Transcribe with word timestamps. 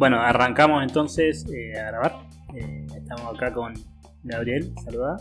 Bueno, 0.00 0.18
arrancamos 0.18 0.82
entonces 0.82 1.44
eh, 1.54 1.78
a 1.78 1.88
grabar. 1.88 2.12
Eh, 2.54 2.86
estamos 2.96 3.34
acá 3.34 3.52
con 3.52 3.74
Gabriel, 4.22 4.72
saluda. 4.82 5.18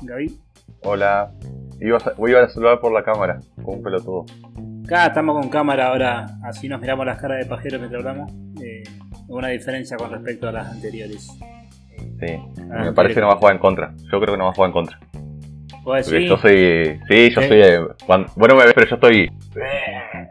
Gaby. 0.00 0.34
Hola. 0.82 1.30
Iba 1.78 1.98
a, 1.98 2.12
voy 2.16 2.34
a 2.34 2.48
saludar 2.48 2.80
por 2.80 2.90
la 2.90 3.02
cámara, 3.04 3.38
con 3.62 3.74
un 3.74 3.82
pelotudo. 3.82 4.24
Acá 4.86 5.08
estamos 5.08 5.38
con 5.38 5.50
cámara 5.50 5.88
ahora, 5.88 6.24
así 6.42 6.70
nos 6.70 6.80
miramos 6.80 7.04
las 7.04 7.18
caras 7.20 7.40
de 7.40 7.44
pajero 7.44 7.78
mientras 7.78 8.02
hablamos. 8.02 8.32
Eh, 8.62 8.82
una 9.28 9.48
diferencia 9.48 9.98
con 9.98 10.10
respecto 10.10 10.48
a 10.48 10.52
las 10.52 10.68
anteriores. 10.72 11.26
Sí, 12.18 12.38
me 12.66 12.92
parece 12.94 13.16
que 13.16 13.20
no 13.20 13.26
va 13.26 13.34
a 13.34 13.36
jugar 13.36 13.56
en 13.56 13.60
contra. 13.60 13.92
Yo 14.10 14.20
creo 14.22 14.32
que 14.32 14.38
no 14.38 14.44
va 14.44 14.50
a 14.52 14.54
jugar 14.54 14.68
en 14.68 14.72
contra. 14.72 14.98
¿Vos 15.82 16.02
Porque 16.06 16.10
decís? 16.12 16.28
yo 16.30 16.36
soy. 16.38 16.98
Sí, 17.10 17.30
yo 17.30 17.40
¿Eh? 17.42 17.48
soy. 17.48 17.60
eh, 17.62 17.80
cuando- 18.06 18.32
bueno, 18.36 18.54
me 18.56 18.64
ves, 18.64 18.72
pero 18.74 18.86
yo 18.86 18.94
estoy. 18.94 19.30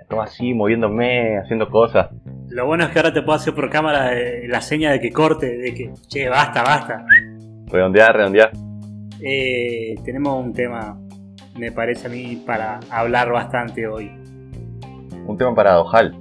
Todo 0.09 0.23
así, 0.23 0.51
moviéndome, 0.51 1.37
haciendo 1.37 1.69
cosas. 1.69 2.09
Lo 2.49 2.65
bueno 2.67 2.83
es 2.85 2.91
que 2.91 2.99
ahora 2.99 3.13
te 3.13 3.21
puedo 3.21 3.35
hacer 3.37 3.53
por 3.55 3.69
cámara 3.69 4.13
eh, 4.17 4.47
la 4.47 4.61
seña 4.61 4.91
de 4.91 4.99
que 4.99 5.11
corte, 5.11 5.57
de 5.57 5.73
que, 5.73 5.91
che, 6.07 6.29
basta, 6.29 6.61
basta. 6.63 7.05
Redondear, 7.67 8.15
redondear. 8.15 8.51
Eh, 9.21 9.95
tenemos 10.05 10.43
un 10.43 10.53
tema, 10.53 10.99
me 11.57 11.71
parece 11.71 12.07
a 12.07 12.09
mí, 12.09 12.41
para 12.45 12.79
hablar 12.89 13.31
bastante 13.31 13.87
hoy. 13.87 14.11
Un 15.25 15.37
tema 15.37 15.55
paradojal. 15.55 16.15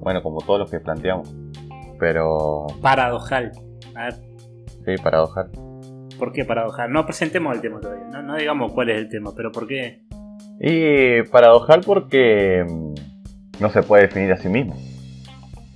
Bueno, 0.00 0.22
como 0.22 0.40
todos 0.40 0.60
los 0.60 0.70
que 0.70 0.78
planteamos. 0.80 1.34
Pero. 1.98 2.66
Paradojal. 2.80 3.52
A 3.94 4.04
ver, 4.04 4.14
Sí, 4.84 4.94
paradojal. 5.02 5.50
¿por 6.18 6.32
qué 6.32 6.44
paradojal? 6.44 6.92
No 6.92 7.04
presentemos 7.04 7.54
el 7.54 7.60
tema 7.60 7.80
todavía, 7.80 8.04
no, 8.12 8.22
no 8.22 8.36
digamos 8.36 8.72
cuál 8.72 8.90
es 8.90 8.98
el 8.98 9.08
tema, 9.08 9.30
pero 9.34 9.50
¿por 9.50 9.66
qué? 9.66 10.02
Y 10.60 11.22
paradojal 11.30 11.80
porque. 11.84 12.64
mm, 12.68 12.94
No 13.60 13.70
se 13.70 13.82
puede 13.82 14.02
definir 14.04 14.32
a 14.32 14.36
sí 14.36 14.48
mismo. 14.48 14.74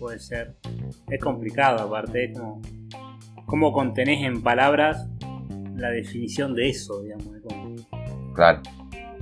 Puede 0.07 0.21
ser. 0.21 0.55
Es 1.11 1.21
complicado, 1.21 1.81
aparte, 1.85 2.27
es 2.27 2.39
como. 2.39 2.63
¿Cómo 3.45 3.73
contenés 3.73 4.23
en 4.23 4.41
palabras 4.41 5.09
la 5.75 5.91
definición 5.91 6.55
de 6.55 6.69
eso, 6.69 7.03
digamos? 7.03 7.27
Es, 7.35 7.43
como- 7.43 8.33
Claro. 8.33 8.63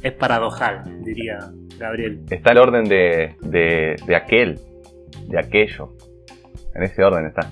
es 0.03 0.13
paradojal, 0.13 1.03
diría 1.03 1.39
Gabriel. 1.79 2.27
Está 2.29 2.53
el 2.53 2.59
orden 2.59 2.85
de, 2.85 3.35
de, 3.41 3.97
de 4.07 4.15
aquel, 4.15 4.61
de 5.27 5.39
aquello. 5.39 5.97
En 6.75 6.83
ese 6.83 7.03
orden 7.03 7.29
está. 7.29 7.51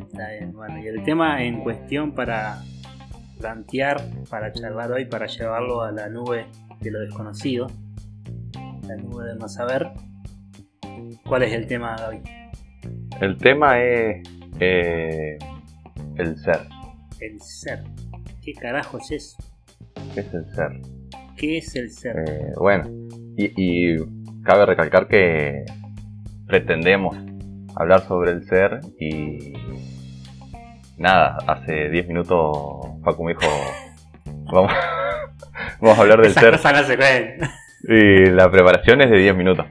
Está 0.00 0.28
bien, 0.30 0.52
bueno, 0.52 0.78
y 0.82 0.88
el 0.88 1.04
tema 1.04 1.44
en 1.44 1.62
cuestión 1.62 2.10
para 2.16 2.64
plantear, 3.38 4.02
para 4.28 4.52
charlar 4.52 4.90
hoy, 4.90 5.04
para 5.04 5.26
llevarlo 5.26 5.82
a 5.82 5.92
la 5.92 6.08
nube 6.08 6.46
de 6.80 6.90
lo 6.90 6.98
desconocido, 6.98 7.68
la 8.88 8.96
nube 8.96 9.24
del 9.26 9.38
no 9.38 9.46
saber. 9.48 9.86
¿Cuál 11.24 11.44
es 11.44 11.52
el 11.52 11.66
tema, 11.68 11.94
Gaby? 11.96 12.41
El 13.22 13.38
tema 13.38 13.80
es 13.80 14.28
eh, 14.58 15.38
el 16.16 16.36
ser. 16.38 16.58
El 17.20 17.40
ser. 17.40 17.84
¿Qué 18.42 18.52
carajo 18.52 18.98
es 18.98 19.12
eso? 19.12 19.36
¿Qué 20.12 20.22
es 20.22 20.34
el 20.34 20.44
ser? 20.52 20.70
¿Qué 21.36 21.58
es 21.58 21.76
el 21.76 21.92
ser? 21.92 22.16
Eh, 22.18 22.52
bueno, 22.56 22.82
y, 23.36 23.52
y 23.94 23.96
cabe 24.42 24.66
recalcar 24.66 25.06
que 25.06 25.64
pretendemos 26.48 27.16
hablar 27.76 28.00
sobre 28.08 28.32
el 28.32 28.42
ser 28.42 28.80
y 28.98 29.52
nada, 30.98 31.38
hace 31.46 31.90
10 31.90 32.08
minutos 32.08 32.58
Facu 33.04 33.22
me 33.22 33.34
dijo, 33.34 33.46
vamos, 34.52 34.72
vamos 35.80 35.96
a 35.96 36.02
hablar 36.02 36.22
del 36.22 36.32
Esas 36.32 36.42
ser 36.42 36.52
cosas 36.54 36.72
no 36.72 36.86
se 36.88 36.96
pueden. 36.96 37.40
y 37.84 38.30
la 38.30 38.50
preparación 38.50 39.00
es 39.00 39.10
de 39.10 39.18
10 39.18 39.36
minutos. 39.36 39.66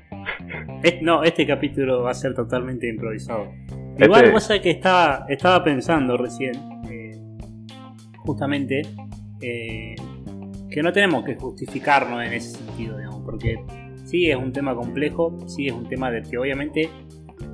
Es- 0.83 1.01
no, 1.01 1.23
este 1.23 1.45
capítulo 1.45 2.03
va 2.03 2.11
a 2.11 2.13
ser 2.13 2.33
totalmente 2.33 2.87
improvisado. 2.87 3.47
Este- 3.93 4.05
Igual 4.05 4.41
sabés 4.41 4.61
que 4.61 4.71
estaba, 4.71 5.25
estaba 5.29 5.63
pensando 5.63 6.17
recién, 6.17 6.53
eh, 6.89 7.11
justamente, 8.19 8.81
eh, 9.41 9.95
que 10.69 10.81
no 10.83 10.91
tenemos 10.93 11.23
que 11.25 11.35
justificarnos 11.35 12.23
en 12.25 12.33
ese 12.33 12.57
sentido, 12.57 12.97
digamos, 12.97 13.21
porque 13.25 13.63
sí 14.05 14.29
es 14.29 14.37
un 14.37 14.53
tema 14.53 14.75
complejo, 14.75 15.37
sí 15.47 15.67
es 15.67 15.73
un 15.73 15.87
tema 15.87 16.09
del 16.11 16.27
que 16.27 16.37
obviamente 16.37 16.89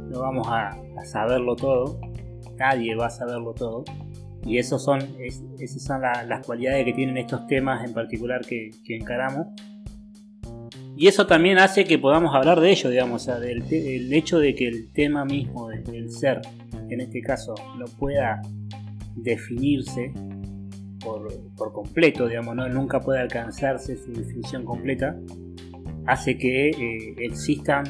no 0.10 0.20
vamos 0.22 0.48
a, 0.48 0.70
a 0.70 1.06
saberlo 1.06 1.56
todo, 1.56 2.00
nadie 2.58 2.96
va 2.96 3.08
a 3.08 3.10
saberlo 3.10 3.54
todo, 3.54 3.84
y 4.46 4.58
esos 4.60 4.84
son, 4.84 5.00
es- 5.20 5.44
esas 5.60 5.84
son 5.84 6.02
la- 6.02 6.24
las 6.24 6.46
cualidades 6.46 6.86
que 6.86 6.94
tienen 6.94 7.18
estos 7.18 7.48
temas 7.48 7.84
en 7.88 7.94
particular 7.94 8.42
que, 8.46 8.70
que 8.86 8.96
encaramos. 8.98 9.48
Y 10.97 11.08
eso 11.08 11.28
también 11.28 11.59
hace 11.59 11.84
que 11.85 12.00
podamos 12.00 12.34
hablar 12.34 12.59
de 12.59 12.72
ello, 12.72 12.90
digamos, 12.90 13.22
o 13.22 13.25
sea, 13.25 13.40
del 13.40 13.63
el 13.72 14.12
hecho 14.13 14.40
de 14.40 14.56
que 14.56 14.68
el 14.68 14.91
tema 14.91 15.25
mismo 15.25 15.68
de- 15.69 15.81
del 15.84 16.09
ser, 16.12 16.41
en 16.90 17.02
este 17.02 17.22
caso, 17.22 17.53
no 17.78 17.85
pueda 17.85 18.41
definirse 19.16 20.12
por, 21.03 21.28
por 21.56 21.72
completo, 21.72 22.28
digamos, 22.28 22.56
¿no? 22.56 22.68
nunca 22.69 23.00
puede 23.00 23.19
alcanzarse 23.19 23.96
su 23.96 24.12
definición 24.12 24.66
completa, 24.66 25.16
hace 26.06 26.38
que 26.38 26.69
eh, 26.69 27.16
existan, 27.19 27.84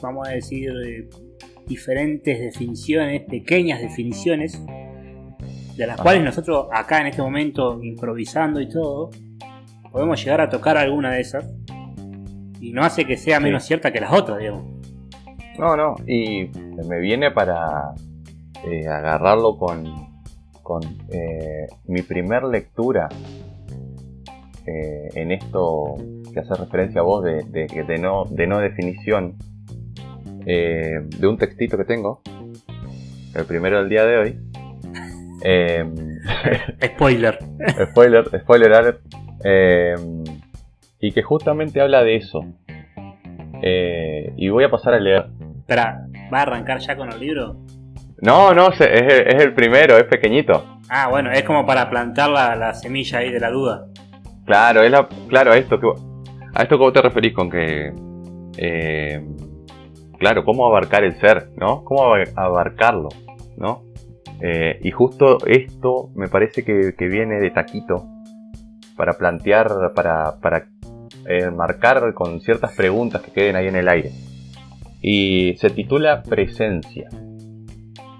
vamos 0.00 0.28
a 0.28 0.32
decir, 0.32 0.70
eh, 0.86 1.08
diferentes 1.66 2.38
definiciones, 2.40 3.22
pequeñas 3.22 3.80
definiciones, 3.80 4.60
de 5.76 5.86
las 5.86 5.94
Ajá. 5.94 6.02
cuales 6.02 6.22
nosotros 6.22 6.66
acá 6.72 7.00
en 7.00 7.06
este 7.08 7.22
momento, 7.22 7.82
improvisando 7.82 8.60
y 8.60 8.68
todo, 8.68 9.10
podemos 9.90 10.22
llegar 10.22 10.40
a 10.40 10.48
tocar 10.50 10.76
alguna 10.76 11.12
de 11.12 11.20
esas 11.20 11.46
y 12.62 12.72
no 12.72 12.82
hace 12.84 13.04
que 13.04 13.16
sea 13.16 13.38
Sí. 13.38 13.42
menos 13.44 13.64
cierta 13.64 13.92
que 13.92 14.00
las 14.00 14.12
otras, 14.12 14.38
digamos. 14.38 14.64
No, 15.58 15.76
no, 15.76 15.96
y 16.06 16.48
me 16.88 16.98
viene 17.00 17.30
para 17.30 17.92
eh, 18.64 18.86
agarrarlo 18.88 19.58
con, 19.58 19.84
con 20.62 20.82
eh, 21.10 21.66
mi 21.86 22.00
primer 22.02 22.44
lectura 22.44 23.08
eh, 24.66 25.08
en 25.14 25.32
esto 25.32 25.96
que 26.32 26.40
hace 26.40 26.54
referencia 26.54 27.00
a 27.00 27.04
vos 27.04 27.22
de, 27.24 27.42
de, 27.44 27.66
de 27.86 27.98
no, 27.98 28.24
de 28.24 28.46
no 28.46 28.60
definición 28.60 29.36
eh, 30.46 31.00
de 31.18 31.26
un 31.26 31.36
textito 31.36 31.76
que 31.76 31.84
tengo, 31.84 32.22
el 33.34 33.44
primero 33.44 33.78
del 33.78 33.88
día 33.88 34.04
de 34.04 34.16
hoy. 34.16 34.38
Eh, 35.44 35.84
Spoiler. 36.94 37.36
spoiler, 37.90 38.24
spoiler 38.42 38.72
alert. 38.74 39.00
Y 41.02 41.12
que 41.12 41.22
justamente 41.22 41.80
habla 41.82 42.02
de 42.02 42.16
eso. 42.16 42.40
Eh, 43.62 44.32
y 44.36 44.48
voy 44.48 44.64
a 44.64 44.70
pasar 44.70 44.94
a 44.94 45.00
leer. 45.00 45.26
Espera, 45.58 46.06
¿va 46.32 46.38
a 46.38 46.42
arrancar 46.42 46.78
ya 46.78 46.96
con 46.96 47.12
el 47.12 47.20
libro? 47.20 47.56
No, 48.20 48.54
no, 48.54 48.68
es, 48.70 48.80
el- 48.80 49.26
es 49.28 49.42
el 49.44 49.52
primero, 49.52 49.96
es 49.98 50.04
pequeñito. 50.04 50.78
Ah, 50.88 51.08
bueno, 51.08 51.30
es 51.32 51.42
como 51.42 51.66
para 51.66 51.90
plantar 51.90 52.30
la, 52.30 52.56
la 52.56 52.72
semilla 52.74 53.18
ahí 53.18 53.30
de 53.30 53.40
la 53.40 53.50
duda. 53.50 53.86
Claro, 54.46 54.82
es 54.82 54.90
la, 54.90 55.08
claro, 55.28 55.52
a 55.52 55.56
esto 55.58 55.78
que 55.78 55.86
vos- 55.86 56.02
a 56.54 56.62
esto 56.62 56.76
que 56.76 56.84
vos 56.84 56.92
te 56.92 57.02
referís 57.02 57.32
con 57.34 57.50
que 57.50 57.92
eh, 58.58 59.24
claro, 60.18 60.44
cómo 60.44 60.66
abarcar 60.66 61.02
el 61.04 61.14
ser, 61.14 61.50
¿no? 61.56 61.82
Cómo 61.84 62.02
abar- 62.04 62.28
abarcarlo, 62.36 63.08
¿no? 63.56 63.82
Eh, 64.40 64.78
y 64.82 64.90
justo 64.90 65.38
esto 65.46 66.10
me 66.14 66.28
parece 66.28 66.64
que, 66.64 66.94
que 66.98 67.06
viene 67.06 67.40
de 67.40 67.50
taquito 67.50 68.06
para 68.96 69.14
plantear, 69.14 69.68
para, 69.94 70.36
para 70.40 70.66
eh, 71.26 71.50
marcar 71.50 72.14
con 72.14 72.40
ciertas 72.40 72.74
preguntas 72.74 73.22
que 73.22 73.32
queden 73.32 73.56
ahí 73.56 73.68
en 73.68 73.76
el 73.76 73.88
aire. 73.88 74.12
Y 75.00 75.54
se 75.58 75.70
titula 75.70 76.22
presencia. 76.22 77.08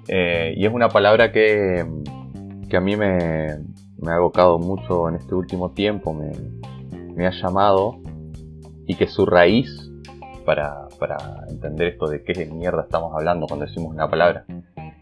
Eh, 0.08 0.54
y 0.56 0.66
es 0.66 0.72
una 0.72 0.88
palabra 0.88 1.32
que, 1.32 1.86
que 2.68 2.76
a 2.76 2.80
mí 2.80 2.96
me, 2.96 3.58
me 3.98 4.12
ha 4.12 4.16
evocado 4.16 4.58
mucho 4.58 5.09
en 5.09 5.15
este 5.15 5.34
último 5.34 5.71
tiempo, 5.71 6.12
me, 6.12 6.32
me 7.15 7.27
ha 7.27 7.30
llamado 7.30 8.00
y 8.86 8.97
que 8.97 9.06
su 9.06 9.27
raíz, 9.27 9.91
para, 10.44 10.88
para 10.98 11.44
entender 11.48 11.88
esto 11.88 12.09
de 12.09 12.24
qué 12.24 12.47
mierda 12.47 12.82
estamos 12.82 13.12
hablando 13.15 13.47
cuando 13.47 13.66
decimos 13.66 13.94
una 13.94 14.10
palabra 14.10 14.44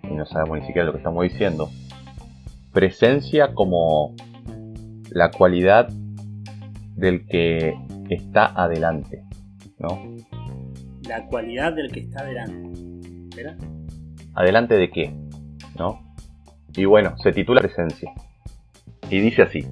y 0.02 0.14
no 0.14 0.26
sabemos 0.26 0.58
ni 0.58 0.66
siquiera 0.66 0.84
lo 0.84 0.92
que 0.92 0.98
estamos 0.98 1.22
diciendo, 1.22 1.70
presencia 2.72 3.54
como 3.54 4.14
la 5.10 5.30
cualidad 5.30 5.88
del 6.96 7.26
que 7.26 7.74
está 8.14 8.46
adelante, 8.46 9.24
¿no? 9.78 10.16
La 11.08 11.26
cualidad 11.26 11.72
del 11.74 11.90
que 11.90 12.00
está 12.00 12.24
delante. 12.24 12.70
¿Espera? 13.28 13.56
¿Adelante 14.34 14.76
de 14.76 14.90
qué? 14.90 15.14
¿No? 15.78 16.00
Y 16.76 16.84
bueno, 16.84 17.16
se 17.18 17.32
titula 17.32 17.60
Presencia. 17.60 18.12
Y 19.08 19.20
dice 19.20 19.42
así. 19.42 19.66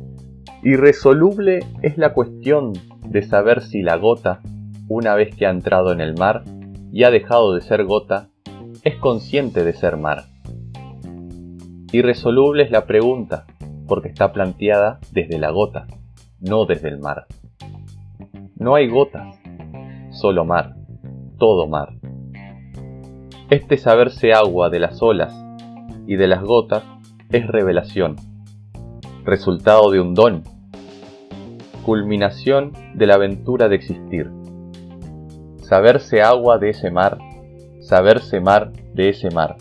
Irresoluble 0.63 1.61
es 1.83 1.97
la 1.99 2.13
cuestión 2.13 2.73
de 3.07 3.23
saber 3.23 3.63
si 3.63 3.83
la 3.83 3.97
gota, 3.97 4.41
una 4.89 5.15
vez 5.15 5.35
que 5.35 5.47
ha 5.47 5.51
entrado 5.51 5.93
en 5.93 6.01
el 6.01 6.15
mar 6.17 6.43
y 6.93 7.05
ha 7.05 7.11
dejado 7.11 7.55
de 7.55 7.61
ser 7.61 7.85
gota, 7.85 8.29
es 8.83 8.97
consciente 8.97 9.65
de 9.65 9.73
ser 9.73 9.97
mar. 9.97 10.25
Irresoluble 11.93 12.65
es 12.65 12.71
la 12.71 12.87
pregunta, 12.87 13.47
porque 13.87 14.09
está 14.09 14.33
planteada 14.33 14.99
desde 15.13 15.39
la 15.39 15.51
gota, 15.51 15.87
no 16.41 16.67
desde 16.67 16.89
el 16.89 16.99
mar. 16.99 17.27
No 18.61 18.75
hay 18.75 18.89
gotas, 18.89 19.39
solo 20.11 20.45
mar, 20.45 20.75
todo 21.39 21.69
mar. 21.69 21.91
Este 23.51 23.77
saberse 23.77 24.33
agua 24.33 24.69
de 24.69 24.81
las 24.81 25.01
olas 25.01 25.33
y 26.09 26.17
de 26.17 26.27
las 26.27 26.43
gotas 26.43 26.83
es 27.31 27.47
revelación, 27.47 28.17
resultado 29.25 29.93
de 29.93 30.01
un 30.01 30.13
don, 30.13 30.43
culminación 31.87 32.73
de 32.95 33.07
la 33.07 33.15
aventura 33.15 33.69
de 33.69 33.77
existir. 33.77 34.29
Saberse 35.59 36.23
agua 36.23 36.59
de 36.59 36.71
ese 36.71 36.91
mar, 36.91 37.17
saberse 37.81 38.41
mar 38.41 38.73
de 38.93 39.11
ese 39.11 39.31
mar. 39.31 39.57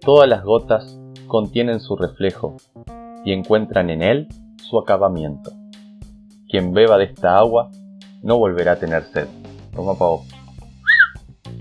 Todas 0.00 0.28
las 0.28 0.44
gotas 0.44 1.00
contienen 1.26 1.80
su 1.80 1.96
reflejo 1.96 2.58
y 3.24 3.32
encuentran 3.32 3.90
en 3.90 4.02
él 4.02 4.28
su 4.58 4.78
acabamiento. 4.78 5.50
Quien 6.48 6.72
beba 6.72 6.96
de 6.96 7.06
esta 7.06 7.36
agua 7.38 7.72
no 8.24 8.38
volverá 8.38 8.72
a 8.72 8.78
tener 8.78 9.04
sed. 9.12 9.26
Toma 9.74 9.96
Pau. 9.96 10.24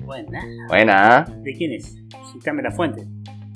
Buena. 0.03 0.41
Buena. 0.67 1.25
¿De 1.43 1.53
quién 1.53 1.73
es? 1.73 1.95
Cítame 2.31 2.61
la 2.63 2.71
fuente. 2.71 3.03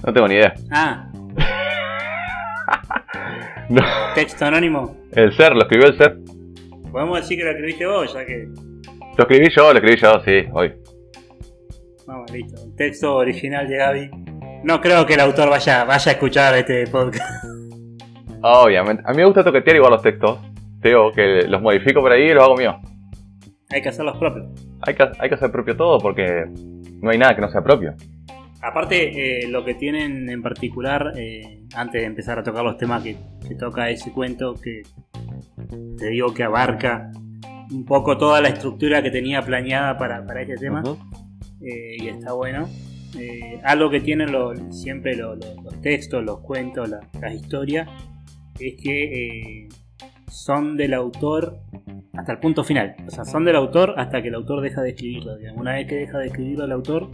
No 0.05 0.13
tengo 0.13 0.27
ni 0.27 0.35
idea. 0.35 0.53
Ah, 0.71 1.09
No. 3.69 3.81
texto 4.15 4.45
anónimo. 4.45 4.95
El 5.11 5.33
ser, 5.35 5.53
lo 5.53 5.61
escribió 5.61 5.87
el 5.87 5.97
ser. 5.97 6.17
Podemos 6.91 7.19
decir 7.19 7.37
que 7.37 7.43
lo 7.43 7.51
escribiste 7.51 7.85
vos, 7.85 8.13
ya 8.13 8.25
que. 8.25 8.47
Lo 9.17 9.23
escribí 9.23 9.49
yo, 9.49 9.73
lo 9.73 9.79
escribí 9.79 9.97
yo, 9.97 10.21
sí, 10.23 10.47
hoy. 10.53 10.73
Vamos, 12.05 12.31
listo. 12.31 12.61
El 12.63 12.75
texto 12.75 13.15
original 13.15 13.67
de 13.67 13.77
Gaby. 13.77 14.09
No 14.63 14.79
creo 14.79 15.05
que 15.05 15.15
el 15.15 15.19
autor 15.19 15.49
vaya, 15.49 15.83
vaya 15.83 16.11
a 16.11 16.13
escuchar 16.13 16.55
este 16.55 16.87
podcast. 16.87 17.43
Obviamente. 18.41 19.03
A 19.05 19.11
mí 19.11 19.17
me 19.17 19.25
gusta 19.25 19.43
toquetear 19.43 19.75
igual 19.75 19.91
los 19.91 20.01
textos. 20.01 20.39
Te 20.81 20.89
digo 20.89 21.11
que 21.11 21.43
los 21.47 21.61
modifico 21.61 22.01
por 22.01 22.11
ahí 22.11 22.23
y 22.29 22.33
los 22.33 22.43
hago 22.43 22.55
mío. 22.55 22.79
Hay 23.69 23.81
que 23.81 23.89
hacer 23.89 24.05
los 24.05 24.17
propios. 24.17 24.47
Hay 24.81 24.95
que, 24.95 25.03
hay 25.19 25.29
que 25.29 25.35
hacer 25.35 25.51
propio 25.51 25.75
todo 25.75 25.99
porque 25.99 26.45
no 27.01 27.09
hay 27.09 27.17
nada 27.17 27.35
que 27.35 27.41
no 27.41 27.49
sea 27.49 27.61
propio. 27.61 27.93
Aparte, 28.61 29.43
eh, 29.43 29.47
lo 29.47 29.63
que 29.63 29.75
tienen 29.75 30.29
en 30.29 30.41
particular, 30.41 31.13
eh, 31.15 31.63
antes 31.75 32.01
de 32.01 32.07
empezar 32.07 32.39
a 32.39 32.43
tocar 32.43 32.63
los 32.63 32.77
temas 32.77 33.03
que, 33.03 33.15
que 33.47 33.55
toca 33.55 33.89
ese 33.89 34.11
cuento, 34.11 34.55
que 34.55 34.81
te 35.97 36.07
digo 36.07 36.33
que 36.33 36.43
abarca 36.43 37.11
un 37.71 37.85
poco 37.85 38.17
toda 38.17 38.41
la 38.41 38.47
estructura 38.49 39.01
que 39.03 39.11
tenía 39.11 39.41
planeada 39.41 39.97
para, 39.97 40.25
para 40.25 40.41
este 40.41 40.55
tema, 40.55 40.81
eh, 41.61 41.97
y 41.99 42.07
está 42.07 42.33
bueno. 42.33 42.67
Algo 43.63 43.89
que 43.89 43.99
tienen 43.99 44.31
lo- 44.31 44.53
siempre 44.71 45.15
lo- 45.15 45.35
lo- 45.35 45.61
los 45.63 45.81
textos, 45.81 46.23
los 46.23 46.39
cuentos, 46.39 46.87
la- 46.89 46.99
las 47.21 47.33
historias, 47.33 47.89
es 48.59 48.75
que 48.81 49.67
son 50.29 50.77
del 50.77 50.93
autor 50.93 51.57
hasta 52.17 52.31
el 52.31 52.39
punto 52.39 52.63
final. 52.63 52.95
O 53.05 53.09
sea, 53.09 53.23
son 53.25 53.45
del 53.45 53.55
autor 53.55 53.93
hasta 53.97 54.21
que 54.21 54.29
el 54.29 54.35
autor 54.35 54.61
deja 54.61 54.81
de 54.81 54.89
escribirlo. 54.89 55.37
digamos. 55.37 55.61
Una 55.61 55.73
vez 55.73 55.87
que 55.87 55.95
deja 55.95 56.17
de 56.19 56.27
escribirlo 56.27 56.65
el 56.65 56.71
autor, 56.71 57.09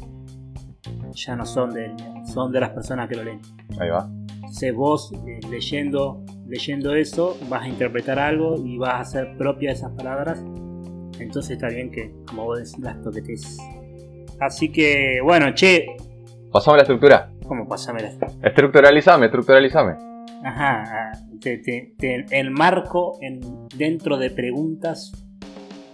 ya 1.14 1.36
no 1.36 1.46
son 1.46 1.72
de 1.74 1.86
él, 1.86 1.96
son 2.26 2.52
de 2.52 2.60
las 2.60 2.70
personas 2.70 3.08
que 3.08 3.16
lo 3.16 3.24
leen. 3.24 3.42
Ahí 3.80 3.90
va. 3.90 4.10
Entonces 4.36 4.74
vos 4.74 5.12
eh, 5.28 5.40
leyendo, 5.50 6.24
leyendo 6.48 6.96
eso 6.96 7.38
vas 7.50 7.64
a 7.64 7.68
interpretar 7.68 8.20
algo 8.20 8.56
y 8.64 8.78
vas 8.78 8.94
a 8.94 9.00
hacer 9.00 9.38
propia 9.38 9.72
esas 9.72 9.92
palabras. 9.92 10.44
Entonces 11.20 11.52
está 11.52 11.68
bien 11.68 11.92
que, 11.92 12.14
como 12.28 12.46
vos 12.46 12.60
decís, 12.60 12.80
las 12.80 13.02
toquetes. 13.02 13.58
Así 14.40 14.72
que, 14.72 15.20
bueno, 15.24 15.54
che, 15.54 15.86
Pasame 16.52 16.78
la 16.78 16.84
estructura. 16.84 17.34
¿cómo 17.48 17.68
pásamela? 17.68 18.10
Estructuralizame, 18.42 19.26
estructuralizame. 19.26 19.94
Ajá, 20.44 20.84
ah, 20.86 21.12
te, 21.44 21.58
te- 21.58 21.94
te 21.98 22.26
enmarco 22.40 23.18
en, 23.22 23.42
dentro 23.78 24.18
de 24.18 24.30
preguntas 24.30 25.12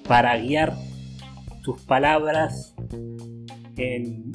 para 0.07 0.37
guiar 0.37 0.73
tus 1.63 1.81
palabras 1.83 2.75
en 3.77 4.31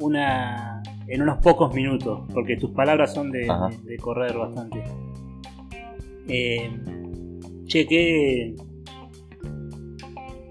una 0.00 0.82
en 1.08 1.22
unos 1.22 1.38
pocos 1.38 1.72
minutos, 1.74 2.20
porque 2.34 2.56
tus 2.56 2.70
palabras 2.72 3.14
son 3.14 3.30
de, 3.30 3.48
Ajá. 3.50 3.68
de- 3.68 3.92
de 3.92 3.96
correr 3.96 4.36
bastante. 4.36 4.82
Eh, 6.28 6.70
che, 7.66 7.86
qué, 7.86 8.54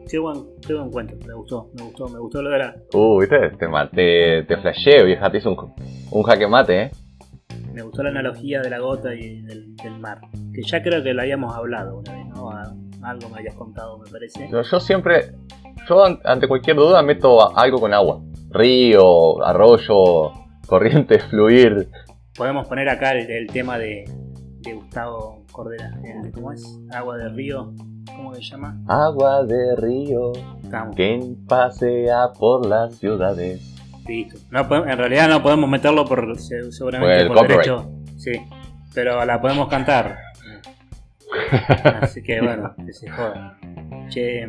qué 0.10 0.18
buen, 0.18 0.46
qué 0.66 0.74
buen 0.74 0.90
cuento, 0.90 1.16
me 1.28 1.34
gustó, 1.36 1.70
me 1.76 1.84
gustó, 1.84 2.08
me 2.10 2.20
gustó 2.20 2.42
lo 2.42 2.50
de 2.50 2.58
la, 2.58 2.76
Uh, 2.94 3.20
viste, 3.20 3.38
te, 3.52 3.68
te, 3.94 4.44
te 4.48 4.58
flasheo, 4.58 5.06
vieja, 5.06 5.30
te 5.32 5.38
hizo 5.38 5.52
un, 5.52 5.74
un 6.10 6.24
jaque 6.24 6.48
mate, 6.48 6.82
eh. 6.82 6.92
Me 7.78 7.84
gustó 7.84 8.02
la 8.02 8.10
analogía 8.10 8.60
de 8.62 8.70
la 8.72 8.80
gota 8.80 9.14
y 9.14 9.42
del, 9.44 9.76
del 9.76 10.00
mar, 10.00 10.20
que 10.54 10.64
ya 10.64 10.82
creo 10.82 11.04
que 11.04 11.14
lo 11.14 11.22
habíamos 11.22 11.56
hablado 11.56 12.00
una 12.00 12.12
vez, 12.16 12.26
¿no? 12.28 12.50
A- 12.50 12.74
algo 13.04 13.30
me 13.30 13.38
habías 13.38 13.54
contado, 13.54 14.00
me 14.00 14.10
parece. 14.10 14.50
Yo, 14.52 14.64
yo 14.64 14.80
siempre, 14.80 15.36
yo 15.88 16.04
an- 16.04 16.20
ante 16.24 16.48
cualquier 16.48 16.76
duda 16.78 17.04
meto 17.04 17.56
algo 17.56 17.80
con 17.80 17.94
agua. 17.94 18.20
Río, 18.50 19.44
arroyo, 19.46 20.32
corriente, 20.66 21.20
fluir. 21.30 21.88
Podemos 22.36 22.68
poner 22.68 22.90
acá 22.90 23.12
el, 23.12 23.30
el 23.30 23.48
tema 23.48 23.78
de, 23.78 24.06
de 24.62 24.74
Gustavo 24.74 25.44
Cordera, 25.52 25.92
el 26.04 26.24
de- 26.24 26.32
¿cómo 26.32 26.52
es? 26.52 26.64
Agua 26.92 27.18
de 27.18 27.30
río, 27.30 27.74
¿cómo 28.16 28.34
se 28.34 28.42
llama? 28.42 28.82
Agua 28.88 29.44
de 29.46 29.76
río, 29.76 30.32
Estamos, 30.64 30.96
que 30.96 31.36
pasea 31.48 32.30
por 32.40 32.66
las 32.66 32.96
ciudades. 32.96 33.76
Listo. 34.08 34.38
No 34.52 34.88
en 34.88 34.98
realidad 34.98 35.30
no 35.30 35.42
podemos 35.44 35.70
meterlo 35.70 36.06
por 36.06 36.38
se- 36.40 36.72
seguramente 36.72 37.26
Por 37.28 37.38
el 37.38 37.42
por 37.42 37.48
derecho. 37.48 37.92
Sí, 38.18 38.32
pero 38.94 39.24
la 39.26 39.40
podemos 39.42 39.68
cantar. 39.68 40.18
Así 42.02 42.22
que 42.24 42.42
bueno, 42.42 42.74
que 42.86 42.94
se 42.94 43.10
joda. 43.10 43.58
Che, 44.10 44.48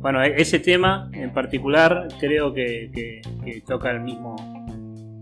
bueno, 0.00 0.22
e- 0.22 0.40
ese 0.40 0.58
tema 0.60 1.10
en 1.12 1.32
particular 1.32 2.08
creo 2.20 2.52
que, 2.52 2.90
que- 2.94 3.20
que 3.44 3.60
toca 3.62 3.90
el 3.90 4.00
mismo, 4.00 4.36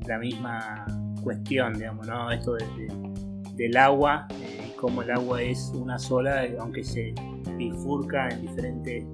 la 0.06 0.18
misma 0.18 0.84
cuestión, 1.22 1.74
digamos, 1.74 2.06
¿no? 2.06 2.30
Esto 2.30 2.54
de- 2.54 2.66
de- 2.76 3.52
del 3.54 3.76
agua 3.76 4.26
eh, 4.42 4.68
y 4.68 4.76
cómo 4.76 5.02
el 5.02 5.10
agua 5.10 5.40
es 5.42 5.72
una 5.74 5.98
sola, 5.98 6.44
aunque 6.60 6.84
se 6.84 7.14
bifurca 7.56 8.28
en 8.28 8.42
diferentes 8.42 9.04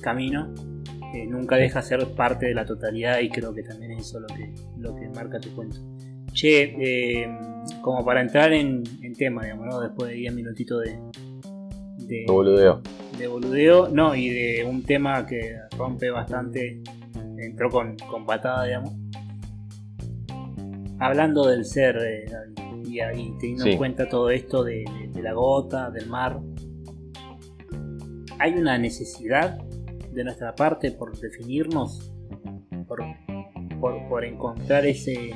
caminos, 0.00 0.48
eh, 1.14 1.26
nunca 1.26 1.56
deja 1.56 1.80
de 1.80 1.86
ser 1.86 2.06
parte 2.14 2.46
de 2.46 2.54
la 2.54 2.64
totalidad 2.64 3.20
y 3.20 3.28
creo 3.28 3.52
que 3.54 3.62
también 3.62 3.92
es 3.92 4.06
eso 4.08 4.20
lo 4.20 4.26
que, 4.28 4.52
lo 4.78 4.94
que 4.96 5.08
marca 5.10 5.38
tu 5.40 5.54
cuento. 5.54 5.76
Che, 6.32 6.74
eh, 6.78 7.28
como 7.82 8.04
para 8.04 8.22
entrar 8.22 8.52
en, 8.52 8.82
en 9.02 9.12
tema, 9.14 9.42
digamos, 9.44 9.66
¿no? 9.66 9.80
Después 9.80 10.10
de 10.10 10.16
10 10.16 10.34
minutitos 10.34 10.82
de, 10.82 10.98
de, 12.06 12.24
Qué 12.26 12.32
boludeo. 12.32 12.80
de 13.18 13.26
boludeo, 13.26 13.88
no, 13.88 14.14
y 14.14 14.30
de 14.30 14.64
un 14.64 14.82
tema 14.82 15.26
que 15.26 15.56
rompe 15.76 16.10
bastante, 16.10 16.80
entró 17.38 17.68
con, 17.68 17.96
con 18.10 18.24
patada, 18.24 18.64
digamos. 18.64 18.92
Hablando 20.98 21.46
del 21.46 21.64
ser, 21.64 21.96
eh, 22.00 22.24
y 22.88 23.00
ahí 23.00 23.34
teniendo 23.40 23.64
Sí. 23.64 23.70
en 23.72 23.78
cuenta 23.78 24.08
todo 24.08 24.30
esto 24.30 24.62
de, 24.64 24.84
de- 24.84 25.08
de 25.12 25.22
la 25.22 25.32
gota, 25.34 25.90
del 25.90 26.06
mar, 26.08 26.38
¿hay 28.38 28.52
una 28.54 28.78
necesidad 28.78 29.58
de 30.12 30.24
nuestra 30.24 30.54
parte 30.54 30.90
por 30.90 31.18
definirnos? 31.18 32.12
Por, 32.86 33.02
por, 34.08 34.24
encontrar 34.24 34.86
ese, 34.86 35.30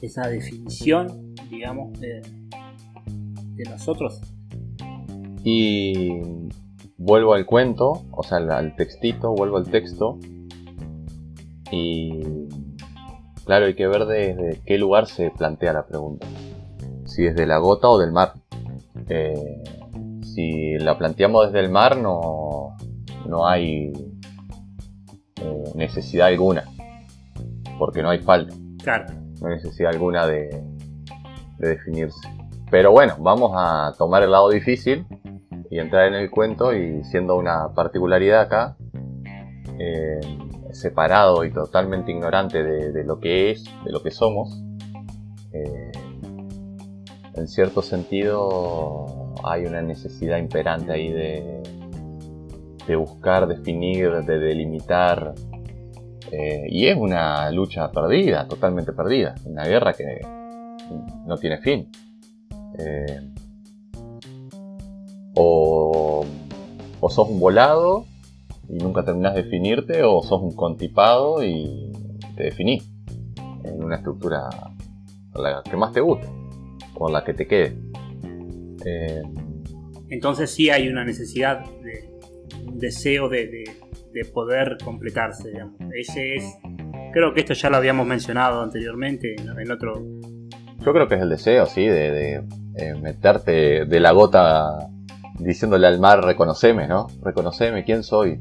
esa 0.00 0.28
definición, 0.28 1.34
digamos, 1.50 1.98
de, 2.00 2.22
de 3.54 3.64
nosotros? 3.70 4.20
Y 5.42 6.20
vuelvo 6.98 7.34
al 7.34 7.46
cuento, 7.46 8.04
o 8.10 8.22
sea, 8.22 8.38
al, 8.38 8.74
textito, 8.76 9.32
vuelvo 9.32 9.58
al 9.58 9.68
texto. 9.70 10.18
Y 11.70 12.20
claro, 13.44 13.66
hay 13.66 13.74
que 13.74 13.86
ver 13.86 14.06
desde 14.06 14.60
qué 14.64 14.78
lugar 14.78 15.06
se 15.06 15.30
plantea 15.30 15.72
la 15.72 15.86
pregunta. 15.86 16.26
Si 17.04 17.26
es 17.26 17.34
de 17.36 17.46
la 17.46 17.58
gota 17.58 17.88
o 17.88 17.98
del 17.98 18.12
mar. 18.12 18.34
Eh, 19.08 19.62
si 20.22 20.78
la 20.78 20.98
planteamos 20.98 21.46
desde 21.46 21.64
el 21.64 21.70
mar, 21.70 21.96
no, 21.96 22.45
no 23.26 23.46
hay 23.46 23.92
eh, 25.42 25.64
necesidad 25.74 26.28
alguna. 26.28 26.64
Porque 27.78 28.02
no 28.02 28.08
hay 28.10 28.20
falta 28.20 28.54
Claro, 28.82 29.06
no 29.40 29.48
hay 29.48 29.56
necesidad 29.56 29.92
alguna 29.92 30.26
de, 30.26 30.48
de 31.58 31.68
definirse. 31.68 32.28
Pero 32.70 32.92
bueno, 32.92 33.16
vamos 33.18 33.52
a 33.54 33.92
tomar 33.98 34.22
el 34.22 34.30
lado 34.30 34.48
difícil 34.50 35.06
y 35.70 35.78
entrar 35.78 36.08
en 36.08 36.14
el 36.14 36.30
cuento 36.30 36.74
y 36.74 37.04
siendo 37.04 37.36
una 37.36 37.74
particularidad 37.74 38.42
acá, 38.42 38.76
eh, 39.78 40.20
separado 40.72 41.44
y 41.44 41.52
totalmente 41.52 42.12
ignorante 42.12 42.62
de, 42.62 42.92
de 42.92 43.04
lo 43.04 43.18
que 43.20 43.50
es, 43.50 43.64
de 43.84 43.92
lo 43.92 44.02
que 44.02 44.10
somos, 44.10 44.62
eh, 45.52 45.92
en 47.34 47.48
cierto 47.48 47.82
sentido 47.82 49.34
hay 49.44 49.66
una 49.66 49.82
necesidad 49.82 50.38
imperante 50.38 50.92
ahí 50.92 51.12
de, 51.12 51.62
de 52.86 52.96
buscar, 52.96 53.46
definir, 53.46 54.10
de 54.24 54.38
delimitar, 54.38 55.34
eh, 56.30 56.66
y 56.68 56.86
es 56.86 56.96
una 56.96 57.50
lucha 57.50 57.90
perdida, 57.90 58.46
totalmente 58.48 58.92
perdida. 58.92 59.34
Una 59.44 59.64
guerra 59.64 59.92
que 59.92 60.20
no 61.26 61.36
tiene 61.36 61.58
fin. 61.58 61.88
Eh, 62.78 63.20
o, 65.34 66.24
sos 67.08 67.28
un 67.28 67.38
volado 67.38 68.04
y 68.68 68.78
nunca 68.78 69.04
terminás 69.04 69.34
de 69.34 69.44
definirte, 69.44 70.02
o 70.02 70.22
sos 70.22 70.42
un 70.42 70.54
contipado 70.56 71.44
y 71.44 71.92
te 72.36 72.44
definís. 72.44 72.90
en 73.64 73.82
una 73.82 73.96
estructura 73.96 74.48
la 75.34 75.62
que 75.62 75.76
más 75.76 75.92
te 75.92 76.00
guste, 76.00 76.28
o 76.94 77.08
la 77.08 77.24
que 77.24 77.34
te 77.34 77.46
quede. 77.46 77.76
Eh, 78.84 79.22
Entonces 80.08 80.50
sí 80.50 80.70
hay 80.70 80.88
una 80.88 81.04
necesidad, 81.04 81.64
de, 81.82 82.15
deseo 82.72 83.28
de, 83.28 83.64
de, 84.12 84.24
poder 84.24 84.78
completarse, 84.82 85.50
digamos. 85.50 85.74
Ese 85.94 86.36
es, 86.36 86.44
creo 87.12 87.34
que 87.34 87.40
esto 87.40 87.54
ya 87.54 87.70
lo 87.70 87.76
habíamos 87.76 88.06
mencionado 88.06 88.62
anteriormente 88.62 89.36
en, 89.36 89.70
otro... 89.70 89.94
Yo 90.78 90.92
creo 90.92 91.08
que 91.08 91.16
es 91.16 91.22
el 91.22 91.30
deseo, 91.30 91.66
sí, 91.66 91.86
de, 91.86 92.44
eh, 92.76 92.94
meterte 93.00 93.84
de 93.84 94.00
la 94.00 94.12
gota 94.12 94.88
diciéndole 95.38 95.86
al 95.86 95.98
mar, 95.98 96.24
reconoceme, 96.24 96.86
¿no? 96.88 97.08
Reconoceme, 97.22 97.84
¿quién 97.84 98.02
soy? 98.02 98.40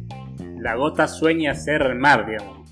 La 0.60 0.76
gota 0.76 1.08
sueña 1.08 1.54
ser 1.56 1.82
el 1.82 1.96
mar, 1.96 2.26
digamos. 2.26 2.70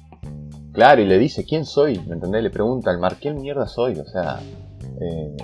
Claro, 0.73 1.01
y 1.01 1.05
le 1.05 1.19
dice, 1.19 1.45
¿quién 1.45 1.65
soy? 1.65 1.99
¿Me 2.07 2.15
entendés? 2.15 2.41
Le 2.41 2.49
pregunta 2.49 2.89
al 2.89 2.99
mar, 2.99 3.17
¿quién 3.21 3.39
mierda 3.39 3.67
soy? 3.67 3.99
O 3.99 4.05
sea, 4.05 4.39
eh, 4.99 5.37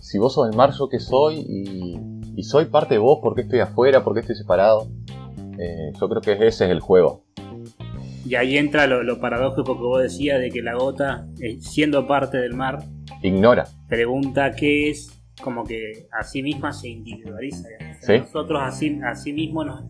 si 0.00 0.18
vos 0.18 0.34
sos 0.34 0.48
el 0.50 0.56
mar, 0.56 0.72
¿yo 0.78 0.88
qué 0.88 0.98
soy? 0.98 1.38
Y, 1.38 2.42
soy 2.42 2.64
parte 2.64 2.94
de 2.94 2.98
vos, 2.98 3.20
¿por 3.22 3.34
qué 3.34 3.42
estoy 3.42 3.60
afuera? 3.60 4.02
¿Por 4.02 4.14
qué 4.14 4.20
estoy 4.20 4.34
separado? 4.34 4.88
Eh, 5.62 5.92
yo 6.00 6.08
creo 6.08 6.20
que 6.20 6.32
ese 6.32 6.64
es 6.64 6.70
el 6.70 6.80
juego. 6.80 7.24
Y 8.24 8.34
ahí 8.36 8.56
entra 8.56 8.86
lo, 8.86 9.20
paradójico 9.20 9.76
que 9.76 9.82
vos 9.82 10.02
decías 10.02 10.40
de 10.40 10.50
que 10.50 10.62
la 10.62 10.74
gota, 10.74 11.26
eh, 11.40 11.58
siendo 11.60 12.06
parte 12.06 12.38
del 12.38 12.54
mar, 12.54 12.84
ignora. 13.22 13.66
Pregunta 13.88 14.52
qué 14.52 14.90
es, 14.90 15.22
como 15.42 15.64
que 15.64 16.06
a 16.12 16.22
sí 16.22 16.42
misma 16.42 16.72
se 16.72 16.88
individualiza. 16.88 17.68
Nosotros 18.08 18.60
así, 18.62 18.98
a 19.04 19.14
sí 19.14 19.32
mismos 19.32 19.66
nos, 19.66 19.84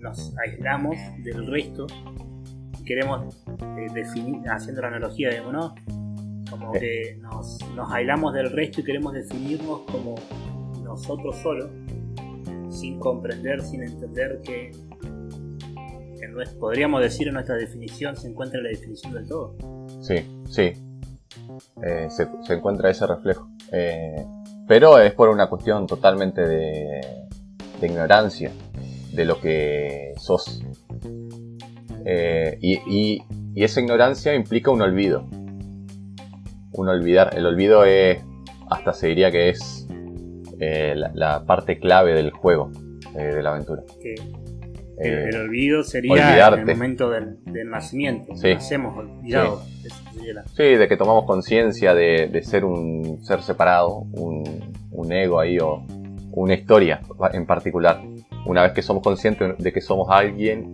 nos 0.00 0.34
aislamos 0.38 0.96
del 1.24 1.46
resto 1.46 1.86
queremos 2.88 3.36
eh, 3.76 3.86
definir, 3.92 4.40
haciendo 4.48 4.80
la 4.80 4.88
analogía, 4.88 5.28
digamos, 5.28 5.52
¿no? 5.52 5.74
Como 6.50 6.72
que 6.72 7.18
nos, 7.20 7.58
nos 7.76 7.92
aislamos 7.92 8.32
del 8.32 8.50
resto 8.50 8.80
y 8.80 8.84
queremos 8.84 9.12
definirnos 9.12 9.82
como 9.92 10.14
nosotros 10.82 11.36
solos, 11.36 11.70
sin 12.70 12.98
comprender, 12.98 13.60
sin 13.60 13.82
entender 13.82 14.40
que, 14.42 14.70
podríamos 16.58 17.00
decir 17.02 17.28
en 17.28 17.34
nuestra 17.34 17.56
definición 17.56 18.16
se 18.16 18.28
encuentra 18.28 18.60
la 18.60 18.68
definición 18.68 19.14
del 19.14 19.26
todo. 19.26 19.54
Sí, 20.00 20.16
sí. 20.48 20.72
Eh, 21.82 22.08
se, 22.10 22.28
encuentra 22.52 22.90
ese 22.90 23.06
reflejo. 23.06 23.48
Eh, 23.72 24.24
pero 24.66 24.98
es 24.98 25.12
por 25.12 25.28
una 25.28 25.48
cuestión 25.48 25.86
totalmente 25.86 26.46
de, 26.46 27.00
de 27.80 27.86
ignorancia 27.86 28.52
de 29.12 29.24
lo 29.24 29.40
que 29.40 30.14
sos. 30.16 30.62
Eh, 32.04 32.58
y, 32.60 33.22
esa 33.56 33.80
ignorancia 33.80 34.34
implica 34.34 34.70
un 34.70 34.80
olvido. 34.80 35.26
Un 36.72 36.88
olvidar. 36.88 37.36
El 37.36 37.44
olvido 37.44 37.84
es, 37.84 38.22
hasta 38.70 38.92
se 38.92 39.08
diría 39.08 39.32
que 39.32 39.48
es 39.48 39.88
eh, 40.60 40.94
la, 40.94 41.44
parte 41.44 41.80
clave 41.80 42.14
del 42.14 42.30
juego, 42.30 42.70
de 43.14 43.42
la 43.42 43.50
aventura. 43.50 43.82
El, 45.00 45.36
olvido 45.36 45.82
sería 45.84 46.48
el 46.48 46.66
momento 46.66 47.10
del, 47.10 47.38
nacimiento. 47.68 48.34
Sí. 48.36 48.54
Nacemos 48.54 48.96
olvidados. 48.96 49.64
Sí. 50.56 50.62
de 50.62 50.88
que 50.88 50.96
tomamos 50.96 51.24
conciencia 51.24 51.94
de, 51.94 52.42
ser 52.42 52.64
un 52.64 53.22
ser 53.22 53.42
separado, 53.42 54.06
un, 54.12 55.12
ego 55.12 55.40
ahí 55.40 55.58
o 55.58 55.84
una 56.32 56.54
historia 56.54 57.00
en 57.32 57.46
particular. 57.46 58.02
Una 58.46 58.62
vez 58.62 58.72
que 58.72 58.82
somos 58.82 59.02
conscientes 59.02 59.56
de 59.58 59.72
que 59.72 59.80
somos 59.80 60.08
alguien, 60.10 60.72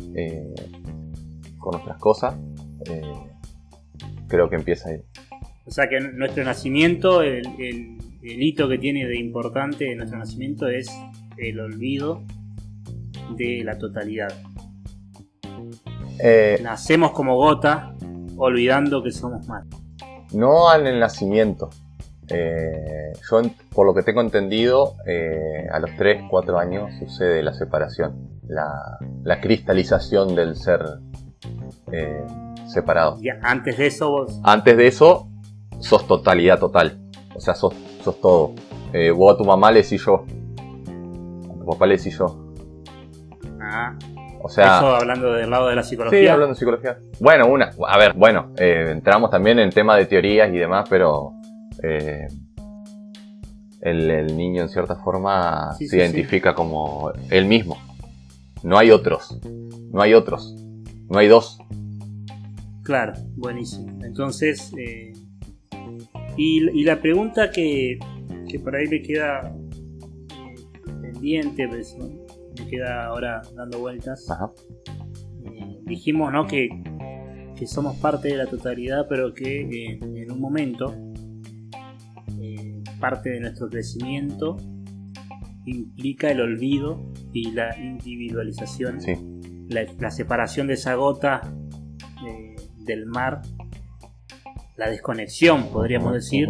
con 1.58 1.72
nuestras 1.72 1.98
cosas, 1.98 2.36
eh, 2.90 3.02
creo 4.28 4.48
que 4.50 4.56
empieza 4.56 4.90
ahí. 4.90 5.00
O 5.66 5.70
sea 5.70 5.88
que 5.88 5.98
nuestro 6.00 6.44
nacimiento, 6.44 7.22
el, 7.22 7.42
hito 8.22 8.68
que 8.68 8.78
tiene 8.78 9.06
de 9.06 9.18
importante 9.18 9.94
nuestro 9.94 10.18
nacimiento 10.18 10.68
es 10.68 10.90
el 11.38 11.58
olvido 11.60 12.22
de 13.36 13.62
la 13.64 13.78
totalidad. 13.78 14.32
Eh, 16.20 16.58
Nacemos 16.62 17.12
como 17.12 17.36
gota, 17.36 17.94
olvidando 18.36 19.02
que 19.02 19.10
somos 19.10 19.46
más. 19.48 19.64
No 20.32 20.72
el 20.74 20.98
nacimiento. 20.98 21.70
Eh, 22.28 23.12
yo, 23.30 23.42
por 23.74 23.86
lo 23.86 23.94
que 23.94 24.02
tengo 24.02 24.20
entendido, 24.20 24.94
a 25.70 25.78
los 25.78 25.90
3, 25.96 26.24
4 26.30 26.58
años 26.58 26.90
sucede 26.98 27.42
la 27.42 27.52
separación, 27.52 28.40
la, 28.48 28.98
la 29.22 29.40
cristalización 29.40 30.34
del 30.34 30.56
ser 30.56 30.80
eh, 31.92 32.24
separado. 32.66 33.18
antes 33.42 33.78
de 33.78 33.86
eso 33.86 34.10
vos... 34.10 34.40
Antes 34.42 34.76
de 34.76 34.86
eso, 34.86 35.28
sos 35.78 36.06
totalidad 36.06 36.58
total. 36.58 36.98
O 37.34 37.40
sea, 37.40 37.54
sos, 37.54 37.74
sos 38.02 38.20
todo. 38.20 38.52
Eh, 38.92 39.10
vos 39.10 39.34
a 39.34 39.38
tu 39.38 39.44
mamá 39.44 39.70
le 39.70 39.82
decís 39.82 40.04
yo. 40.04 40.24
A 40.24 41.58
tu 41.58 41.66
papá 41.66 41.86
le 41.86 41.96
decís 41.96 42.16
yo. 42.18 42.43
Ah. 43.74 43.98
O 44.40 44.48
sea, 44.48 44.76
eso 44.76 44.94
hablando 44.94 45.32
del 45.32 45.48
lado 45.48 45.68
de 45.68 45.74
la 45.74 45.82
psicología. 45.82 46.20
Sí, 46.20 46.26
hablando 46.28 46.52
de 46.52 46.58
psicología. 46.58 46.98
Bueno, 47.18 47.46
una, 47.46 47.70
a 47.88 47.98
ver, 47.98 48.12
bueno, 48.12 48.52
eh, 48.58 48.90
entramos 48.90 49.30
también 49.30 49.58
en 49.58 49.70
tema 49.70 49.96
de 49.96 50.04
teorías 50.04 50.52
y 50.52 50.58
demás, 50.58 50.86
pero 50.88 51.32
eh, 51.82 52.28
el, 53.80 54.36
niño 54.36 54.62
en 54.62 54.68
cierta 54.68 54.96
forma 54.96 55.72
se 55.78 55.96
identifica 55.96 56.54
como 56.54 57.10
él 57.30 57.46
mismo. 57.46 57.78
No 58.62 58.76
hay 58.76 58.90
otros. 58.90 59.38
No 59.90 60.02
hay 60.02 60.12
otros. 60.12 60.54
No 61.08 61.18
hay 61.18 61.28
dos. 61.28 61.58
Claro, 62.82 63.14
buenísimo. 63.36 63.98
Entonces, 64.04 64.72
eh, 64.78 65.14
y, 66.36 66.84
la 66.84 67.00
pregunta 67.00 67.50
que, 67.50 67.98
que, 68.46 68.58
por 68.58 68.76
ahí 68.76 68.88
me 68.88 69.00
queda 69.00 69.54
pendiente, 71.00 71.66
pues, 71.66 71.96
queda 72.66 73.06
ahora 73.06 73.42
dando 73.54 73.78
vueltas. 73.78 74.26
Eh, 75.44 75.78
dijimos 75.82 76.32
¿no? 76.32 76.46
que, 76.46 76.68
que, 77.56 77.66
somos 77.66 77.96
parte 77.96 78.28
de 78.28 78.36
la 78.36 78.46
totalidad, 78.46 79.06
pero 79.08 79.34
que 79.34 79.98
en 80.00 80.30
un 80.30 80.40
momento 80.40 80.94
parte 83.04 83.28
de 83.28 83.40
nuestro 83.40 83.68
crecimiento 83.68 84.56
implica 85.66 86.30
el 86.30 86.40
olvido 86.40 87.12
y 87.34 87.50
la 87.52 87.78
individualización. 87.78 88.98
La, 89.68 90.10
separación 90.10 90.66
de 90.68 90.74
esa 90.74 90.94
gota 90.94 91.42
del 92.78 93.04
mar, 93.04 93.42
la 94.76 94.88
desconexión, 94.88 95.68
podríamos 95.70 96.14
decir, 96.14 96.48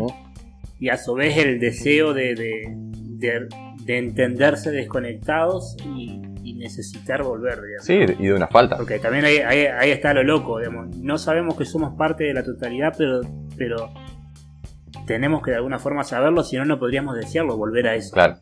y 0.79 0.91
a 0.91 0.97
su 0.97 1.15
vez 1.15 1.37
el 1.39 1.59
deseo 1.59 2.15
de, 2.15 2.35
de, 2.37 3.49
entenderse 3.87 4.71
desconectados 4.71 5.77
y, 5.85 6.23
necesitar 6.55 7.23
volver, 7.23 7.61
digamos. 7.61 7.85
Sí, 7.85 7.95
y 8.19 8.27
de 8.27 8.33
una 8.33 8.47
falta. 8.47 8.79
Porque 8.79 8.99
también 8.99 9.27
ahí, 9.27 9.37
ahí, 9.37 9.91
está 9.91 10.15
lo 10.15 10.23
loco, 10.23 10.59
digamos. 10.59 10.97
No 10.97 11.19
sabemos 11.19 11.57
que 11.57 11.67
somos 11.67 11.95
parte 11.95 12.25
de 12.25 12.33
la 12.33 12.43
totalidad, 12.43 12.95
pero, 12.97 13.21
pero 13.59 13.91
tenemos 15.07 15.43
que 15.43 15.51
de 15.51 15.59
alguna 15.59 15.79
forma 15.79 16.05
saberlo, 16.05 16.43
si 16.43 16.57
no, 16.57 16.65
no 16.65 16.79
podríamos 16.79 17.17
desearlo, 17.17 17.57
volver 17.59 17.89
a 17.89 17.95
eso. 17.97 18.15
Claro. 18.15 18.37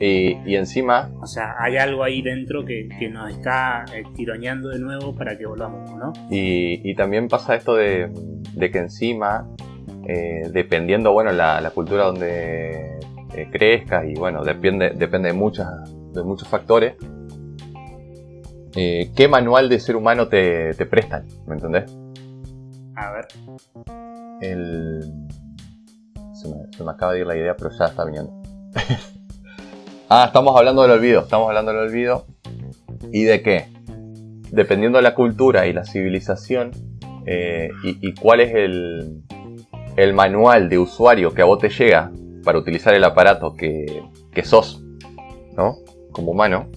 Y, 0.00 0.54
encima... 0.54 1.10
O 1.20 1.26
sea, 1.26 1.56
hay 1.58 1.76
algo 1.76 2.04
ahí 2.04 2.22
dentro 2.22 2.64
que, 2.64 2.88
nos 3.10 3.30
está 3.30 3.84
eh, 3.92 4.04
tironeando 4.14 4.68
de 4.68 4.78
nuevo 4.78 5.14
para 5.14 5.36
que 5.36 5.46
volvamos, 5.46 5.90
¿no? 5.96 6.12
Y, 6.30 6.94
también 6.94 7.28
pasa 7.28 7.56
esto 7.56 7.74
de, 7.74 8.10
que 8.60 8.78
encima, 8.78 9.48
eh, 10.06 10.48
dependiendo, 10.52 11.12
bueno, 11.12 11.32
la, 11.32 11.70
cultura 11.74 12.04
donde 12.04 13.00
eh, 13.42 13.48
crezcas 13.50 14.04
y 14.06 14.14
bueno, 14.14 14.42
depende, 14.44 14.90
depende 14.90 15.28
de, 15.28 15.34
muchas, 15.34 15.68
de 16.12 16.22
muchos 16.22 16.48
factores, 16.48 16.94
¿qué 18.72 19.28
manual 19.28 19.68
de 19.68 19.80
ser 19.80 19.96
humano 19.96 20.28
te, 20.28 20.74
prestan? 20.86 21.26
¿Me 21.46 21.54
entendés? 21.54 21.96
A 22.94 23.12
ver. 23.12 23.26
El... 24.40 25.00
Se 26.32 26.48
me, 26.48 26.54
se 26.76 26.84
me 26.84 26.90
acaba 26.92 27.12
de 27.12 27.20
ir 27.20 27.26
la 27.26 27.36
idea, 27.36 27.56
pero 27.56 27.70
ya 27.70 27.86
está 27.86 28.04
viniendo. 28.04 28.32
Ah, 30.10 30.24
estamos 30.28 30.56
hablando 30.56 30.80
del 30.80 30.92
olvido, 30.92 31.20
estamos 31.20 31.48
hablando 31.48 31.70
del 31.70 31.82
olvido. 31.82 32.24
¿Y 33.12 33.24
de 33.24 33.42
qué? 33.42 33.66
Dependiendo 34.50 34.96
de 34.96 35.02
la 35.02 35.14
cultura 35.14 35.66
y 35.66 35.74
la 35.74 35.84
civilización, 35.84 36.70
eh, 37.26 37.68
y, 37.82 38.14
cuál 38.14 38.40
es 38.40 38.54
el, 38.54 39.22
el, 39.96 40.14
manual 40.14 40.70
de 40.70 40.78
usuario 40.78 41.34
que 41.34 41.42
a 41.42 41.44
vos 41.44 41.58
te 41.58 41.68
llega 41.68 42.10
para 42.48 42.60
utilizar 42.60 42.94
el 42.94 43.04
aparato 43.04 43.54
que, 43.54 44.04
que 44.32 44.42
sos, 44.42 44.82
¿no? 45.54 45.76
Como 46.12 46.32
humano, 46.32 46.70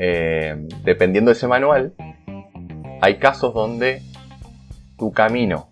eh, 0.00 0.66
dependiendo 0.82 1.28
de 1.30 1.36
ese 1.36 1.46
manual, 1.46 1.94
hay 3.00 3.18
casos 3.18 3.54
donde 3.54 4.02
tu 4.98 5.12
camino 5.12 5.68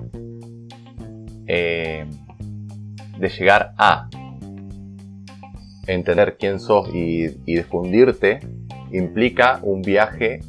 eh, 1.49 2.07
de 3.19 3.29
llegar 3.29 3.73
a 3.77 4.09
entender 5.89 6.37
quién 6.39 6.61
sos 6.61 6.89
y, 6.95 7.27
difundirte 7.45 8.39
implica 8.93 9.59
un 9.65 9.83
viaje 9.83 10.43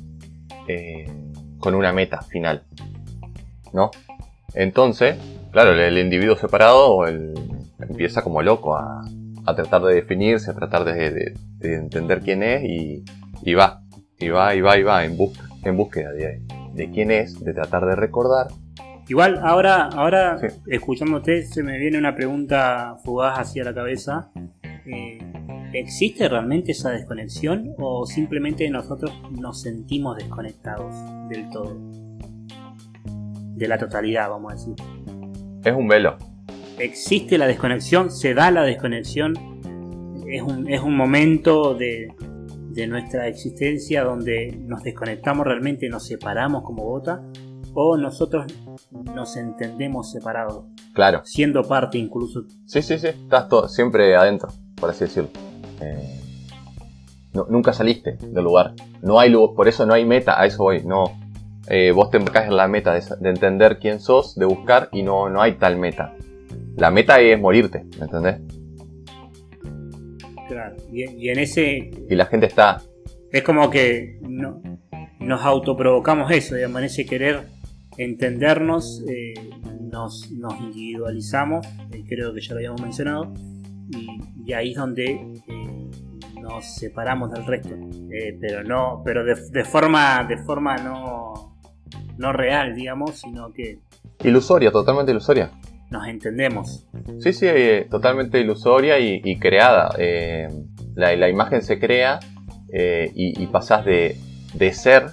eh, 0.68 1.12
con 1.58 1.74
una 1.74 1.92
meta 1.92 2.22
final. 2.22 2.62
¿No? 3.74 3.90
Entonces, 4.54 5.18
Claro, 5.52 5.74
el, 5.74 6.00
individuo 6.00 6.36
separado 6.36 7.06
el- 7.08 7.53
empieza 7.90 8.22
como 8.22 8.42
loco 8.42 8.76
a, 8.76 9.04
a 9.46 9.56
tratar 9.56 9.82
de 9.84 9.96
definirse, 9.96 10.52
a 10.52 10.54
tratar 10.54 10.84
de, 10.86 11.12
de- 11.12 11.34
de 11.60 11.76
entender 11.76 12.20
quién 12.22 12.44
es 12.44 12.64
y, 12.64 13.04
y 13.44 13.54
va, 13.54 13.82
y 14.20 14.30
va, 14.30 14.54
y 14.56 14.62
va, 14.62 14.78
y 14.78 14.84
va 14.84 15.06
en, 15.06 15.18
bus- 15.18 15.40
en 15.64 15.78
búsqueda 15.78 16.12
de, 16.12 16.42
de 16.74 16.90
quién 16.92 17.12
es, 17.12 17.40
de 17.44 17.54
tratar 17.54 17.86
de 17.86 17.96
recordar. 17.96 18.48
Igual, 19.08 19.40
ahora, 19.44 19.90
ahora 19.94 20.38
Sí. 20.40 20.48
escuchándote, 20.68 21.44
se 21.44 21.62
me 21.64 21.78
viene 21.78 21.98
una 21.98 22.16
pregunta 22.16 22.96
fugaz 23.04 23.38
hacia 23.40 23.64
la 23.66 23.74
cabeza. 23.74 24.32
Eh, 24.86 25.20
¿Existe 25.74 26.30
realmente 26.30 26.72
esa 26.72 26.92
desconexión 26.92 27.74
o 27.80 28.06
simplemente 28.06 28.70
nosotros 28.70 29.12
nos 29.32 29.62
sentimos 29.62 30.16
desconectados 30.18 30.94
del 31.30 31.50
todo? 31.50 31.76
De 33.56 33.68
la 33.68 33.78
totalidad, 33.78 34.30
vamos 34.30 34.52
a 34.52 34.56
decir. 34.56 34.76
Es 35.64 35.74
un 35.74 35.88
velo. 35.88 36.18
¿Existe 36.80 37.38
la 37.38 37.48
desconexión? 37.48 38.12
¿Se 38.12 38.34
da 38.34 38.52
la 38.52 38.64
desconexión? 38.64 39.34
¿Es 40.28 40.42
un, 40.42 40.70
es 40.70 40.82
un 40.82 40.96
momento 40.98 41.76
de, 41.76 42.08
de 42.72 42.88
nuestra 42.88 43.28
existencia 43.28 44.04
donde 44.04 44.58
nos 44.66 44.82
desconectamos 44.84 45.46
realmente, 45.46 45.88
nos 45.90 46.06
separamos 46.08 46.64
como 46.64 46.84
gota? 46.86 47.22
¿O 47.76 47.98
nosotros 47.98 48.46
nos 48.92 49.36
entendemos 49.38 50.12
separados? 50.12 50.66
Claro. 50.94 51.22
siendo 51.24 51.64
parte 51.64 51.98
incluso. 51.98 52.44
Sí, 52.68 52.82
sí, 52.84 53.00
sí. 53.00 53.08
Estás 53.08 53.48
todo, 53.50 53.68
siempre 53.68 54.16
adentro, 54.16 54.50
por 54.76 54.92
así 54.92 55.06
decirlo. 55.06 55.30
Eh, 55.82 56.20
no- 57.34 57.48
nunca 57.50 57.74
saliste 57.74 58.18
del 58.22 58.44
lugar. 58.44 58.74
No 59.02 59.20
hay 59.20 59.30
lugar, 59.32 59.56
por 59.56 59.68
eso 59.68 59.86
no 59.88 59.94
hay 59.96 60.06
meta, 60.06 60.40
a 60.40 60.46
eso 60.46 60.62
voy. 60.64 60.84
No, 60.84 61.06
eh, 61.68 61.92
vos 61.92 62.12
te 62.12 62.18
embarcás 62.18 62.46
en 62.48 62.58
la 62.58 62.68
meta 62.68 62.94
de, 62.94 63.02
de 63.20 63.30
entender 63.30 63.80
quién 63.80 64.00
sos, 64.00 64.36
de 64.36 64.46
buscar, 64.46 64.90
y 64.92 65.02
no, 65.02 65.30
no 65.30 65.42
hay 65.42 65.54
tal 65.54 65.78
meta. 65.78 66.14
La 66.78 66.90
meta 66.92 67.20
es 67.20 67.40
morirte, 67.40 67.86
¿me 68.00 68.06
entendés? 68.06 68.42
Claro. 70.48 70.76
Y, 70.92 71.04
y 71.10 71.30
en 71.30 71.40
ese. 71.40 71.92
Y 72.10 72.16
la 72.16 72.26
gente 72.26 72.48
está, 72.48 72.82
Es 73.32 73.44
como 73.44 73.70
que 73.70 74.20
no- 74.22 74.62
nos 75.20 75.42
autoprovocamos 75.42 76.30
eso, 76.32 76.56
digamos, 76.56 76.80
en 76.80 76.86
ese 76.86 77.06
querer 77.06 77.48
entendernos, 77.98 79.04
eh, 79.08 79.34
nos, 79.82 80.30
nos 80.32 80.60
individualizamos, 80.60 81.66
eh, 81.92 82.04
creo 82.08 82.34
que 82.34 82.42
ya 82.42 82.54
lo 82.54 82.58
habíamos 82.58 82.82
mencionado, 82.82 83.34
y, 83.90 84.08
y 84.46 84.54
ahí 84.54 84.72
es 84.72 84.78
donde 84.78 85.06
eh, 85.48 85.90
nos 86.42 86.66
separamos 86.76 87.32
del 87.32 87.46
resto. 87.46 87.70
Pero 88.42 88.64
no, 88.64 89.02
pero 89.06 89.24
de, 89.24 89.36
de 89.52 89.64
forma, 89.64 90.24
de 90.26 90.38
forma 90.38 90.76
no, 90.78 91.56
no 92.18 92.34
real, 92.34 92.76
digamos, 92.76 93.20
sino 93.22 93.52
que 93.54 93.80
ilusoria, 94.24 94.72
totalmente 94.72 95.12
ilusoria. 95.12 95.52
Nos 95.94 96.08
entendemos. 96.08 96.86
Sí, 97.20 97.32
sí, 97.32 97.46
eh, 97.48 97.88
totalmente 97.90 98.40
ilusoria 98.42 99.00
y, 99.00 99.40
creada. 99.40 99.96
Eh, 99.98 100.48
la, 100.96 101.16
la 101.16 101.30
imagen 101.30 101.62
se 101.62 101.80
crea 101.80 102.20
eh, 102.74 103.12
y, 103.16 103.42
y 103.42 103.48
pasás 103.48 103.86
de, 103.86 104.18
de 104.56 104.74
ser 104.74 105.06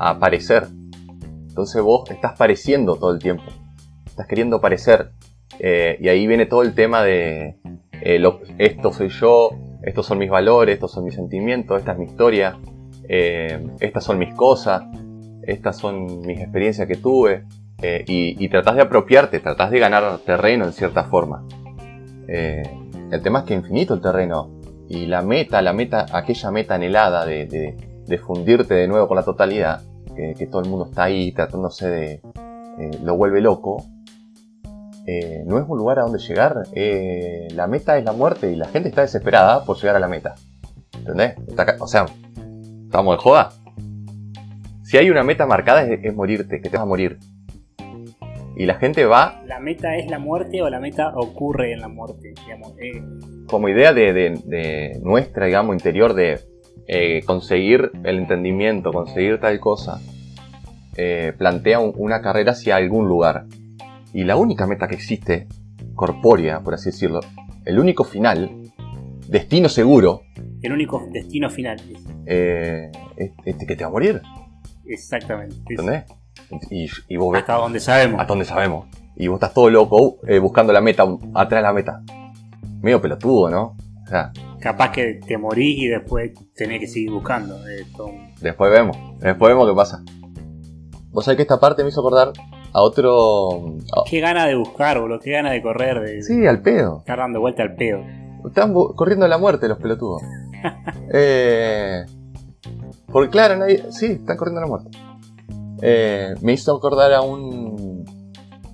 a 0.00 0.18
parecer. 0.18 0.66
Entonces 1.48 1.82
vos 1.82 2.10
estás 2.10 2.36
pareciendo 2.38 2.96
todo 2.96 3.12
el 3.12 3.18
tiempo. 3.20 3.44
Estás 4.06 4.26
queriendo 4.26 4.60
parecer. 4.60 5.10
Y 5.60 6.08
ahí 6.08 6.26
viene 6.26 6.46
todo 6.46 6.62
el 6.62 6.72
tema 6.74 7.02
de 7.02 7.56
lo- 8.18 8.40
esto 8.58 8.92
soy 8.92 9.08
yo, 9.08 9.50
estos 9.82 10.06
son 10.06 10.18
mis 10.18 10.30
valores, 10.30 10.74
estos 10.74 10.92
son 10.92 11.04
mis 11.04 11.14
sentimientos, 11.16 11.78
esta 11.78 11.92
es 11.92 11.98
mi 11.98 12.04
historia, 12.04 12.56
estas 13.08 14.04
son 14.04 14.18
mis 14.18 14.32
cosas, 14.34 14.82
estas 15.42 15.76
son 15.78 16.20
mis 16.20 16.38
experiencias 16.40 16.86
que 16.86 16.94
tuve. 16.96 17.44
Eh, 17.80 18.04
y, 18.08 18.44
y 18.44 18.48
tratás 18.48 18.74
de 18.74 18.82
apropiarte, 18.82 19.38
tratás 19.40 19.70
de 19.70 19.78
ganar 19.78 20.18
terreno 20.26 20.64
en 20.64 20.72
cierta 20.72 21.04
forma. 21.04 21.44
Eh, 22.26 22.62
el 23.10 23.22
tema 23.22 23.40
es 23.40 23.44
que 23.46 23.54
infinito 23.54 23.94
el 23.94 24.00
terreno. 24.00 24.50
Y 24.88 25.06
la 25.06 25.22
meta, 25.22 25.62
la 25.62 25.72
meta, 25.72 26.06
aquella 26.12 26.50
meta 26.50 26.74
anhelada 26.74 27.24
de, 27.24 27.46
de- 27.46 28.18
fundirte 28.18 28.74
de 28.74 28.88
nuevo 28.88 29.06
con 29.06 29.16
la 29.16 29.22
totalidad, 29.22 29.82
que, 30.16 30.46
todo 30.46 30.62
el 30.62 30.68
mundo 30.68 30.86
está 30.86 31.04
ahí 31.04 31.30
tratándose 31.32 31.88
de. 31.88 32.12
eh, 32.78 32.90
lo 33.04 33.16
vuelve 33.16 33.40
loco. 33.40 33.84
no 35.46 35.58
es 35.58 35.64
un 35.68 35.78
lugar 35.78 35.98
a 35.98 36.02
donde 36.02 36.18
llegar. 36.18 36.62
la 37.54 37.66
meta 37.68 37.98
es 37.98 38.04
la 38.04 38.12
muerte 38.12 38.50
y 38.50 38.56
la 38.56 38.66
gente 38.68 38.88
está 38.88 39.02
desesperada 39.02 39.64
por 39.64 39.76
llegar 39.76 39.94
a 39.96 40.00
la 40.00 40.08
meta. 40.08 40.34
¿Entendés? 40.96 41.34
O 41.80 41.86
sea, 41.86 42.06
estamos 42.86 43.16
de 43.16 43.22
joda. 43.22 43.50
Si 44.82 44.96
hay 44.96 45.10
una 45.10 45.22
meta 45.22 45.44
marcada 45.46 45.82
es 45.82 46.14
morirte, 46.14 46.60
que 46.62 46.70
te 46.70 46.76
vas 46.76 46.82
a 46.84 46.88
morir. 46.88 47.18
Y 48.58 48.66
la 48.66 48.74
gente 48.74 49.04
va 49.06 49.40
¿La 49.46 49.60
meta 49.60 49.96
es 49.96 50.10
la 50.10 50.18
muerte 50.18 50.60
o 50.62 50.68
la 50.68 50.80
meta 50.80 51.12
ocurre 51.14 51.72
en 51.72 51.80
la 51.80 51.88
muerte? 51.88 52.34
Digamos, 52.44 52.72
eh, 52.80 53.00
como 53.46 53.68
idea 53.68 53.92
de, 53.92 54.12
de- 54.12 54.40
de 54.44 55.00
nuestra, 55.02 55.46
digamos, 55.46 55.74
interior 55.76 56.12
de 56.14 56.40
eh, 56.88 57.22
conseguir 57.24 57.90
el 58.04 58.18
entendimiento, 58.18 58.92
conseguir 58.92 59.38
tal 59.40 59.60
cosa, 59.60 60.00
eh, 60.96 61.32
plantea 61.38 61.78
un- 61.80 61.92
una 61.96 62.20
carrera 62.20 62.52
hacia 62.52 62.76
algún 62.76 63.06
lugar. 63.08 63.44
Y 64.12 64.24
la 64.24 64.36
única 64.36 64.66
meta 64.66 64.88
que 64.88 64.94
existe, 64.96 65.46
corpórea, 65.94 66.60
por 66.60 66.74
así 66.74 66.86
decirlo, 66.90 67.20
el 67.64 67.78
único 67.78 68.04
final, 68.04 68.50
destino 69.28 69.68
seguro, 69.68 70.22
el 70.62 70.72
único 70.72 71.06
destino 71.12 71.48
final. 71.50 71.78
es, 72.26 72.90
es 73.44 73.56
que 73.56 73.76
te 73.76 73.84
va 73.84 73.88
a 73.88 73.92
morir, 73.92 74.20
Exactamente. 74.86 75.56
¿entendés? 75.68 76.04
Y, 76.70 76.88
y 77.08 77.16
vos 77.16 77.32
ves 77.32 77.42
Hasta 77.42 77.54
donde 77.54 77.80
sabemos. 77.80 78.20
hasta 78.20 78.32
dónde 78.32 78.44
sabemos. 78.44 78.86
Y 79.16 79.26
vos 79.28 79.36
estás 79.36 79.52
todo 79.54 79.68
loco 79.70 80.16
eh, 80.26 80.38
buscando 80.38 80.72
la 80.72 80.80
meta, 80.80 81.04
atrás 81.34 81.58
de 81.58 81.62
la 81.62 81.72
meta. 81.72 82.02
Medio 82.80 83.00
pelotudo, 83.00 83.50
¿no? 83.50 83.76
O 84.04 84.06
sea, 84.08 84.32
Capaz 84.60 84.90
que 84.92 85.20
te 85.26 85.36
morís 85.38 85.78
y 85.78 85.86
después 85.88 86.32
tenés 86.54 86.80
que 86.80 86.86
seguir 86.88 87.10
buscando. 87.12 87.54
eh, 87.68 87.86
Después 88.40 88.70
vemos, 88.72 88.96
después 89.20 89.50
vemos 89.52 89.68
qué 89.68 89.74
pasa. 89.74 90.02
Vos 91.10 91.24
sabés 91.24 91.36
que 91.36 91.42
esta 91.42 91.58
parte 91.60 91.82
me 91.82 91.90
hizo 91.90 92.00
acordar 92.00 92.32
a 92.72 92.80
otro. 92.82 93.76
a- 93.96 94.02
Qué 94.08 94.20
gana 94.20 94.46
de 94.46 94.54
buscar, 94.56 95.00
boludo. 95.00 95.18
Qué 95.20 95.30
gana 95.32 95.50
de 95.52 95.62
correr, 95.62 96.00
de, 96.00 96.22
Sí, 96.22 96.46
al 96.46 96.60
pedo. 96.62 96.98
estar 96.98 97.18
dando 97.18 97.40
vuelta 97.40 97.62
al 97.62 97.74
pedo. 97.74 98.00
Están 98.46 98.72
corriendo 98.72 99.26
a 99.26 99.28
la 99.28 99.38
muerte 99.38 99.68
los 99.68 99.78
pelotudos. 99.78 100.22
eh, 101.12 102.04
porque 103.10 103.30
claro, 103.30 103.56
nadie. 103.56 103.84
Sí, 103.90 104.06
están 104.06 104.36
corriendo 104.36 104.60
a 104.60 104.64
la 104.64 104.68
muerte. 104.68 104.90
Eh, 105.82 106.34
me 106.42 106.52
hizo 106.52 106.76
acordar 106.76 107.12
a 107.12 107.22
un. 107.22 108.04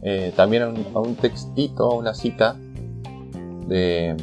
eh, 0.02 0.32
también 0.36 0.62
a 0.62 0.68
un, 0.68 0.86
a 0.94 1.00
un 1.00 1.14
textito, 1.16 1.84
a 1.90 1.94
una 1.96 2.14
cita 2.14 2.56
de 3.68 4.16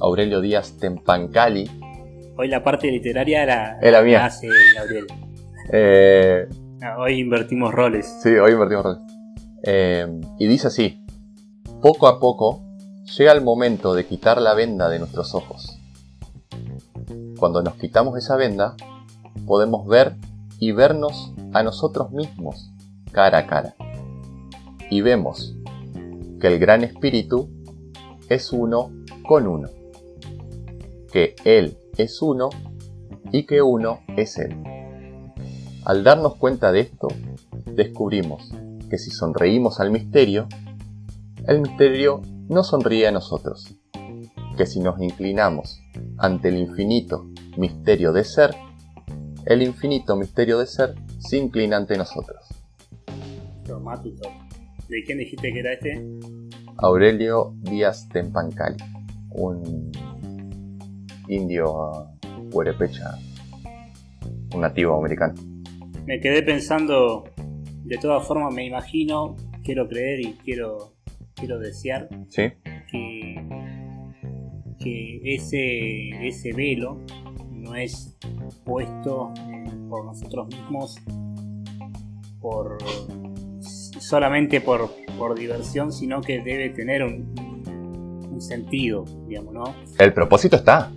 Aurelio 0.00 0.40
Díaz 0.40 0.76
Tempancali. 0.78 1.70
Hoy 2.36 2.48
la 2.48 2.62
parte 2.64 2.90
literaria 2.90 3.44
la, 3.46 3.78
Es 3.80 3.92
la 3.92 4.02
mía. 4.02 4.24
hace. 4.26 4.48
Eh, 5.72 6.48
Ah, 6.84 6.96
Hoy 6.98 7.20
invertimos 7.20 7.72
roles. 7.72 8.12
Sí, 8.24 8.30
hoy 8.30 8.52
invertimos 8.52 8.84
roles. 8.84 9.02
Y 10.40 10.46
dice 10.48 10.66
así: 10.66 11.04
Poco 11.80 12.08
a 12.08 12.18
poco 12.18 12.64
llega 13.16 13.30
el 13.32 13.40
momento 13.42 13.94
de 13.94 14.04
quitar 14.04 14.42
la 14.42 14.54
venda 14.54 14.88
de 14.88 14.98
nuestros 14.98 15.32
ojos. 15.36 15.78
Cuando 17.38 17.62
nos 17.62 17.74
quitamos 17.76 18.18
esa 18.18 18.34
venda, 18.36 18.74
podemos 19.46 19.86
ver 19.86 20.14
y 20.62 20.70
vernos 20.70 21.32
a 21.54 21.64
nosotros 21.64 22.12
mismos 22.12 22.70
cara 23.10 23.38
a 23.38 23.46
cara. 23.48 23.74
Y 24.90 25.00
vemos 25.00 25.56
que 26.40 26.46
el 26.46 26.60
gran 26.60 26.84
espíritu 26.84 27.50
es 28.28 28.52
uno 28.52 28.92
con 29.26 29.48
uno. 29.48 29.68
Que 31.12 31.34
Él 31.44 31.78
es 31.96 32.22
uno 32.22 32.50
y 33.32 33.44
que 33.44 33.60
uno 33.60 34.02
es 34.16 34.38
Él. 34.38 34.56
Al 35.84 36.04
darnos 36.04 36.36
cuenta 36.36 36.70
de 36.70 36.82
esto, 36.82 37.08
descubrimos 37.66 38.52
que 38.88 38.98
si 38.98 39.10
sonreímos 39.10 39.80
al 39.80 39.90
misterio, 39.90 40.46
el 41.48 41.60
misterio 41.60 42.22
no 42.48 42.62
sonríe 42.62 43.08
a 43.08 43.10
nosotros. 43.10 43.74
Que 44.56 44.66
si 44.66 44.78
nos 44.78 45.02
inclinamos 45.02 45.80
ante 46.18 46.50
el 46.50 46.58
infinito 46.58 47.26
misterio 47.56 48.12
de 48.12 48.22
ser, 48.22 48.54
el 49.46 49.62
infinito 49.62 50.16
misterio 50.16 50.58
de 50.58 50.66
ser 50.66 50.94
se 51.18 51.36
inclina 51.36 51.76
ante 51.76 51.96
nosotros. 51.96 52.48
¿De 54.88 55.04
quién 55.04 55.18
dijiste 55.18 55.52
que 55.52 55.58
era 55.58 55.72
este? 55.72 56.04
Aurelio 56.78 57.54
Díaz 57.62 58.08
Tempancali, 58.08 58.76
un 59.30 59.90
indio 61.28 62.08
puerepecha, 62.50 63.18
un 64.54 64.60
nativo 64.60 64.98
americano. 64.98 65.34
Me 66.06 66.20
quedé 66.20 66.42
pensando, 66.42 67.24
de 67.84 67.96
todas 67.98 68.26
formas 68.26 68.52
me 68.52 68.66
imagino, 68.66 69.36
quiero 69.62 69.88
creer 69.88 70.20
y 70.20 70.34
quiero, 70.44 70.94
quiero 71.34 71.58
desear 71.58 72.08
¿Sí? 72.28 72.52
que, 72.90 73.36
que 74.80 75.20
ese, 75.24 76.26
ese 76.26 76.52
velo 76.52 77.00
no 77.50 77.74
es 77.76 78.18
puesto 78.64 79.32
eh, 79.48 79.64
por 79.88 80.04
nosotros 80.04 80.48
mismos 80.48 80.96
por 82.40 82.78
solamente 84.00 84.60
por, 84.60 84.90
por 85.16 85.38
diversión, 85.38 85.92
sino 85.92 86.20
que 86.20 86.42
debe 86.42 86.70
tener 86.70 87.02
un, 87.04 87.32
un 88.30 88.40
sentido, 88.40 89.04
digamos, 89.28 89.54
¿no? 89.54 89.74
El 89.98 90.12
propósito 90.12 90.56
está. 90.56 90.92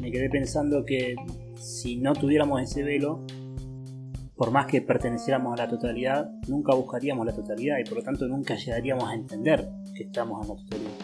Me 0.00 0.10
quedé 0.10 0.28
pensando 0.28 0.84
que 0.84 1.14
si 1.54 1.96
no 1.96 2.12
tuviéramos 2.12 2.60
ese 2.60 2.82
velo, 2.82 3.24
por 4.36 4.50
más 4.50 4.66
que 4.66 4.82
perteneciéramos 4.82 5.52
a 5.54 5.64
la 5.64 5.68
totalidad, 5.68 6.30
nunca 6.48 6.74
buscaríamos 6.74 7.24
la 7.24 7.32
totalidad 7.32 7.78
y 7.78 7.84
por 7.84 7.98
lo 7.98 8.02
tanto 8.02 8.26
nunca 8.26 8.56
llegaríamos 8.56 9.08
a 9.08 9.14
entender 9.14 9.68
que 9.94 10.04
estamos 10.04 10.42
en 10.42 10.48
la 10.48 10.62
totalidad. 10.62 11.03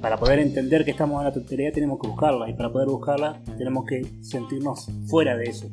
Para 0.00 0.16
poder 0.16 0.38
entender 0.38 0.84
que 0.84 0.92
estamos 0.92 1.18
en 1.20 1.24
la 1.26 1.32
totalidad 1.32 1.72
tenemos 1.72 1.98
que 2.00 2.08
buscarla 2.08 2.48
y 2.48 2.54
para 2.54 2.70
poder 2.72 2.88
buscarla 2.88 3.38
tenemos 3.58 3.84
que 3.84 4.02
sentirnos 4.22 4.86
fuera 5.06 5.36
de 5.36 5.44
eso. 5.44 5.68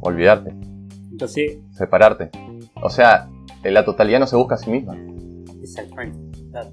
Olvidarte, 0.00 0.50
Entonces, 1.10 1.58
separarte. 1.72 2.30
O 2.82 2.88
sea, 2.90 3.28
la 3.62 3.84
totalidad 3.84 4.20
no 4.20 4.26
se 4.26 4.36
busca 4.36 4.54
a 4.54 4.58
sí 4.58 4.70
misma. 4.70 4.96
exactamente. 5.62 6.18
claro. 6.50 6.70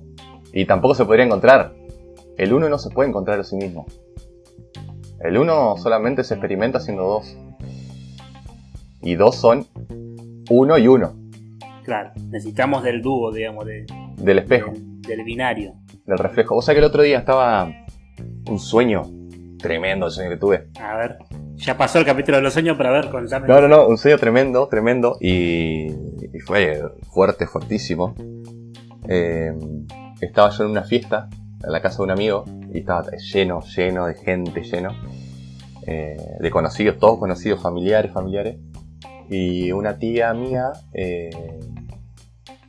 Y 0.53 0.65
tampoco 0.65 0.95
se 0.95 1.05
podría 1.05 1.25
encontrar. 1.25 1.73
El 2.38 2.53
uno 2.53 2.67
no 2.69 2.77
se 2.77 2.89
puede 2.89 3.10
encontrar 3.10 3.39
a 3.39 3.43
sí 3.43 3.55
mismo. 3.55 3.86
El 5.19 5.38
uno 5.38 5.75
solamente 5.77 6.23
se 6.23 6.34
experimenta 6.36 6.79
haciendo 6.79 7.03
dos. 7.03 7.36
Y 9.01 9.15
dos 9.15 9.36
son 9.36 9.67
uno 10.49 10.77
y 10.77 10.88
uno. 10.88 11.13
Claro, 11.84 12.12
necesitamos 12.29 12.84
del 12.84 13.01
dúo, 13.01 13.31
digamos, 13.31 13.65
de- 13.65 13.86
Del 14.17 14.39
espejo, 14.39 14.71
del 14.75 15.23
binario. 15.23 15.73
Del 16.15 16.19
reflejo. 16.24 16.56
O 16.56 16.62
sea 16.62 16.74
que 16.74 16.80
el 16.80 16.86
otro 16.86 17.02
día 17.04 17.17
estaba 17.19 17.71
un 18.50 18.60
sueño 18.60 19.04
tremendo 19.60 20.08
el 20.08 20.12
sueño 20.12 20.30
que 20.32 20.38
tuve. 20.38 20.67
A 20.80 20.95
ver, 20.97 21.17
ya 21.56 21.78
pasó 21.78 22.00
el 22.00 22.06
capítulo 22.06 22.38
de 22.38 22.43
los 22.43 22.54
sueños, 22.54 22.76
pero 22.78 22.89
a 22.89 22.93
ver, 22.93 23.10
contame. 23.10 23.47
No, 23.47 23.62
no, 23.62 23.67
no, 23.67 23.88
un 23.88 23.97
sueño 23.97 24.17
tremendo, 24.17 24.67
tremendo. 24.67 25.17
Y, 25.21 25.88
y 25.91 26.39
fue 26.45 26.82
fuerte, 27.12 27.45
fuertísimo. 27.45 28.15
Eh, 29.08 29.54
estaba 30.19 30.50
yo 30.52 30.63
en 30.65 30.71
una 30.71 30.84
fiesta 30.84 31.30
en 31.63 31.71
la 31.71 31.82
casa 31.82 31.97
de 31.97 32.04
un 32.04 32.12
amigo 32.12 32.45
y 32.74 32.80
estaba 32.80 33.06
lleno, 33.34 33.62
lleno 33.62 34.08
de 34.08 34.15
gente, 34.15 34.63
lleno. 34.63 34.89
eh, 35.86 36.17
de 36.39 36.52
conocidos, 36.52 36.97
todos 37.00 37.19
conocidos, 37.19 37.62
familiares, 37.62 38.12
familiares. 38.12 38.58
Y 39.30 39.71
una 39.71 39.97
tía 39.97 40.34
mía 40.34 40.71
eh, 40.93 41.30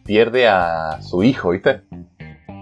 pierde 0.05 0.47
a 0.49 1.01
su 1.03 1.23
hijo, 1.23 1.51
¿viste? 1.51 1.83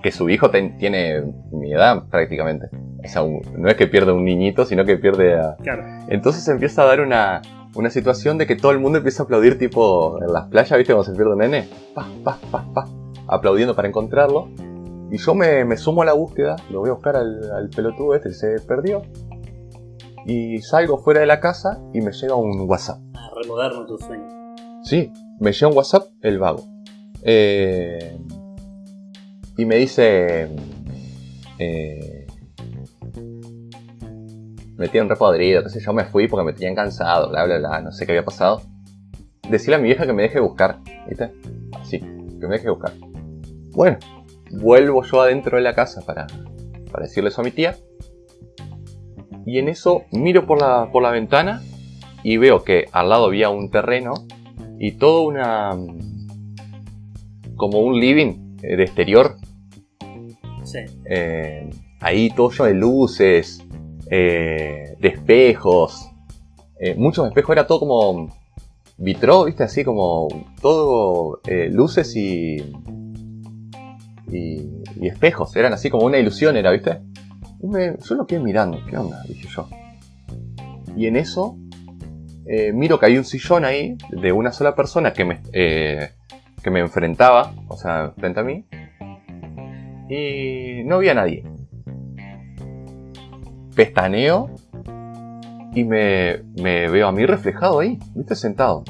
Que 0.03 0.13
su 0.13 0.29
hijo 0.31 0.51
ten- 0.51 0.77
tiene 0.79 1.23
mi 1.53 1.73
edad 1.73 2.05
prácticamente. 2.11 2.69
O 3.05 3.09
sea, 3.09 3.23
un- 3.23 3.43
no 3.57 3.69
es 3.69 3.75
que 3.77 3.87
pierde 3.87 4.13
un 4.13 4.25
niñito, 4.25 4.65
sino 4.65 4.85
que 4.85 4.97
pierde 4.97 5.35
a, 5.39 5.57
Claro, 5.63 5.83
entonces 6.09 6.43
se 6.45 6.53
empieza 6.53 6.83
a 6.83 6.87
dar 6.87 7.01
una, 7.01 7.43
una 7.75 7.91
situación 7.91 8.39
de 8.39 8.47
que 8.47 8.57
todo 8.57 8.73
el 8.73 8.79
mundo 8.79 8.99
empieza 8.99 9.23
a 9.23 9.25
aplaudir 9.25 9.59
tipo 9.59 10.19
en 10.23 10.33
las 10.33 10.47
playas, 10.49 10.77
¿viste? 10.79 10.93
Cuando 10.95 11.11
se 11.11 11.17
pierde 11.17 11.33
un 11.33 11.39
nene. 11.39 11.69
Pa, 11.95 12.07
pa, 12.25 12.39
pa, 12.51 12.65
pa. 12.75 12.85
Aplaudiendo 13.29 13.75
para 13.77 13.89
encontrarlo. 13.89 14.49
Y 15.13 15.19
yo 15.19 15.35
me, 15.35 15.65
me 15.65 15.77
sumo 15.77 16.03
a 16.03 16.05
la 16.05 16.13
búsqueda, 16.13 16.57
lo 16.71 16.81
voy 16.81 16.91
a 16.91 16.93
buscar 16.93 17.17
al, 17.17 17.51
al 17.53 17.69
pelotudo 17.69 18.15
este 18.15 18.29
que 18.31 18.35
se 18.35 18.61
perdió. 18.61 19.03
Y 20.27 20.59
salgo 20.63 20.99
fuera 20.99 21.21
de 21.21 21.27
la 21.27 21.41
casa 21.41 21.81
y 21.93 22.01
me 22.01 22.13
llega 22.13 22.35
un 22.35 22.69
WhatsApp. 22.69 22.99
a 23.15 23.31
remodarnos 23.43 23.87
tu 23.87 23.99
sueño. 23.99 24.25
Sí, 24.85 25.13
me 25.41 25.53
llega 25.53 25.69
un 25.69 25.77
WhatsApp 25.77 26.05
el 26.23 26.39
vago. 26.39 26.63
Eh, 27.23 28.19
y 29.61 29.67
me 29.67 29.77
dice... 29.77 30.49
Eh, 31.59 32.27
me 34.79 34.89
tienen 34.89 35.11
repodrido, 35.11 35.69
sé 35.69 35.81
yo, 35.81 35.93
me 35.93 36.07
fui 36.07 36.27
porque 36.27 36.47
me 36.47 36.55
tenían 36.55 36.75
cansado, 36.75 37.29
bla, 37.29 37.45
bla, 37.45 37.59
bla, 37.59 37.83
no 37.83 37.93
sé 37.93 38.07
qué 38.07 38.13
había 38.13 38.25
pasado. 38.25 38.63
Decirle 39.47 39.75
a 39.75 39.79
mi 39.79 39.89
vieja 39.89 40.07
que 40.07 40.15
me 40.15 40.23
deje 40.23 40.41
buscar, 40.41 40.79
¿viste? 41.07 41.33
Así, 41.79 41.99
que 41.99 42.47
me 42.47 42.57
deje 42.57 42.71
buscar. 42.71 42.95
Bueno, 43.73 43.99
vuelvo 44.51 45.03
yo 45.03 45.21
adentro 45.21 45.59
de 45.59 45.63
la 45.63 45.75
casa 45.75 46.01
para, 46.07 46.27
para 46.91 47.05
decirle 47.05 47.29
eso 47.29 47.43
a 47.43 47.45
mi 47.45 47.51
tía. 47.51 47.77
Y 49.45 49.59
en 49.59 49.69
eso 49.69 50.05
miro 50.13 50.47
por 50.47 50.59
la, 50.59 50.89
por 50.91 51.03
la 51.03 51.11
ventana 51.11 51.61
y 52.23 52.39
veo 52.39 52.65
que 52.65 52.87
al 52.93 53.11
lado 53.11 53.27
había 53.27 53.51
un 53.51 53.71
terreno 53.71 54.15
y 54.79 54.93
todo 54.93 55.21
una... 55.25 55.77
como 57.57 57.81
un 57.81 58.01
living 58.01 58.57
eh, 58.63 58.77
de 58.77 58.85
exterior 58.85 59.37
Eh, 61.05 61.71
ahí 62.01 62.31
todo 62.31 62.51
lleno 62.51 62.65
de 62.65 62.75
luces, 62.75 63.65
eh, 64.11 64.97
de 64.99 65.09
espejos. 65.09 66.11
eh, 66.79 66.95
muchos 66.95 67.29
espejos, 67.29 67.53
era 67.53 67.67
todo 67.67 67.81
como 67.81 68.37
vitró, 68.97 69.45
viste, 69.45 69.65
así 69.65 69.85
como 69.85 70.29
todo 70.61 71.41
luces 71.71 72.15
y, 72.17 72.57
espejos. 75.03 75.57
Eran 75.57 75.73
así 75.73 75.91
como 75.91 76.07
una 76.07 76.19
ilusión, 76.19 76.57
era, 76.57 76.71
viste. 76.71 77.01
Yo 77.63 78.15
lo 78.15 78.27
quedé 78.27 78.41
mirando, 78.41 78.79
¿qué 78.89 78.97
onda? 78.97 79.23
Dije 79.29 79.49
yo. 79.55 79.69
Y 80.97 81.07
en 81.07 81.17
eso 81.17 81.57
miro 82.75 82.99
que 82.99 83.07
hay 83.07 83.17
un 83.17 83.25
sillón 83.25 83.65
ahí 83.65 83.97
de 84.11 84.33
una 84.33 84.51
sola 84.51 84.75
persona 84.75 85.13
que 85.13 85.25
me, 85.25 85.41
que 85.53 86.71
me 86.71 86.81
enfrentaba, 86.81 87.55
o 87.69 87.77
sea, 87.77 88.13
frente 88.17 88.41
a 88.41 88.43
mí 88.43 88.65
y 90.11 90.83
no 90.85 90.97
había 90.97 91.15
nadie. 91.15 91.45
Pestaneo 93.77 94.51
y 95.73 95.85
me, 95.85 96.43
me 96.61 96.89
veo 96.89 97.07
a 97.07 97.13
mí 97.13 97.25
reflejado 97.25 97.79
ahí, 97.79 97.99
¿viste? 98.15 98.35
Sentado. 98.35 98.83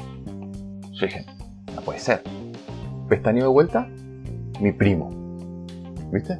Yo 0.93 1.05
dije, 1.05 1.25
no 1.75 1.81
puede 1.81 1.99
ser. 1.99 2.23
Pestaneo 3.07 3.43
de 3.43 3.49
vuelta, 3.49 3.87
mi 4.59 4.71
primo, 4.71 5.09
¿viste? 6.11 6.39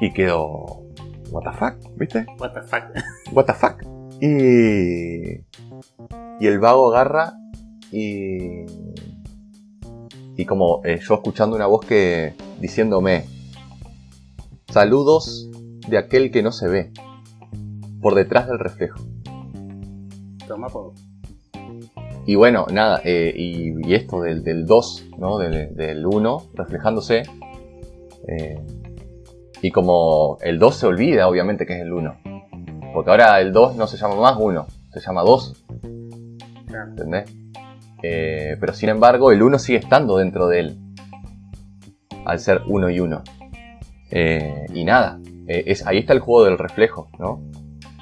Y 0.00 0.12
quedó, 0.12 0.82
what 1.30 1.44
the 1.44 1.52
fuck, 1.56 1.74
¿viste? 1.96 2.26
what 2.38 2.52
the 2.52 2.62
fuck. 2.62 2.84
What 3.32 3.46
the 3.46 3.54
fuck. 3.54 3.82
Y, 4.20 5.44
y 6.40 6.46
el 6.46 6.58
vago 6.58 6.88
agarra 6.92 7.34
y, 7.92 8.64
y 10.36 10.44
como 10.44 10.80
eh, 10.84 10.98
yo 11.00 11.14
escuchando 11.14 11.56
una 11.56 11.66
voz 11.66 11.84
que 11.86 12.34
diciéndome, 12.60 13.24
saludos 14.68 15.48
de 15.88 15.98
aquel 15.98 16.30
que 16.30 16.42
no 16.42 16.52
se 16.52 16.68
ve, 16.68 16.92
por 18.00 18.14
detrás 18.14 18.46
del 18.48 18.58
reflejo. 18.58 19.00
Toma 20.46 20.68
por. 20.68 20.92
Y 22.26 22.34
bueno, 22.34 22.66
nada, 22.72 23.00
eh, 23.04 23.32
y, 23.34 23.72
y 23.88 23.94
esto 23.94 24.20
del, 24.20 24.42
del 24.42 24.66
2, 24.66 25.06
¿no? 25.18 25.38
Del, 25.38 25.74
del 25.76 26.04
1 26.06 26.42
reflejándose. 26.54 27.22
eh, 28.28 28.60
y 29.62 29.70
como 29.70 30.36
el 30.42 30.58
2 30.58 30.74
se 30.76 30.86
olvida, 30.86 31.28
obviamente, 31.28 31.64
que 31.66 31.74
es 31.76 31.82
el 31.82 31.92
1. 31.92 32.16
Porque 32.92 33.10
ahora 33.10 33.40
el 33.40 33.52
2 33.52 33.76
no 33.76 33.86
se 33.86 33.96
llama 33.96 34.16
más 34.16 34.36
1, 34.38 34.66
se 34.92 35.00
llama 35.00 35.22
2. 35.22 35.64
Claro. 36.66 36.90
¿entendés? 36.90 37.32
Eh, 38.08 38.56
pero 38.60 38.72
sin 38.72 38.88
embargo, 38.88 39.32
el 39.32 39.42
1 39.42 39.58
sigue 39.58 39.78
estando 39.78 40.18
dentro 40.18 40.48
de 40.48 40.60
él. 40.60 40.78
Al 42.24 42.38
ser 42.38 42.62
1 42.66 42.90
y 42.90 43.00
1. 43.00 43.22
y 44.74 44.84
nada, 44.84 45.20
eh, 45.48 45.64
es, 45.66 45.86
ahí 45.86 45.98
está 45.98 46.12
el 46.12 46.20
juego 46.20 46.44
del 46.44 46.58
reflejo, 46.58 47.08
¿no? 47.18 47.42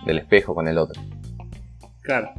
Del 0.06 0.18
espejo 0.18 0.54
con 0.54 0.68
el 0.68 0.78
otro. 0.78 1.00
Claro. 2.02 2.30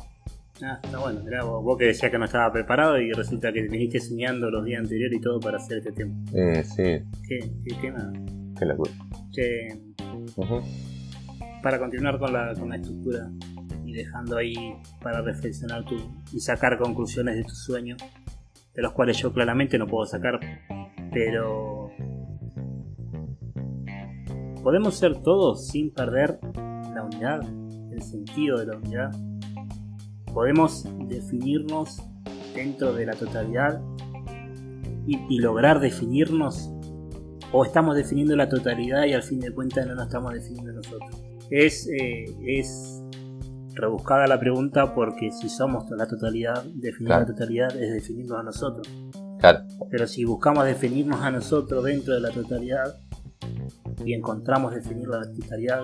Ah, 0.64 0.80
está 0.82 1.00
bueno. 1.00 1.22
Mirá, 1.24 1.44
vos, 1.44 1.64
vos 1.64 1.78
que 1.78 1.86
decías 1.86 2.12
que 2.12 2.18
no 2.18 2.26
estaba 2.26 2.52
preparado 2.52 3.00
y 3.00 3.12
resulta 3.12 3.52
que 3.52 3.64
viniste 3.64 4.00
soñando 4.00 4.50
los 4.50 4.64
días 4.64 4.80
anteriores 4.82 5.18
y 5.18 5.22
todo 5.22 5.40
para 5.40 5.58
hacer 5.58 5.80
este 5.80 5.92
tema. 5.92 6.14
Eh, 6.34 6.64
sí, 6.64 7.04
¿Qué, 7.28 7.40
qué 7.66 7.76
tema? 7.82 8.14
qué 8.58 8.66
locura. 8.66 8.92
Che, 9.32 9.68
para 11.62 11.80
continuar 11.80 12.20
con 12.20 12.32
la, 12.32 12.54
con 12.54 12.70
la 12.70 12.76
estructura 12.78 13.30
dejando 13.96 14.38
ahí 14.38 14.56
para 15.02 15.22
reflexionar 15.22 15.86
tu, 15.86 15.96
y 16.32 16.40
sacar 16.40 16.78
conclusiones 16.78 17.36
de 17.36 17.44
tus 17.44 17.64
sueños, 17.64 18.02
de 18.74 18.82
los 18.82 18.94
cuales 18.94 19.18
yo 19.18 19.34
claramente 19.34 19.78
no 19.78 19.88
puedo 19.88 20.06
sacar, 20.06 20.40
pero 21.12 21.92
podemos 24.62 24.96
ser 24.96 25.22
todos 25.22 25.68
sin 25.68 25.92
perder 25.92 26.40
la 26.94 27.04
unidad, 27.04 27.42
el 27.92 28.02
sentido 28.02 28.60
de 28.60 28.66
la 28.68 28.78
unidad. 28.78 29.12
Podemos 30.34 30.86
definirnos 31.08 32.02
dentro 32.54 32.94
de 32.94 33.06
la 33.06 33.14
totalidad 33.14 33.82
y, 35.08 35.20
y 35.30 35.40
lograr 35.40 35.80
definirnos 35.80 36.72
o 37.52 37.64
estamos 37.64 37.96
definiendo 37.96 38.36
la 38.36 38.50
totalidad 38.50 39.06
y 39.06 39.14
al 39.14 39.24
fin 39.24 39.40
de 39.40 39.52
cuentas 39.52 39.88
no 39.88 39.96
nos 39.96 40.08
estamos 40.08 40.34
definiendo 40.34 40.74
nosotros. 40.74 41.24
Es, 41.50 41.88
eh, 41.88 42.26
es 42.46 42.95
rebuscada 43.76 44.26
la 44.28 44.40
pregunta 44.40 44.94
porque 44.96 45.32
si 45.32 45.50
somos 45.50 45.90
la 45.92 46.08
totalidad, 46.08 46.64
definir 46.74 47.08
Claro. 47.10 47.22
la 47.22 47.28
totalidad 47.28 47.76
es 47.76 47.94
definirnos 47.94 48.40
a 48.40 48.44
nosotros. 48.44 48.88
Claro, 49.40 49.60
Pero 49.92 50.08
si 50.08 50.24
buscamos 50.26 50.66
definirnos 50.66 51.22
a 51.22 51.30
nosotros 51.30 51.84
dentro 51.84 52.14
de 52.14 52.22
la 52.22 52.32
totalidad 52.32 52.96
y 54.04 54.14
encontramos 54.14 54.74
definir 54.74 55.08
la 55.08 55.22
totalidad, 55.22 55.82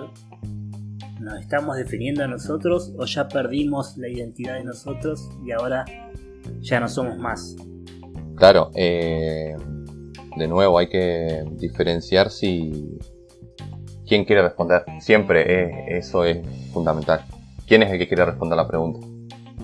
¿nos 1.20 1.38
estamos 1.40 1.76
definiendo 1.76 2.24
a 2.24 2.26
nosotros 2.26 2.92
o 2.98 3.04
ya 3.04 3.28
perdimos 3.28 3.96
la 3.98 4.08
identidad 4.08 4.54
de 4.54 4.64
nosotros 4.64 5.28
y 5.46 5.52
ahora 5.52 5.84
ya 6.60 6.80
no 6.80 6.88
somos 6.88 7.18
más? 7.18 7.54
Claro, 8.36 8.70
eh, 8.74 9.54
de 10.36 10.48
nuevo 10.48 10.78
hay 10.78 10.88
que 10.88 11.44
diferenciar 11.52 12.30
si 12.30 12.98
quién 14.08 14.24
quiere 14.24 14.42
responder. 14.42 14.82
Siempre 15.00 15.44
eh, 15.46 15.98
eso 15.98 16.24
es 16.24 16.38
fundamental. 16.72 17.20
¿Quién 17.66 17.82
es 17.82 17.90
el 17.92 17.98
que 17.98 18.08
quiere 18.08 18.24
responder 18.24 18.56
la 18.56 18.66
pregunta? 18.68 19.06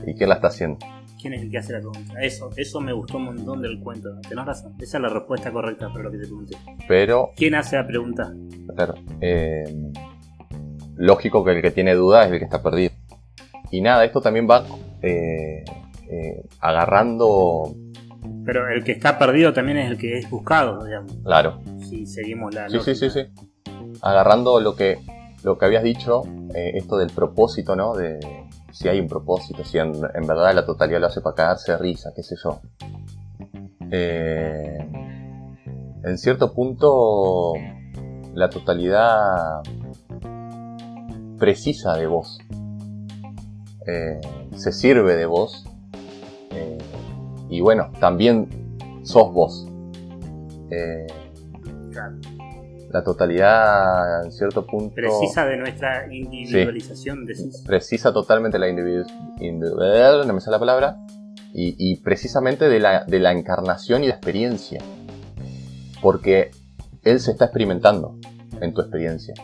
¿Y 0.06 0.14
quién 0.14 0.28
la 0.28 0.37
está 0.37 0.48
haciendo? 0.48 0.78
¿Quién 1.20 1.34
es 1.34 1.42
el 1.42 1.50
que 1.50 1.58
hace 1.58 1.72
la 1.72 1.80
pregunta? 1.80 2.14
Eso, 2.22 2.50
eso 2.56 2.80
me 2.80 2.92
gustó 2.92 3.16
un 3.16 3.24
montón 3.24 3.61
del 3.61 3.80
cuento. 3.80 4.08
Tenés 4.28 4.44
razón. 4.46 4.74
Esa 4.80 4.98
es 4.98 5.02
la 5.02 5.08
respuesta 5.08 5.50
correcta 5.50 5.88
para 5.88 6.04
lo 6.04 6.11
que 6.12 6.18
te 6.18 6.24
pregunté. 6.26 6.56
Pero, 6.87 7.30
¿Quién 7.37 7.54
hace 7.56 7.76
la 7.76 7.87
pregunta? 7.87 8.32
claro, 8.76 8.94
eh, 9.20 9.64
lógico 10.96 11.44
que 11.44 11.52
el 11.52 11.62
que 11.62 11.70
tiene 11.72 11.94
duda 11.94 12.24
es 12.26 12.32
el 12.32 12.38
que 12.38 12.44
está 12.44 12.62
perdido. 12.62 12.92
Y 13.70 13.80
nada, 13.80 14.04
esto 14.04 14.20
también 14.20 14.46
va 14.48 14.64
eh, 15.02 15.64
eh, 16.08 16.42
agarrando, 16.61 17.74
Pero 18.44 18.68
el 18.72 18.84
que 18.84 18.92
está 18.92 19.18
perdido 19.18 19.52
también 19.52 19.78
es 19.78 19.90
el 19.90 19.98
que 19.98 20.18
es 20.18 20.30
buscado, 20.30 20.84
digamos. 20.84 21.12
claro, 21.24 21.61
Si 21.80 22.06
seguimos 22.06 22.54
la. 22.54 22.68
Sí, 22.70 22.78
sí, 22.80 22.94
sí, 22.94 23.11
sí. 23.11 23.20
Agarrando 24.02 24.61
lo 24.61 24.76
que, 24.76 24.98
lo 25.42 25.57
que 25.57 25.64
habías 25.64 25.83
dicho, 25.83 26.22
eh, 26.55 26.72
esto 26.74 26.96
del 26.96 27.11
propósito, 27.11 27.77
¿no? 27.77 27.94
De 27.94 28.18
si 28.72 28.88
hay 28.88 29.01
un 29.01 29.09
propósito, 29.09 29.64
si 29.64 29.79
en, 29.79 29.92
en 30.14 30.27
verdad 30.27 30.55
la 30.55 30.64
totalidad 30.64 31.01
lo 31.01 31.07
hace 31.07 31.20
para 31.20 31.35
cagarse 31.35 31.77
risa, 31.79 32.12
qué 32.14 32.22
sé 32.22 32.37
yo. 32.42 32.61
Eh, 33.90 34.79
en 36.05 36.18
cierto 36.18 36.53
punto, 36.53 37.55
la 38.35 38.51
totalidad 38.51 39.62
precisa 41.38 41.94
de 41.96 42.07
vos. 42.07 42.38
Eh, 43.87 44.20
se 44.57 44.72
sirve 44.72 45.16
de 45.16 45.27
vos. 45.27 45.64
Y 47.51 47.62
bueno, 47.62 47.90
también 47.98 48.77
sos 49.05 49.33
vos. 49.33 49.66
Claro. 51.90 52.18
La 52.90 53.05
totalidad, 53.05 54.24
en 54.24 54.33
cierto 54.33 54.66
punto. 54.66 54.94
Precisa 54.94 55.44
de 55.46 55.57
nuestra 55.57 56.12
individualización, 56.12 57.27
decís. 57.27 57.62
Precisa 57.66 58.12
totalmente 58.12 58.59
la 58.59 58.68
individu 58.68 59.05
individual, 59.40 60.27
no 60.27 60.35
me 60.35 60.40
sale 60.40 60.55
la 60.57 60.59
palabra. 60.59 60.96
Y, 61.53 61.74
y 61.79 61.96
precisamente 62.01 62.68
de 62.68 62.79
la, 62.79 63.05
de 63.05 63.18
la 63.18 63.33
encarnación 63.33 64.05
y 64.05 64.07
de 64.07 64.12
experiencia. 64.12 64.81
Porque 66.03 66.51
él 67.05 67.20
se 67.20 67.33
está 67.33 67.46
experimentando 67.46 68.18
en 68.61 68.72
tu 68.74 68.81
experiencia. 68.81 69.35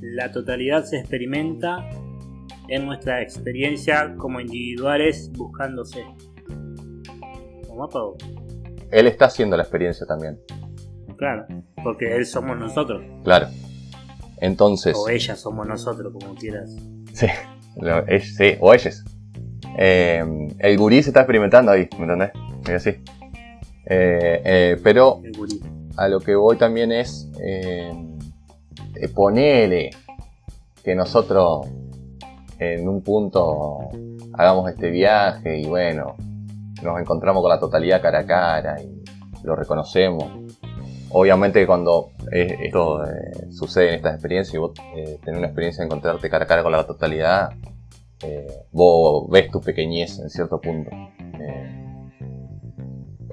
La 0.00 0.32
totalidad 0.32 0.84
se 0.84 0.98
experimenta 0.98 1.88
en 2.68 2.86
nuestra 2.86 3.22
experiencia 3.22 4.14
como 4.16 4.40
individuales 4.40 5.30
buscándose. 5.32 6.04
¿Cómo 7.68 7.84
apagó? 7.84 8.16
Él 8.90 9.06
está 9.06 9.26
haciendo 9.26 9.56
la 9.56 9.62
experiencia 9.62 10.06
también. 10.06 10.38
Claro, 11.16 11.46
porque 11.82 12.16
él 12.16 12.24
somos 12.26 12.56
nosotros. 12.58 13.02
Claro. 13.24 13.48
Entonces. 14.40 14.96
O 14.96 15.08
ella 15.08 15.34
somos 15.36 15.66
nosotros, 15.66 16.12
como 16.12 16.34
quieras. 16.34 16.70
Sí, 17.12 17.26
es- 18.06 18.36
sí, 18.36 18.54
o 18.60 18.72
ellos. 18.72 19.04
Eh, 19.76 20.24
el 20.58 20.78
gurí 20.78 21.02
se 21.02 21.10
está 21.10 21.20
experimentando 21.20 21.72
ahí, 21.72 21.88
¿me 21.98 22.04
entendés? 22.04 22.30
Es 22.68 22.74
así. 22.86 22.90
Eh, 23.86 24.42
eh, 24.44 24.76
pero 24.82 25.20
El 25.24 25.32
gurí. 25.36 25.60
a 25.96 26.08
lo 26.08 26.20
que 26.20 26.34
voy 26.34 26.56
también 26.56 26.92
es 26.92 27.28
eh, 27.40 27.90
eh, 28.94 29.08
ponele 29.08 29.90
que 30.84 30.94
nosotros 30.94 31.66
en 32.58 32.88
un 32.88 33.02
punto 33.02 33.88
hagamos 34.34 34.70
este 34.70 34.90
viaje 34.90 35.58
y 35.60 35.66
bueno, 35.66 36.16
nos 36.82 37.00
encontramos 37.00 37.42
con 37.42 37.50
la 37.50 37.58
totalidad 37.58 38.00
cara 38.02 38.20
a 38.20 38.26
cara 38.26 38.76
y 38.82 39.02
lo 39.44 39.56
reconocemos. 39.56 40.24
Obviamente 41.10 41.66
cuando 41.66 42.10
esto 42.30 43.04
eh, 43.04 43.50
sucede 43.50 43.90
en 43.90 43.94
estas 43.94 44.14
experiencias 44.14 44.54
y 44.54 44.58
vos 44.58 44.72
eh, 44.94 45.18
tenés 45.24 45.38
una 45.38 45.46
experiencia 45.46 45.82
de 45.82 45.86
encontrarte 45.86 46.28
cara 46.28 46.44
a 46.44 46.48
cara 46.48 46.62
con 46.62 46.72
la 46.72 46.84
totalidad, 46.86 47.50
eh, 48.22 48.46
vos 48.72 49.28
ves 49.30 49.50
tu 49.50 49.60
pequeñez 49.60 50.18
en 50.18 50.28
cierto 50.28 50.60
punto. 50.60 50.90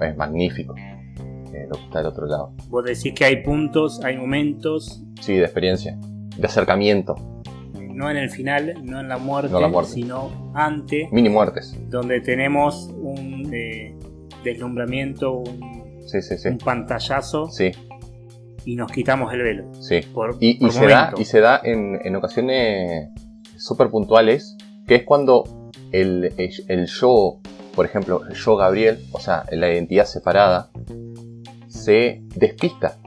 Es 0.00 0.16
magnífico 0.16 0.74
lo 0.74 1.74
que 1.74 1.84
está 1.84 1.98
del 1.98 2.08
otro 2.08 2.26
lado. 2.26 2.52
Vos 2.68 2.84
decís 2.84 3.14
que 3.14 3.24
hay 3.24 3.42
puntos, 3.42 4.04
hay 4.04 4.16
momentos, 4.16 5.02
Sí, 5.20 5.34
de 5.34 5.44
experiencia. 5.44 5.98
De 6.36 6.46
acercamiento. 6.46 7.14
No 7.96 8.10
en 8.10 8.16
el 8.18 8.30
final, 8.30 8.74
no 8.84 9.00
en 9.00 9.08
la 9.08 9.18
muerte, 9.18 9.50
No 9.52 9.60
la 9.60 9.68
muerte. 9.68 9.92
sino 9.92 10.52
antes, 10.54 11.10
Mini 11.12 11.28
muertes. 11.30 11.74
donde 11.88 12.20
tenemos 12.20 12.90
un 12.94 13.50
eh, 13.52 13.96
deslumbramiento, 14.44 15.32
un, 15.32 16.02
Sí, 16.06 16.22
sí, 16.22 16.36
sí. 16.38 16.48
un 16.48 16.58
pantallazo 16.58 17.48
Sí, 17.50 17.72
y 18.64 18.76
nos 18.76 18.92
quitamos 18.92 19.32
el 19.32 19.42
velo. 19.42 19.72
sí. 19.80 20.00
Por, 20.14 20.36
Y, 20.40 20.58
se, 20.70 20.86
da, 20.86 21.12
y 21.16 21.24
se 21.24 21.40
da 21.40 21.60
en, 21.64 21.98
en 22.04 22.14
ocasiones 22.16 23.08
súper 23.56 23.88
puntuales, 23.90 24.56
que 24.86 24.96
es 24.96 25.02
cuando 25.04 25.44
el, 25.92 26.32
el, 26.36 26.50
el 26.68 26.86
yo, 26.86 27.38
por 27.74 27.86
ejemplo, 27.86 28.22
el 28.28 28.34
yo 28.34 28.56
Gabriel, 28.56 28.98
o 29.12 29.18
sea, 29.20 29.44
la 29.50 29.72
identidad 29.72 30.04
separada, 30.04 30.70
se 31.66 32.22
despista. 32.36 32.98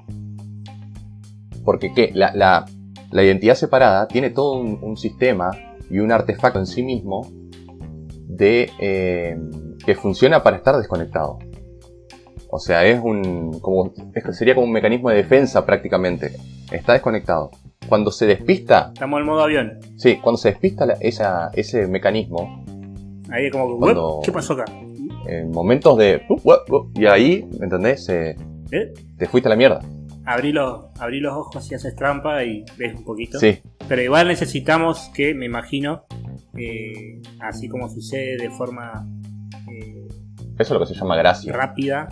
Porque 1.63 1.93
¿qué? 1.93 2.11
La, 2.13 2.33
la, 2.33 2.65
la 3.11 3.23
identidad 3.23 3.55
separada 3.55 4.07
tiene 4.07 4.29
todo 4.29 4.59
un, 4.59 4.79
un 4.81 4.97
sistema 4.97 5.51
y 5.89 5.99
un 5.99 6.11
artefacto 6.11 6.59
en 6.59 6.65
sí 6.67 6.83
mismo 6.83 7.27
de 8.27 8.69
eh, 8.79 9.37
que 9.85 9.95
funciona 9.95 10.43
para 10.43 10.57
estar 10.57 10.77
desconectado. 10.77 11.39
O 12.51 12.59
sea, 12.59 12.85
es 12.85 12.99
un. 13.03 13.59
Como, 13.59 13.91
es- 14.15 14.37
sería 14.37 14.55
como 14.55 14.65
un 14.67 14.73
mecanismo 14.73 15.09
de 15.09 15.17
defensa 15.17 15.65
prácticamente. 15.65 16.31
Está 16.71 16.93
desconectado. 16.93 17.51
Cuando 17.87 18.11
se 18.11 18.25
despista, 18.27 18.91
Estamos 18.93 19.19
en 19.19 19.25
modo 19.25 19.43
avión. 19.43 19.79
sí, 19.97 20.17
cuando 20.21 20.37
se 20.37 20.49
despista 20.49 20.85
la- 20.85 20.97
esa, 20.99 21.49
ese 21.53 21.87
mecanismo, 21.87 22.63
Ahí 23.31 23.45
es 23.45 23.51
como 23.51 23.77
Cuando- 23.77 24.15
"Uep, 24.17 24.25
¿qué 24.25 24.31
pasó 24.31 24.53
acá? 24.53 24.65
en 25.27 25.51
momentos 25.51 25.97
de. 25.97 26.21
y 26.95 27.05
ahí, 27.05 27.47
¿entendés? 27.61 28.07
¿Eh? 28.09 28.35
te 29.17 29.25
fuiste 29.27 29.47
a 29.49 29.51
la 29.51 29.55
mierda. 29.55 29.81
Abrí 30.31 30.51
los, 30.51 30.85
abrí 30.99 31.19
los 31.19 31.33
ojos 31.35 31.71
y 31.71 31.75
haces 31.75 31.95
trampa 31.95 32.43
y 32.43 32.63
ves 32.77 32.93
un 32.95 33.03
poquito. 33.03 33.39
Sí, 33.39 33.59
Pero 33.87 34.01
igual 34.01 34.27
necesitamos 34.27 35.09
que, 35.15 35.33
me 35.33 35.45
imagino, 35.47 36.05
eh, 36.55 37.19
así 37.39 37.67
como 37.67 37.89
sucede 37.89 38.37
de 38.37 38.49
forma 38.51 39.07
eh, 39.71 40.07
eso 40.53 40.61
es 40.61 40.69
lo 40.71 40.79
que 40.79 40.85
se 40.93 40.93
llama 40.99 41.15
gracia. 41.17 41.51
rápida, 41.53 42.09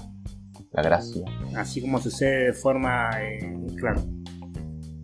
La 0.72 0.82
gracia. 0.82 1.26
así 1.56 1.80
como 1.82 2.00
sucede 2.00 2.46
de 2.46 2.54
forma, 2.54 3.10
eh, 3.22 3.54
claro. 3.78 4.02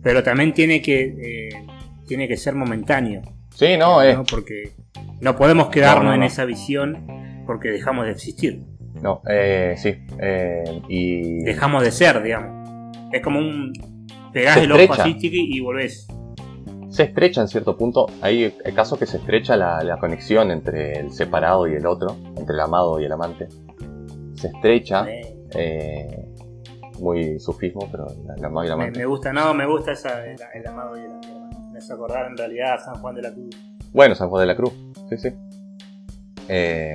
Pero 0.02 0.22
también 0.22 0.52
tiene 0.52 0.82
que, 0.82 1.02
eh, 1.04 1.66
tiene 2.06 2.26
que 2.26 2.36
ser 2.36 2.54
momentáneo, 2.54 3.22
Sí, 3.54 3.76
no, 3.78 4.02
es. 4.02 4.16
¿no? 4.16 4.24
Porque 4.24 4.72
no 5.20 5.36
podemos 5.36 5.68
quedarnos 5.68 6.04
No, 6.04 6.10
no, 6.10 6.14
en 6.16 6.22
esa 6.24 6.44
visión 6.44 7.06
porque 7.46 7.68
dejamos 7.70 8.06
de 8.06 8.10
existir, 8.12 8.62
No, 9.00 9.22
eh, 9.30 9.74
sí. 9.78 9.94
eh, 10.18 10.64
y. 10.88 11.44
dejamos 11.44 11.84
de 11.84 11.92
ser, 11.92 12.20
digamos. 12.22 12.63
Es 13.14 13.22
como 13.22 13.38
un 13.38 13.72
pegás 14.32 14.56
el 14.56 14.72
ojo 14.72 14.92
así 14.94 15.14
tiqui, 15.14 15.56
y 15.56 15.60
volvés. 15.60 16.06
se 16.88 17.04
estrecha 17.04 17.40
en 17.40 17.48
cierto 17.48 17.76
punto. 17.76 18.06
Hay 18.22 18.50
casos 18.74 18.98
que 18.98 19.06
se 19.06 19.18
estrecha 19.18 19.56
la, 19.56 19.82
la 19.84 19.98
conexión 19.98 20.50
entre 20.50 20.98
el 20.98 21.12
separado 21.12 21.68
y 21.68 21.74
el 21.74 21.86
otro, 21.86 22.16
entre 22.36 22.54
el 22.54 22.60
amado 22.60 23.00
y 23.00 23.04
el 23.04 23.12
amante. 23.12 23.48
Se 24.34 24.48
estrecha, 24.48 25.06
Eh, 25.08 25.36
eh, 25.54 26.28
muy 26.98 27.38
sufismo, 27.38 27.88
pero 27.90 28.06
el 28.36 28.44
amado 28.44 28.64
y 28.64 28.66
el 28.66 28.72
amante. 28.72 28.98
me 28.98 29.06
gusta, 29.06 29.32
no, 29.32 29.54
me 29.54 29.66
gusta 29.66 29.92
esa, 29.92 30.26
el, 30.26 30.36
el 30.54 30.66
amado 30.66 30.96
y 30.96 31.00
el 31.00 31.12
amado. 31.12 31.70
Me 31.72 31.78
hace 31.78 31.92
acordar 31.92 32.26
en 32.26 32.36
realidad 32.36 32.74
a 32.74 32.78
San 32.78 32.96
Juan 33.00 33.14
de 33.14 33.22
la 33.22 33.32
Cruz. 33.32 33.56
Bueno, 33.92 34.14
San 34.16 34.28
Juan 34.28 34.40
de 34.42 34.46
la 34.46 34.56
Cruz, 34.56 34.72
sí, 35.08 35.16
sí. 35.18 35.28
Eh, 36.48 36.92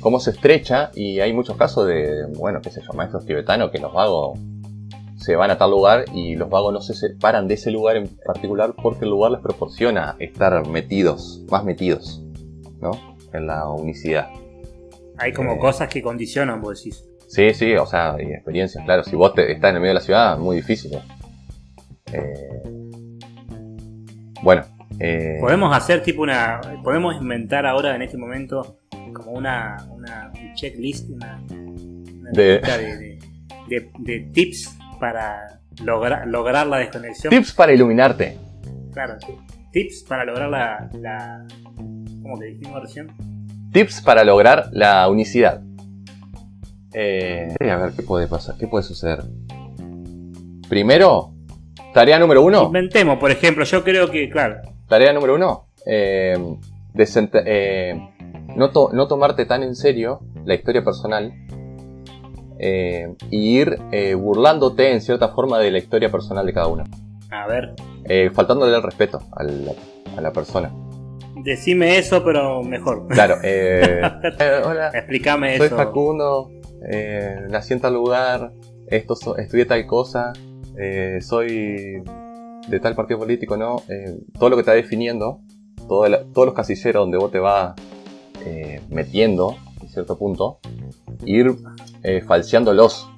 cómo 0.00 0.20
se 0.20 0.30
estrecha 0.32 0.90
y 0.94 1.20
hay 1.20 1.32
muchos 1.32 1.56
casos 1.56 1.86
de, 1.86 2.26
bueno, 2.36 2.60
qué 2.62 2.70
sé 2.70 2.80
yo, 2.86 2.92
maestros 2.92 3.24
tibetanos 3.26 3.70
que 3.70 3.78
los 3.78 3.92
vagos 3.92 4.38
se 5.20 5.36
van 5.36 5.50
a 5.50 5.58
tal 5.58 5.70
lugar 5.70 6.06
y 6.14 6.34
los 6.34 6.48
vagos 6.48 6.72
no 6.72 6.80
se 6.80 6.94
separan 6.94 7.46
de 7.46 7.54
ese 7.54 7.70
lugar 7.70 7.96
en 7.96 8.08
particular 8.24 8.74
porque 8.82 9.04
el 9.04 9.10
lugar 9.10 9.32
les 9.32 9.40
proporciona 9.40 10.16
estar 10.18 10.66
metidos, 10.66 11.44
más 11.50 11.62
metidos, 11.64 12.22
¿no? 12.80 12.90
En 13.32 13.46
la 13.46 13.68
unicidad. 13.68 14.28
Hay 15.18 15.32
como 15.32 15.52
Eh. 15.52 15.58
cosas 15.58 15.88
que 15.88 16.00
condicionan, 16.02 16.60
vos 16.62 16.78
decís. 16.82 17.04
Sí, 17.28 17.52
sí, 17.54 17.74
o 17.76 17.86
sea, 17.86 18.16
y 18.18 18.32
experiencias, 18.32 18.82
claro. 18.84 19.04
Si 19.04 19.14
vos 19.14 19.34
te, 19.34 19.52
estás 19.52 19.70
en 19.70 19.76
el 19.76 19.82
medio 19.82 19.90
de 19.90 20.00
la 20.00 20.00
ciudad, 20.00 20.38
muy 20.38 20.56
difícil. 20.56 20.94
¿eh? 20.94 21.02
Eh, 22.12 22.62
bueno, 24.42 24.62
eh, 24.98 25.36
Podemos 25.40 25.76
hacer 25.76 26.02
tipo 26.02 26.22
una. 26.22 26.60
Podemos 26.82 27.14
inventar 27.20 27.66
ahora 27.66 27.94
en 27.94 28.02
este 28.02 28.16
momento 28.16 28.78
como 29.12 29.32
una, 29.32 29.76
una 29.90 30.32
un 30.34 30.54
checklist, 30.54 31.08
una, 31.10 31.40
una 31.50 32.30
de- 32.32 33.18
de 34.00 34.20
tips 34.32 34.76
para 35.00 35.60
logra- 35.82 36.24
lograr 36.26 36.66
la 36.66 36.76
desconexión. 36.78 37.30
tips 37.30 37.52
para 37.52 37.72
iluminarte. 37.72 38.38
Claro, 38.92 39.14
tips 39.72 40.04
para 40.08 40.24
lograr 40.24 40.48
la. 40.50 40.88
la 41.00 41.44
¿Cómo 42.22 42.38
que 42.38 42.46
dijimos 42.46 42.82
recién? 42.82 43.08
Tips 43.72 44.02
para 44.02 44.22
lograr 44.24 44.68
la 44.72 45.08
unicidad. 45.08 45.62
Eh, 46.92 47.48
a 47.60 47.76
ver, 47.76 47.92
¿qué 47.92 48.02
puede 48.02 48.26
pasar? 48.26 48.56
¿Qué 48.58 48.66
puede 48.66 48.82
suceder? 48.84 49.22
Primero, 50.68 51.32
tarea 51.94 52.18
número 52.18 52.42
uno. 52.42 52.64
Inventemos, 52.64 53.18
por 53.18 53.30
ejemplo, 53.30 53.64
yo 53.64 53.82
creo 53.84 54.10
que, 54.10 54.28
claro. 54.28 54.56
Tarea 54.88 55.12
número 55.12 55.34
uno. 55.34 55.66
eh, 55.86 56.36
eh, 57.46 57.94
no, 58.56 58.70
to- 58.70 58.90
no 58.92 59.06
tomarte 59.08 59.46
tan 59.46 59.62
en 59.62 59.74
serio 59.76 60.20
la 60.44 60.54
historia 60.54 60.82
personal 60.84 61.32
eh, 62.62 63.14
y 63.30 63.58
ir 63.60 63.78
eh, 63.92 64.14
burlándote 64.14 64.92
en 64.92 65.00
cierta 65.00 65.28
forma 65.30 65.58
de 65.58 65.70
la 65.70 65.78
historia 65.78 66.10
personal 66.10 66.44
de 66.44 66.52
cada 66.52 66.66
uno. 66.66 66.84
A 67.30 67.46
ver, 67.46 67.74
Eh, 68.04 68.30
faltándole 68.32 68.74
el 68.76 68.82
respeto 68.82 69.20
a 69.32 69.42
la, 69.44 69.72
a 70.16 70.20
la 70.20 70.32
persona. 70.32 70.70
decime 71.44 71.96
eso, 71.98 72.22
pero 72.24 72.62
mejor. 72.62 73.06
Claro, 73.08 73.36
hola, 74.66 74.90
Explícame 74.94 75.56
soy 75.58 75.66
eso. 75.68 75.76
Facundo, 75.76 76.50
eh, 76.90 77.36
nací 77.48 77.72
en 77.74 77.80
tal 77.80 77.94
lugar, 77.94 78.52
esto 78.88 79.14
so- 79.16 79.36
estudié 79.38 79.64
tal 79.66 79.86
cosa, 79.86 80.32
soy 81.20 82.02
de 82.68 82.80
tal 82.80 82.94
partido 82.94 83.18
político, 83.20 83.56
¿no? 83.56 83.82
Todo 84.38 84.50
lo 84.50 84.56
que 84.56 84.62
va 84.62 84.72
definiendo, 84.74 85.40
todo 85.88 86.06
la- 86.08 86.24
todos 86.34 86.46
los 86.46 86.54
casilleros 86.54 87.02
donde 87.04 87.18
vos 87.18 87.30
te 87.30 87.38
vas 87.38 87.74
metiendo, 88.88 89.56
en 89.82 89.88
cierto 89.88 90.18
punto, 90.18 90.58
ir 91.24 91.54
eh, 92.02 92.22
falseándolos. 92.26 93.08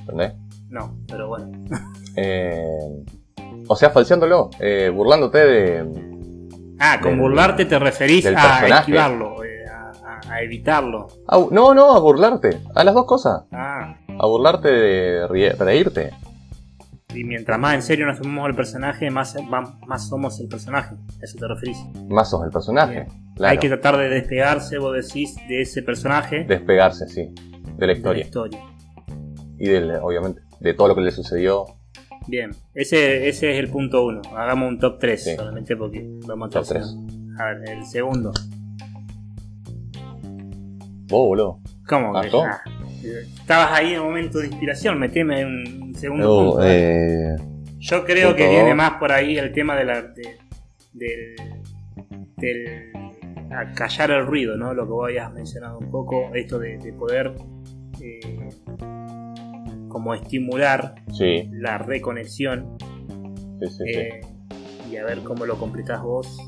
¿Entendés? 0.00 0.34
No, 0.70 0.96
pero 1.06 1.28
bueno. 1.28 1.50
Eh, 2.16 3.04
o 3.68 3.76
sea, 3.76 3.90
falseándolo, 3.90 4.50
eh, 4.58 4.90
burlándote 4.94 5.38
de... 5.38 6.08
Ah, 6.80 6.98
con 7.00 7.12
Del- 7.12 7.20
burlarte 7.20 7.64
te 7.64 7.78
referís 7.78 8.26
a 8.26 8.30
personaje. 8.30 8.74
esquivarlo, 8.80 9.44
eh, 9.44 9.64
a, 10.28 10.42
evitarlo. 10.42 11.08
No, 11.50 11.74
no, 11.74 11.94
a 11.94 11.98
burlarte, 12.00 12.60
a 12.74 12.84
las 12.84 12.94
dos 12.94 13.04
cosas. 13.06 13.42
Ah, 13.52 13.96
A 14.20 14.26
burlarte 14.26 14.68
de 14.68 15.26
reírte. 15.58 16.10
Y 17.14 17.24
mientras 17.24 17.58
más 17.58 17.74
en 17.74 17.82
serio 17.82 18.06
nos 18.06 18.18
tomamos 18.20 18.48
el 18.50 18.54
personaje, 18.54 19.10
más, 19.10 19.34
más 19.86 20.08
somos 20.08 20.38
el 20.40 20.48
personaje. 20.48 20.94
¿A 20.94 21.24
eso 21.24 21.38
te 21.38 21.48
referís? 21.48 21.78
Más 22.08 22.28
sos 22.28 22.44
el 22.44 22.50
personaje. 22.50 23.06
Claro. 23.34 23.50
Hay 23.52 23.58
que 23.58 23.68
tratar 23.68 23.96
de 23.96 24.08
despegarse, 24.10 24.76
vos 24.78 24.94
decís, 24.94 25.34
de 25.48 25.62
ese 25.62 25.82
personaje 25.82 26.44
despegarse, 26.44 27.08
sí, 27.08 27.22
de 27.22 27.32
la 27.32 27.76
de 27.78 27.86
la 27.86 27.92
historia. 27.94 28.24
historia. 28.24 28.60
Y 29.58 29.68
del, 29.68 29.90
obviamente, 30.02 30.42
de 30.60 30.74
todo 30.74 30.88
lo 30.88 30.94
que 30.94 31.00
le 31.00 31.10
sucedió. 31.10 31.64
Bien, 32.26 32.50
ese, 32.74 33.26
ese 33.28 33.52
es 33.52 33.58
el 33.58 33.70
punto 33.70 34.04
uno. 34.04 34.20
Hagamos 34.36 34.68
un 34.68 34.78
top 34.78 34.98
3 34.98 35.24
Sí. 35.24 35.34
solamente 35.36 35.76
porque 35.76 36.06
vamos 36.26 36.48
a 36.48 36.50
Top 36.50 36.62
estar 36.62 36.76
3. 36.82 36.96
A 37.40 37.44
ver, 37.54 37.70
el 37.70 37.84
segundo. 37.86 38.32
Vos, 41.06 41.26
boludo. 41.26 41.60
¿Cómo? 41.88 42.20
Que- 42.20 42.28
estabas 43.02 43.72
ahí 43.78 43.94
en 43.94 44.00
un 44.00 44.06
momento 44.08 44.38
de 44.38 44.46
inspiración, 44.46 44.98
meteme 44.98 45.44
un 45.44 45.94
segundo 45.94 46.30
Oh, 46.32 46.50
punto. 46.52 46.66
eh, 46.66 47.36
Yo 47.78 48.04
creo 48.04 48.34
que 48.34 48.48
viene 48.48 48.74
más 48.74 48.92
por 48.94 49.12
ahí 49.12 49.38
el 49.38 49.52
tema 49.52 49.76
de 49.76 49.84
la, 49.84 50.02
de- 50.02 50.38
del, 50.92 51.36
del 52.36 52.92
callar 53.74 54.10
el 54.10 54.26
ruido, 54.26 54.56
¿no? 54.56 54.74
Lo 54.74 54.84
que 54.84 54.90
vos 54.90 55.04
habías 55.08 55.32
mencionado 55.32 55.78
un 55.78 55.90
poco, 55.90 56.30
esto 56.34 56.58
de, 56.58 56.78
de 56.78 56.92
poder 56.92 57.34
eh, 58.00 58.48
como 59.88 60.14
estimular 60.14 60.94
sí, 61.12 61.48
la 61.52 61.78
reconexión 61.78 62.76
sí, 63.60 63.66
sí, 63.68 63.76
sí. 63.76 63.84
eh, 63.90 64.20
y 64.90 64.96
a 64.96 65.04
ver 65.04 65.18
cómo 65.20 65.46
lo 65.46 65.56
completás 65.58 66.02
vos. 66.02 66.38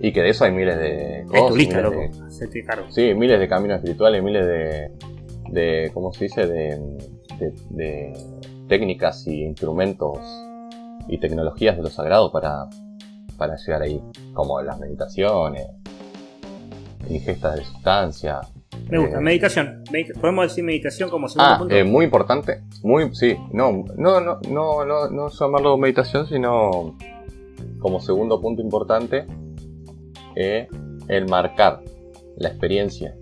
Y 0.00 0.12
que 0.12 0.22
de 0.22 0.30
eso 0.30 0.44
hay 0.44 0.52
miles 0.52 0.76
de 0.78 1.20
Es 1.20 1.26
cosas. 1.28 1.48
tu 1.48 1.56
lista, 1.56 1.76
miles 1.76 1.90
loco. 2.10 2.18
de- 2.20 2.26
Hacete 2.26 2.64
cargo. 2.64 2.90
sí, 2.90 3.14
miles 3.14 3.38
de 3.40 3.48
caminos 3.48 3.76
espirituales, 3.78 4.22
miles 4.22 4.46
de, 4.46 4.90
de 5.54 5.90
¿cómo 5.94 6.12
se 6.12 6.24
dice? 6.24 6.46
De, 6.46 6.78
de- 7.38 7.52
de 7.70 8.12
técnicas 8.68 9.26
y 9.26 9.42
instrumentos 9.44 10.18
y 11.08 11.18
tecnologías 11.18 11.76
de 11.76 11.82
lo 11.82 11.90
sagrado 11.90 12.30
para, 12.32 12.66
para 13.38 13.56
llegar 13.56 13.82
ahí. 13.82 14.00
Como 14.32 14.60
las 14.62 14.78
meditaciones, 14.80 15.66
ingestas 17.08 17.56
de 17.56 17.64
sustancia, 17.64 18.40
Me 18.88 18.98
gusta. 18.98 19.18
Eh, 19.18 19.20
Meditación. 19.20 19.84
Medita- 19.92 20.18
Podemos 20.20 20.48
decir 20.48 20.64
meditación 20.64 21.08
como 21.10 21.28
segundo 21.28 21.52
Ah, 21.54 21.58
punto. 21.58 21.74
eh, 21.74 21.84
muy 21.84 22.04
importante. 22.06 22.62
Muy, 22.82 23.14
sí, 23.14 23.36
no, 23.52 23.84
no, 23.96 24.20
no, 24.20 24.40
no, 24.50 24.84
no, 24.84 25.08
no 25.10 25.28
llamarlo 25.28 25.76
meditación, 25.78 26.26
sino 26.26 26.96
como 27.78 28.00
segundo 28.00 28.40
punto 28.40 28.62
importante, 28.62 29.26
eh, 30.36 30.68
el 31.08 31.28
marcar 31.28 31.80
la 32.36 32.48
experiencia, 32.48 33.14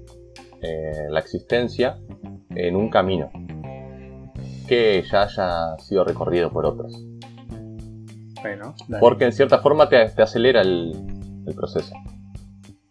eh, 0.63 1.07
la 1.11 1.21
existencia 1.21 1.99
en 2.55 2.77
un 2.77 2.89
camino 2.89 3.31
que 4.69 5.03
ya 5.11 5.23
haya 5.23 5.77
sido 5.79 6.05
recorrido 6.05 6.51
por 6.51 6.65
otros. 6.67 6.93
Bueno, 8.43 8.75
dale. 8.89 9.01
Porque 9.01 9.25
en 9.25 9.33
cierta 9.33 9.59
forma 9.59 9.89
te, 9.89 10.09
te 10.11 10.23
acelera 10.23 10.63
el, 10.63 10.93
el 11.47 11.55
proceso. 11.55 11.95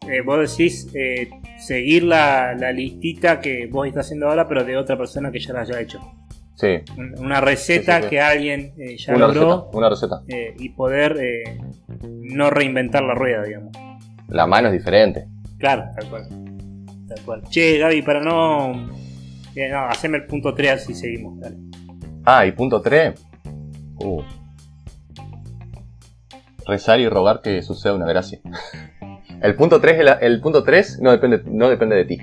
Eh, 0.10 0.22
vos 0.22 0.50
decís 0.50 0.88
eh, 0.96 1.30
seguir 1.60 2.04
la, 2.04 2.54
la 2.56 2.72
listita 2.72 3.40
que 3.40 3.68
vos 3.68 3.88
estás 3.88 4.06
haciendo 4.08 4.28
ahora, 4.30 4.48
pero 4.48 4.64
de 4.64 4.78
otra 4.78 4.98
persona 4.98 5.32
que 5.32 5.40
ya 5.40 5.54
la 5.54 5.62
haya 5.62 5.80
hecho. 5.80 6.00
Sí, 6.56 6.78
Un- 6.98 7.18
Una 7.20 7.42
receta 7.42 7.98
Sí, 7.98 8.02
sí, 8.02 8.04
sí. 8.04 8.10
que 8.10 8.22
alguien 8.22 8.74
eh, 8.78 8.98
ya 8.98 9.16
una 9.16 9.28
logró 9.28 9.50
receta, 9.72 9.78
una 9.78 9.90
receta. 9.90 10.22
y 10.60 10.70
poder 10.70 11.18
no 12.04 12.50
reinventar 12.50 13.04
la 13.04 13.14
rueda, 13.14 13.44
digamos. 13.44 13.72
La 14.28 14.48
mano 14.48 14.68
es 14.70 14.74
diferente. 14.74 15.28
Claro, 15.58 15.86
tal 16.00 16.10
cual. 16.10 16.28
Tal 17.14 17.26
cual. 17.26 17.42
Che, 17.50 17.78
Gaby, 17.78 18.02
para 18.04 18.22
no. 18.22 18.74
eh, 19.56 19.70
no, 19.70 19.80
haceme 19.86 20.18
el 20.18 20.26
punto 20.26 20.54
3 20.54 20.72
así 20.72 20.94
seguimos. 20.94 21.40
Dale. 21.40 21.58
Ah, 22.26 22.46
y 22.46 22.52
punto 22.52 22.82
3. 22.82 23.14
Uh. 24.04 24.22
Rezar 26.66 27.00
y 27.00 27.10
rogar 27.10 27.42
que 27.42 27.62
suceda 27.62 27.94
una 27.96 28.06
gracia. 28.08 28.40
El 29.42 29.56
punto 29.56 29.82
3, 29.82 30.00
el, 30.00 30.08
el 30.22 30.40
punto 30.40 30.64
3 30.64 31.00
no, 31.02 31.10
depende, 31.10 31.42
no 31.48 31.68
depende 31.68 31.96
de 31.96 32.06
ti. 32.06 32.20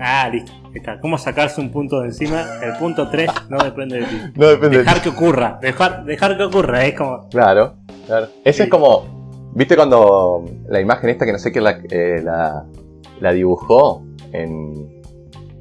Ah, 0.00 0.26
listo. 0.32 0.50
Está. 0.74 0.98
¿Cómo 1.00 1.18
sacarse 1.18 1.60
un 1.60 1.70
punto 1.70 2.00
de 2.00 2.06
encima? 2.06 2.46
El 2.62 2.78
punto 2.78 3.10
3 3.10 3.28
no 3.50 3.58
depende 3.62 3.98
de 4.00 4.06
ti. 4.06 4.16
No 4.36 4.46
depende 4.46 4.78
de 4.78 4.82
ti. 4.84 4.88
Dejar 4.88 5.02
que 5.02 5.08
ocurra. 5.10 5.58
Dejar, 5.60 6.04
dejar 6.06 6.38
que 6.38 6.44
ocurra. 6.44 6.86
Es 6.86 6.94
como. 6.94 7.28
Claro, 7.28 7.74
claro. 8.06 8.28
Ese 8.42 8.56
Sí. 8.56 8.62
es 8.62 8.68
como. 8.70 9.50
¿Viste 9.54 9.76
cuando 9.76 10.46
la 10.66 10.80
imagen 10.80 11.10
esta 11.10 11.26
que 11.26 11.32
no 11.32 11.38
sé 11.38 11.52
quién 11.52 11.64
la, 11.64 11.78
eh, 11.90 12.22
la, 12.24 12.64
la 13.20 13.32
dibujó? 13.32 14.02
En, 14.32 15.00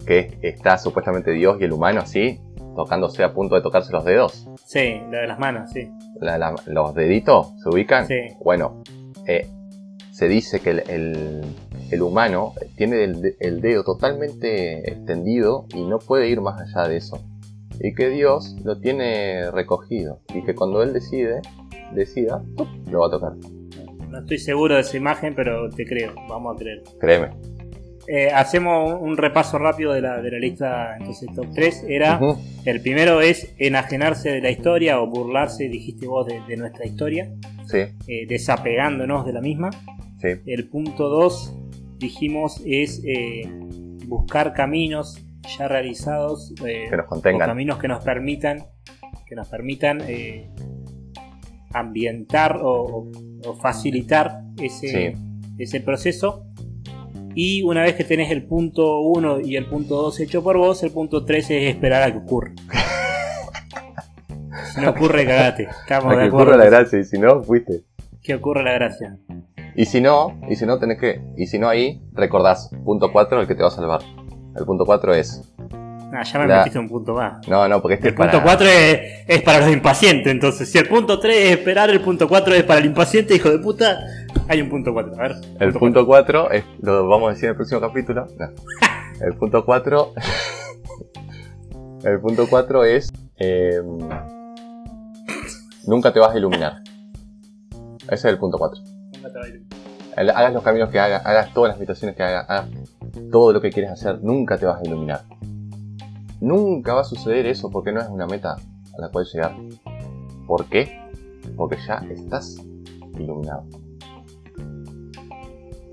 que 0.05 0.37
está 0.41 0.77
supuestamente 0.77 1.31
Dios 1.31 1.57
y 1.59 1.65
el 1.65 1.73
humano 1.73 2.01
así, 2.01 2.39
tocándose 2.75 3.23
a 3.23 3.33
punto 3.33 3.55
de 3.55 3.61
tocarse 3.61 3.91
los 3.91 4.03
dedos. 4.05 4.47
Sí, 4.65 4.99
la 5.11 5.19
de 5.21 5.27
las 5.27 5.39
manos, 5.39 5.69
sí. 5.71 5.89
La- 6.19 6.37
la- 6.37 6.55
los 6.67 6.93
deditos 6.95 7.53
se 7.61 7.69
ubican. 7.69 8.07
Sí. 8.07 8.19
Bueno, 8.43 8.81
eh, 9.27 9.47
se 10.11 10.27
dice 10.27 10.59
que 10.59 10.71
el, 10.71 10.79
el- 10.89 11.41
el 11.91 12.01
humano 12.01 12.53
tiene 12.77 13.03
el, 13.03 13.35
el 13.39 13.59
dedo 13.61 13.83
totalmente 13.83 14.89
extendido 14.89 15.65
y 15.75 15.83
no 15.83 15.99
puede 15.99 16.29
ir 16.29 16.39
más 16.41 16.59
allá 16.61 16.87
de 16.87 16.97
eso. 16.97 17.19
Y 17.79 17.93
que 17.95 18.09
Dios 18.09 18.55
lo 18.63 18.79
tiene 18.79 19.49
recogido. 19.51 20.19
Y 20.33 20.43
que 20.43 20.55
cuando 20.55 20.83
Él 20.83 20.93
decide, 20.93 21.41
decida, 21.93 22.41
¡tup! 22.55 22.67
lo 22.89 22.99
va 23.01 23.07
a 23.07 23.11
tocar. 23.11 23.33
No 24.09 24.19
estoy 24.19 24.37
seguro 24.37 24.75
de 24.75 24.81
esa 24.81 24.97
imagen, 24.97 25.33
pero 25.35 25.69
te 25.69 25.85
creo. 25.85 26.13
Vamos 26.29 26.55
a 26.55 26.59
creer. 26.59 26.83
Créeme. 26.99 27.29
Eh, 28.07 28.29
hacemos 28.33 28.99
un 28.99 29.15
repaso 29.15 29.57
rápido 29.59 29.93
de 29.93 30.01
la, 30.01 30.21
de 30.21 30.31
la 30.31 30.39
lista. 30.39 30.97
Entonces, 30.97 31.29
top 31.35 31.47
3 31.53 31.85
era. 31.87 32.19
El 32.65 32.81
primero 32.81 33.21
es 33.21 33.53
enajenarse 33.57 34.29
de 34.31 34.41
la 34.41 34.49
historia 34.51 34.99
o 35.01 35.07
burlarse, 35.07 35.69
dijiste 35.69 36.07
vos, 36.07 36.25
de, 36.27 36.41
de 36.47 36.57
nuestra 36.57 36.85
historia, 36.85 37.31
Sí, 37.67 37.77
eh, 38.07 38.25
desapegándonos 38.27 39.25
de 39.25 39.33
la 39.33 39.41
misma. 39.41 39.69
sí. 40.19 40.29
El 40.45 40.67
punto 40.67 41.09
2, 41.09 41.55
dijimos, 41.99 42.61
es 42.65 43.01
eh, 43.05 43.43
buscar 44.07 44.53
caminos 44.53 45.23
ya 45.57 45.67
realizados 45.67 46.53
Que 46.61 46.89
nos 46.95 47.05
o 47.05 47.09
contengan. 47.09 47.47
caminos 47.47 47.77
que 47.79 47.87
nos 47.87 48.03
permitan 48.03 48.65
que 49.27 49.35
nos 49.35 49.47
permitan 49.47 50.01
ambientar 51.73 52.59
o 52.61 53.09
facilitar 53.61 54.41
ese, 54.61 54.87
Sí. 55.13 55.17
ese 55.57 55.79
proceso. 55.79 56.45
Y 57.35 57.61
una 57.63 57.83
vez 57.83 57.95
que 57.95 58.03
tenés 58.03 58.31
el 58.31 58.43
punto 58.45 58.99
1 59.01 59.41
y 59.41 59.55
el 59.55 59.65
punto 59.67 59.95
2 60.01 60.19
hecho 60.21 60.43
por 60.43 60.57
vos, 60.57 60.83
el 60.83 60.91
punto 60.91 61.23
3 61.25 61.51
es 61.51 61.69
esperar 61.75 62.03
a 62.03 62.11
que 62.11 62.17
ocurra. 62.19 62.51
si 64.73 64.81
no 64.81 64.89
ocurre, 64.89 65.25
cagate. 65.25 65.63
Estamos 65.63 66.13
A 66.13 66.15
de 66.17 66.21
que 66.23 66.27
acuerdo. 66.27 66.51
ocurra 66.51 66.57
la 66.57 66.65
gracia 66.69 66.99
y 66.99 67.03
si 67.03 67.17
no, 67.17 67.41
fuiste. 67.43 67.83
Que 68.21 68.35
ocurra 68.35 68.63
la 68.63 68.73
gracia. 68.73 69.17
Y 69.75 69.85
si 69.85 70.01
no, 70.01 70.39
y 70.49 70.55
si 70.55 70.65
no 70.65 70.79
tenés 70.79 70.99
que, 70.99 71.21
y 71.37 71.47
si 71.47 71.57
no 71.57 71.69
ahí, 71.69 72.01
recordás, 72.13 72.69
punto 72.83 73.11
4 73.11 73.41
el 73.41 73.47
que 73.47 73.55
te 73.55 73.61
va 73.61 73.69
a 73.69 73.71
salvar. 73.71 74.01
El 74.55 74.65
punto 74.65 74.85
4 74.85 75.13
es 75.15 75.50
Ah, 76.13 76.23
ya 76.23 76.39
me 76.39 76.47
La- 76.47 76.57
metiste 76.57 76.77
un 76.79 76.89
punto 76.89 77.13
más. 77.13 77.47
No, 77.47 77.67
no, 77.67 77.81
porque 77.81 77.95
este 77.95 78.07
El 78.09 78.13
es 78.13 78.17
para... 78.17 78.31
punto 78.31 78.43
4 78.45 78.67
es, 78.67 78.99
es 79.27 79.41
para 79.43 79.59
los 79.61 79.69
impacientes, 79.71 80.31
entonces 80.31 80.69
si 80.69 80.77
el 80.77 80.87
punto 80.87 81.19
3 81.19 81.35
es 81.37 81.51
esperar, 81.57 81.89
el 81.89 82.01
punto 82.01 82.27
4 82.27 82.53
es 82.55 82.63
para 82.63 82.79
el 82.79 82.85
impaciente, 82.87 83.33
hijo 83.35 83.49
de 83.49 83.59
puta, 83.59 83.97
hay 84.47 84.61
un 84.61 84.69
punto 84.69 84.91
4. 84.93 85.13
A 85.13 85.21
ver. 85.21 85.35
El 85.59 85.73
punto 85.73 86.05
4 86.05 86.51
es, 86.51 86.63
lo 86.81 87.07
vamos 87.07 87.29
a 87.29 87.33
decir 87.33 87.45
en 87.45 87.49
el 87.51 87.55
próximo 87.55 87.79
capítulo. 87.81 88.27
No. 88.37 88.49
El 89.25 89.35
punto 89.35 89.63
4. 89.63 90.13
el 92.03 92.19
punto 92.19 92.47
4 92.49 92.83
es. 92.85 93.11
eh, 93.37 93.79
nunca 95.85 96.11
te 96.11 96.19
vas 96.19 96.33
a 96.33 96.37
iluminar. 96.37 96.81
Ese 98.03 98.13
es 98.15 98.25
el 98.25 98.37
punto 98.39 98.57
4. 98.57 98.81
cuatro. 99.21 99.41
El- 100.17 100.29
Hagas 100.31 100.53
los 100.53 100.63
caminos 100.63 100.89
que 100.89 100.99
hagas, 100.99 101.25
hagas 101.25 101.53
todas 101.53 101.69
las 101.69 101.77
meditaciones 101.77 102.15
que 102.17 102.23
hagas, 102.23 102.45
hagas 102.49 102.67
todo 103.31 103.53
lo 103.53 103.61
que 103.61 103.69
quieres 103.69 103.91
hacer, 103.91 104.19
nunca 104.23 104.57
te 104.57 104.65
vas 104.65 104.81
a 104.81 104.85
iluminar. 104.85 105.21
Nunca 106.41 106.93
va 106.95 107.01
a 107.01 107.05
suceder 107.05 107.45
eso 107.45 107.69
porque 107.69 107.91
no 107.91 108.01
es 108.01 108.07
una 108.09 108.25
meta 108.27 108.53
a 108.55 109.01
la 109.01 109.09
cual 109.09 109.25
llegar. 109.31 109.55
¿Por 110.47 110.65
qué? 110.67 110.99
Porque 111.55 111.77
ya 111.87 112.03
estás 112.11 112.57
iluminado. 113.17 113.63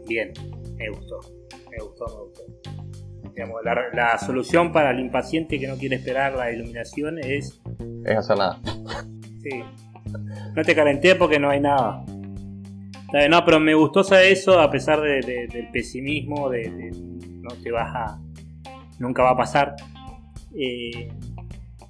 Bien, 0.06 0.32
me 0.76 0.88
gustó, 0.90 1.20
me 1.70 1.76
gustó, 1.84 2.06
me 2.06 2.22
gustó. 2.24 2.42
Digamos, 3.34 3.56
la, 3.64 3.74
la 3.92 4.18
solución 4.18 4.72
para 4.72 4.90
el 4.90 5.00
impaciente 5.00 5.60
que 5.60 5.68
no 5.68 5.76
quiere 5.76 5.96
esperar 5.96 6.34
la 6.34 6.50
iluminación 6.50 7.18
es, 7.18 7.60
Es 8.04 8.16
hacer 8.16 8.38
nada. 8.38 8.58
sí, 9.42 9.62
no 10.56 10.62
te 10.62 10.74
calenté 10.74 11.14
porque 11.14 11.38
no 11.38 11.50
hay 11.50 11.60
nada. 11.60 12.04
No, 13.30 13.44
pero 13.44 13.60
me 13.60 13.74
gustó 13.74 14.00
eso 14.16 14.58
a 14.60 14.70
pesar 14.70 15.00
de- 15.00 15.20
de- 15.20 15.46
del 15.46 15.70
pesimismo, 15.70 16.48
de, 16.50 16.68
de 16.70 16.90
no 17.40 17.50
te 17.62 17.70
vas 17.70 17.94
a, 17.94 18.20
nunca 18.98 19.22
va 19.22 19.30
a 19.30 19.36
pasar. 19.36 19.76
Eh, 20.56 21.08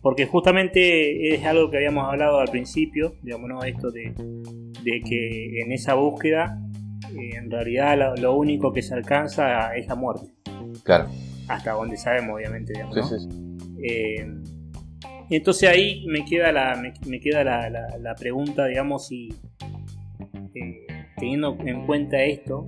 porque 0.02 0.26
justamente 0.26 1.34
es 1.34 1.44
algo 1.44 1.70
que 1.70 1.76
habíamos 1.78 2.04
hablado 2.04 2.38
al 2.38 2.48
principio, 2.48 3.14
digamos, 3.22 3.48
¿no? 3.48 3.62
esto 3.64 3.90
de, 3.90 4.12
de 4.84 5.00
que 5.08 5.60
en 5.60 5.72
esa 5.72 5.94
búsqueda, 5.94 6.60
eh, 7.18 7.36
en 7.36 7.50
realidad 7.50 7.98
lo, 7.98 8.14
lo 8.16 8.36
único 8.36 8.72
que 8.72 8.80
se 8.82 8.94
alcanza 8.94 9.74
es 9.76 9.86
la 9.88 9.96
muerte, 9.96 10.28
Claro. 10.84 11.08
hasta 11.48 11.72
donde 11.72 11.96
sabemos, 11.96 12.36
obviamente. 12.36 12.72
Digamos, 12.74 12.94
Sí, 12.94 13.00
¿no? 13.00 13.08
sí, 13.18 13.28
sí. 13.28 13.76
Eh, 13.82 14.26
entonces 15.30 15.68
ahí 15.68 16.06
me 16.06 16.24
queda 16.24 16.52
la, 16.52 16.76
me, 16.76 16.92
me 17.08 17.20
queda 17.20 17.42
la, 17.44 17.68
la- 17.68 17.98
la 17.98 18.14
pregunta, 18.14 18.66
digamos, 18.66 19.08
si 19.08 19.28
eh, 20.54 20.86
teniendo 21.16 21.56
en 21.64 21.84
cuenta 21.86 22.22
esto 22.22 22.66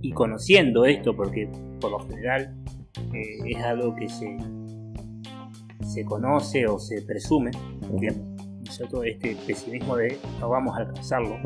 y 0.00 0.12
conociendo 0.12 0.84
esto, 0.86 1.14
porque 1.14 1.48
por 1.80 1.90
lo 1.90 1.98
general 2.08 2.54
es 3.12 3.56
algo 3.58 3.94
que 3.94 4.08
se, 4.08 4.36
se 5.88 6.04
conoce 6.04 6.66
o 6.66 6.78
se 6.78 7.02
presume, 7.02 7.50
digamos, 7.98 8.26
¿no 8.38 8.62
es 8.64 8.76
cierto? 8.76 9.02
este 9.04 9.36
pesimismo 9.46 9.96
de 9.96 10.18
no 10.40 10.48
vamos 10.50 10.76
a 10.76 10.80
alcanzarlo, 10.80 11.38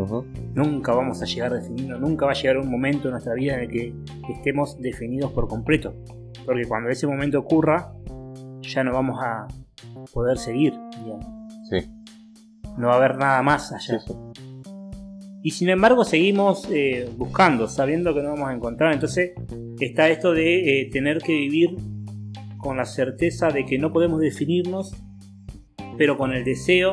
nunca 0.55 0.93
vamos 0.93 1.23
a 1.23 1.25
llegar 1.25 1.53
a 1.53 1.57
definirlo, 1.57 1.99
nunca 1.99 2.27
va 2.27 2.33
a 2.33 2.35
llegar 2.35 2.59
un 2.59 2.71
momento 2.71 3.09
en 3.09 3.13
nuestra 3.13 3.35
vida 3.35 3.55
en 3.55 3.61
el 3.61 3.69
que 3.69 3.95
estemos 4.29 4.81
definidos 4.81 5.31
por 5.33 5.47
completo. 5.49 5.95
Porque 6.45 6.65
cuando 6.65 6.91
ese 6.91 7.07
momento 7.07 7.39
ocurra, 7.39 7.93
ya 8.63 8.83
no 8.83 8.93
vamos 8.93 9.19
a 9.23 9.47
poder 10.13 10.39
seguir, 10.39 10.75
digamos. 11.05 11.27
Sí, 11.71 11.89
No 12.77 12.89
va 12.89 12.95
a 12.95 12.97
haber 12.97 13.17
nada 13.17 13.43
más 13.43 13.69
sí, 13.69 13.93
allá. 13.93 14.01
sí. 14.01 14.13
Y 15.45 15.51
sin 15.51 15.69
embargo 15.69 16.05
seguimos 16.05 16.69
eh, 16.71 17.09
buscando, 17.17 17.69
sabiendo 17.69 18.15
que 18.15 18.23
no 18.23 18.31
vamos 18.31 18.49
a 18.49 18.55
encontrar. 18.55 18.93
Entonces 18.93 19.33
está 19.81 20.09
esto 20.09 20.33
de 20.33 20.83
eh, 20.83 20.91
tener 20.91 21.19
que 21.19 21.33
vivir 21.33 21.77
con 22.63 22.77
la 22.77 22.87
certeza 22.87 23.49
de 23.49 23.67
que 23.67 23.77
no 23.77 23.93
podemos 23.93 24.21
definirnos, 24.21 24.95
pero 25.99 26.17
con 26.17 26.33
el 26.33 26.45
deseo 26.45 26.93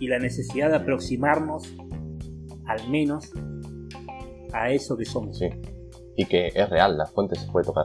y 0.00 0.08
la 0.08 0.18
necesidad 0.18 0.70
de 0.70 0.76
aproximarnos 0.76 1.76
al 2.66 2.88
menos 2.88 3.30
a 4.54 4.70
eso 4.70 4.96
que 4.96 5.04
somos. 5.04 5.38
Sí. 5.38 5.48
Y 6.16 6.24
que 6.24 6.48
es 6.48 6.70
real, 6.70 6.96
la 6.96 7.04
fuente 7.04 7.36
se 7.36 7.46
puede 7.52 7.66
tocar. 7.66 7.84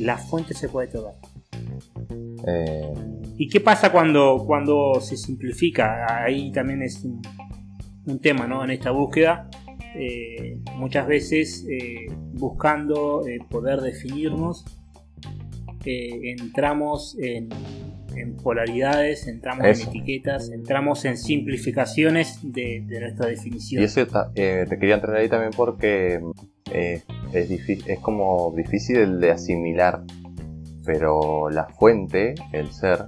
La 0.00 0.16
fuente 0.16 0.54
se 0.54 0.70
puede 0.70 0.88
tocar. 0.88 1.14
Eh, 2.46 2.92
¿Y 3.36 3.48
qué 3.48 3.60
pasa 3.60 3.92
cuando, 3.92 4.44
cuando 4.46 4.98
se 5.00 5.18
simplifica? 5.18 6.24
Ahí 6.24 6.50
también 6.52 6.82
es 6.82 7.04
un, 7.04 7.20
un 8.06 8.18
tema, 8.18 8.46
¿no? 8.46 8.64
En 8.64 8.70
esta 8.70 8.92
búsqueda, 8.92 9.50
eh, 9.94 10.58
muchas 10.76 11.06
veces 11.06 11.64
eh, 11.70 12.06
buscando 12.32 13.26
eh, 13.26 13.38
poder 13.48 13.80
definirnos, 13.80 14.64
entramos 15.86 17.16
en, 17.20 17.48
en 18.16 18.36
polaridades, 18.36 19.28
entramos 19.28 19.66
Eso. 19.66 19.82
en 19.82 19.88
etiquetas, 19.90 20.50
entramos 20.50 21.04
en 21.04 21.18
simplificaciones 21.18 22.38
de, 22.42 22.82
de 22.86 23.00
nuestra 23.00 23.26
definición. 23.26 23.82
y 23.82 23.86
eh, 24.34 24.66
te 24.68 24.78
quería 24.78 24.94
entrar 24.94 25.16
ahí 25.16 25.28
también 25.28 25.52
porque 25.54 26.20
es, 26.72 27.04
es 27.86 27.98
como 28.00 28.52
difícil 28.56 28.96
el 28.96 29.20
de 29.20 29.30
asimilar. 29.30 30.04
Pero 30.86 31.48
la 31.50 31.66
fuente, 31.66 32.34
el 32.52 32.70
ser, 32.70 33.06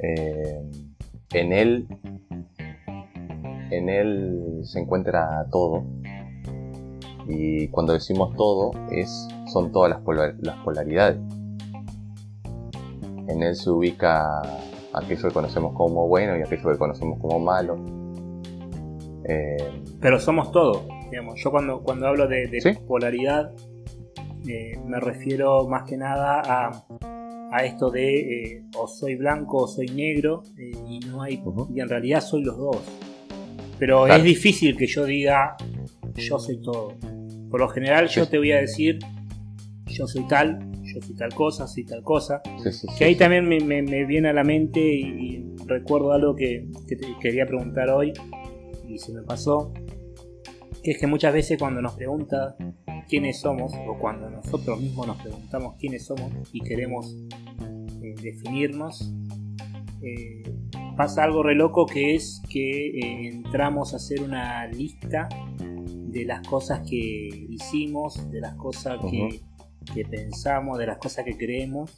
en 0.00 1.52
él, 1.52 1.86
en 3.70 3.88
él 3.88 4.60
se 4.64 4.80
encuentra 4.80 5.46
todo. 5.50 5.84
Y 7.26 7.68
cuando 7.68 7.92
decimos 7.94 8.34
todo, 8.36 8.72
es, 8.90 9.28
son 9.46 9.72
todas 9.72 9.90
las, 9.90 10.00
polar- 10.00 10.36
las 10.40 10.56
polaridades. 10.58 11.18
En 13.28 13.42
él 13.42 13.54
se 13.56 13.70
ubica 13.70 14.42
aquello 14.92 15.28
que 15.28 15.34
conocemos 15.34 15.72
como 15.74 16.06
bueno 16.06 16.36
y 16.36 16.42
aquello 16.42 16.70
que 16.72 16.78
conocemos 16.78 17.18
como 17.20 17.38
malo. 17.40 17.76
Eh, 19.26 19.56
Pero 20.00 20.20
somos 20.20 20.52
todo. 20.52 20.86
Digamos. 21.10 21.40
Yo 21.42 21.50
cuando, 21.50 21.80
cuando 21.82 22.06
hablo 22.08 22.28
de, 22.28 22.48
de 22.48 22.60
Sí. 22.60 22.72
polaridad 22.86 23.52
eh, 24.46 24.78
me 24.84 25.00
refiero 25.00 25.66
más 25.66 25.84
que 25.84 25.96
nada 25.96 26.42
a, 26.44 26.84
a 27.50 27.64
esto 27.64 27.90
de 27.90 28.42
eh, 28.56 28.64
o 28.76 28.86
soy 28.86 29.14
blanco 29.16 29.58
o 29.64 29.66
soy 29.68 29.86
negro 29.86 30.42
eh, 30.58 30.72
y 30.86 30.98
no 31.00 31.22
hay 31.22 31.42
y 31.74 31.80
en 31.80 31.88
realidad 31.88 32.20
soy 32.20 32.42
los 32.42 32.58
dos. 32.58 32.76
Pero 33.78 34.04
Claro. 34.04 34.18
es 34.18 34.24
difícil 34.24 34.76
que 34.76 34.86
yo 34.86 35.04
diga 35.04 35.56
yo 36.14 36.38
soy 36.38 36.60
todo. 36.62 36.94
Por 37.50 37.60
lo 37.60 37.68
general 37.68 38.08
yo 38.08 38.26
te 38.28 38.38
voy 38.38 38.52
a 38.52 38.60
decir 38.60 38.98
yo 39.86 40.06
soy 40.06 40.26
tal, 40.26 40.58
yo 40.82 41.00
soy 41.02 41.14
tal 41.16 41.32
cosa, 41.34 41.66
soy 41.68 41.84
tal 41.84 42.02
cosa. 42.02 42.40
sí, 42.70 42.86
Que 42.98 43.04
ahí 43.04 43.14
también 43.16 43.46
me, 43.48 43.60
me- 43.60 43.82
me 43.82 44.04
viene 44.06 44.28
a 44.28 44.32
la 44.32 44.44
mente 44.44 44.80
y, 44.80 45.02
y 45.02 45.44
recuerdo 45.66 46.12
algo 46.12 46.34
que, 46.34 46.66
que 46.88 46.96
te 46.96 47.06
quería 47.20 47.46
preguntar 47.46 47.90
hoy 47.90 48.12
y 48.88 48.98
se 48.98 49.12
me 49.12 49.22
pasó. 49.22 49.72
Que 50.82 50.90
es 50.92 50.98
que 50.98 51.06
muchas 51.06 51.32
veces 51.32 51.58
cuando 51.58 51.80
nos 51.80 51.94
pregunta 51.94 52.56
quiénes 53.08 53.40
somos 53.40 53.72
o 53.88 53.98
cuando 53.98 54.28
nosotros 54.30 54.80
mismos 54.80 55.06
nos 55.06 55.16
preguntamos 55.22 55.76
quiénes 55.78 56.04
somos 56.06 56.30
y 56.52 56.60
queremos 56.60 57.16
eh, 58.02 58.14
definirnos, 58.22 59.12
eh, 60.02 60.42
pasa 60.96 61.24
algo 61.24 61.42
re 61.42 61.54
loco 61.54 61.86
que 61.86 62.14
es 62.14 62.42
que 62.48 62.88
eh, 62.88 63.28
entramos 63.28 63.92
a 63.92 63.96
hacer 63.96 64.22
una 64.22 64.66
lista 64.66 65.28
de 65.58 66.24
las 66.24 66.46
cosas 66.46 66.80
que 66.88 67.46
hicimos, 67.50 68.30
de 68.30 68.40
las 68.40 68.54
cosas 68.54 68.98
que, 69.10 69.40
que 69.92 70.04
pensamos, 70.04 70.78
de 70.78 70.86
las 70.86 70.98
cosas 70.98 71.24
que 71.24 71.36
creemos. 71.36 71.90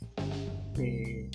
eh, 0.79 1.31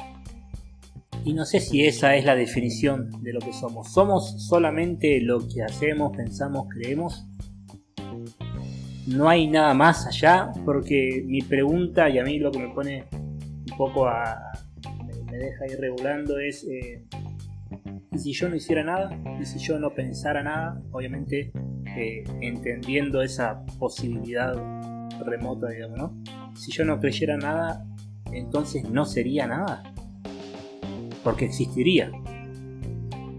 y 1.23 1.33
no 1.33 1.45
sé 1.45 1.59
si 1.59 1.85
esa 1.85 2.15
es 2.15 2.25
la 2.25 2.35
definición 2.35 3.11
de 3.21 3.31
lo 3.33 3.39
que 3.39 3.53
somos. 3.53 3.93
¿Somos 3.93 4.43
solamente 4.47 5.21
lo 5.21 5.47
que 5.47 5.61
hacemos, 5.61 6.17
pensamos, 6.17 6.65
creemos? 6.67 7.27
No 9.05 9.29
hay 9.29 9.47
nada 9.47 9.75
más 9.75 10.07
allá, 10.07 10.51
porque 10.65 11.23
mi 11.27 11.43
pregunta 11.43 12.09
y 12.09 12.17
a 12.17 12.23
mí 12.23 12.39
lo 12.39 12.51
que 12.51 12.57
me 12.57 12.69
pone 12.73 13.05
un 13.13 13.77
poco 13.77 14.07
a... 14.07 14.51
me, 15.05 15.31
me 15.31 15.37
deja 15.37 15.67
ir 15.67 15.79
regulando 15.79 16.39
es... 16.39 16.63
eh, 16.63 17.03
¿Y 17.13 17.20
si 18.17 18.33
yo 18.33 18.49
no 18.49 18.55
hiciera 18.55 18.83
nada? 18.83 19.17
¿Y 19.39 19.45
si 19.45 19.59
yo 19.59 19.79
no 19.79 19.93
pensara 19.93 20.43
nada? 20.43 20.81
Obviamente 20.91 21.51
eh, 21.95 22.23
entendiendo 22.41 23.21
esa 23.21 23.65
posibilidad 23.79 24.53
remota, 25.25 25.69
digamos, 25.69 25.97
¿no? 25.97 26.23
Si 26.55 26.71
yo 26.71 26.83
no 26.83 26.99
creyera 26.99 27.37
nada, 27.37 27.85
entonces 28.33 28.89
no 28.89 29.05
sería 29.05 29.47
nada. 29.47 29.83
Porque 31.23 31.45
existiría. 31.45 32.11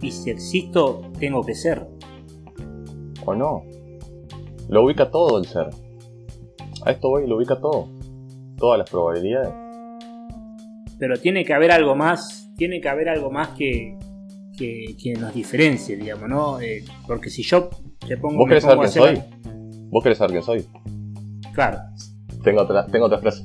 Y 0.00 0.10
si 0.10 0.30
existo, 0.30 1.02
tengo 1.18 1.44
que 1.44 1.54
ser. 1.54 1.86
¿O 3.26 3.34
no? 3.34 3.64
Lo 4.68 4.84
ubica 4.84 5.10
todo 5.10 5.38
el 5.38 5.44
ser. 5.44 5.68
A 6.84 6.92
esto 6.92 7.10
voy, 7.10 7.26
lo 7.26 7.36
ubica 7.36 7.60
todo. 7.60 7.88
Todas 8.56 8.78
las 8.78 8.90
probabilidades. 8.90 9.52
Pero 10.98 11.18
tiene 11.18 11.44
que 11.44 11.52
haber 11.52 11.72
algo 11.72 11.94
más, 11.94 12.50
tiene 12.56 12.80
que 12.80 12.88
haber 12.88 13.08
algo 13.08 13.30
más 13.30 13.48
que, 13.50 13.96
que, 14.57 14.96
que 15.00 15.14
nos 15.14 15.34
diferencie, 15.34 15.96
digamos, 15.96 16.28
¿no? 16.28 16.61
Eh, 16.61 16.84
porque 17.07 17.30
si 17.30 17.42
yo 17.42 17.70
te 18.07 18.16
pongo... 18.16 18.38
¿Vos 18.38 18.48
querés 18.48 18.62
saber 18.64 18.76
pongo 18.78 18.90
quién 18.92 19.05
hacer- 19.05 19.16
soy? 19.16 19.88
¿Vos 19.90 20.03
querés 20.03 20.18
saber 20.18 20.30
quién 20.32 20.42
soy? 20.42 20.66
Claro. 21.53 21.78
Tengo 22.42 22.62
otra, 22.62 22.86
tengo 22.86 23.07
otra 23.07 23.18
frase. 23.18 23.42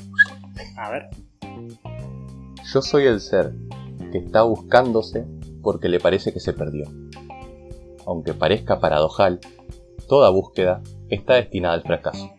A 0.78 0.89
ver. 0.91 1.03
Yo 2.74 2.82
soy 2.82 3.05
el 3.05 3.20
ser 3.22 3.53
que 4.12 4.18
está 4.20 4.43
buscándose 4.43 5.26
porque 5.62 5.89
le 5.89 5.99
parece 5.99 6.34
que 6.34 6.39
se 6.39 6.53
perdió. 6.53 6.86
Aunque 8.05 8.34
parezca 8.34 8.80
paradojal, 8.80 9.39
toda 10.08 10.30
búsqueda 10.30 10.82
está 11.10 11.36
destinada 11.36 11.76
al 11.76 11.84
fracaso. 11.84 12.32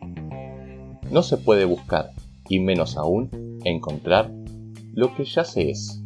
No 1.11 1.23
se 1.23 1.37
puede 1.37 1.65
buscar, 1.65 2.11
y 2.49 2.61
menos 2.61 2.97
aún 2.97 3.59
encontrar, 3.65 4.31
lo 4.95 5.15
que 5.15 5.25
ya 5.25 5.45
se 5.45 5.71
es. 5.71 6.03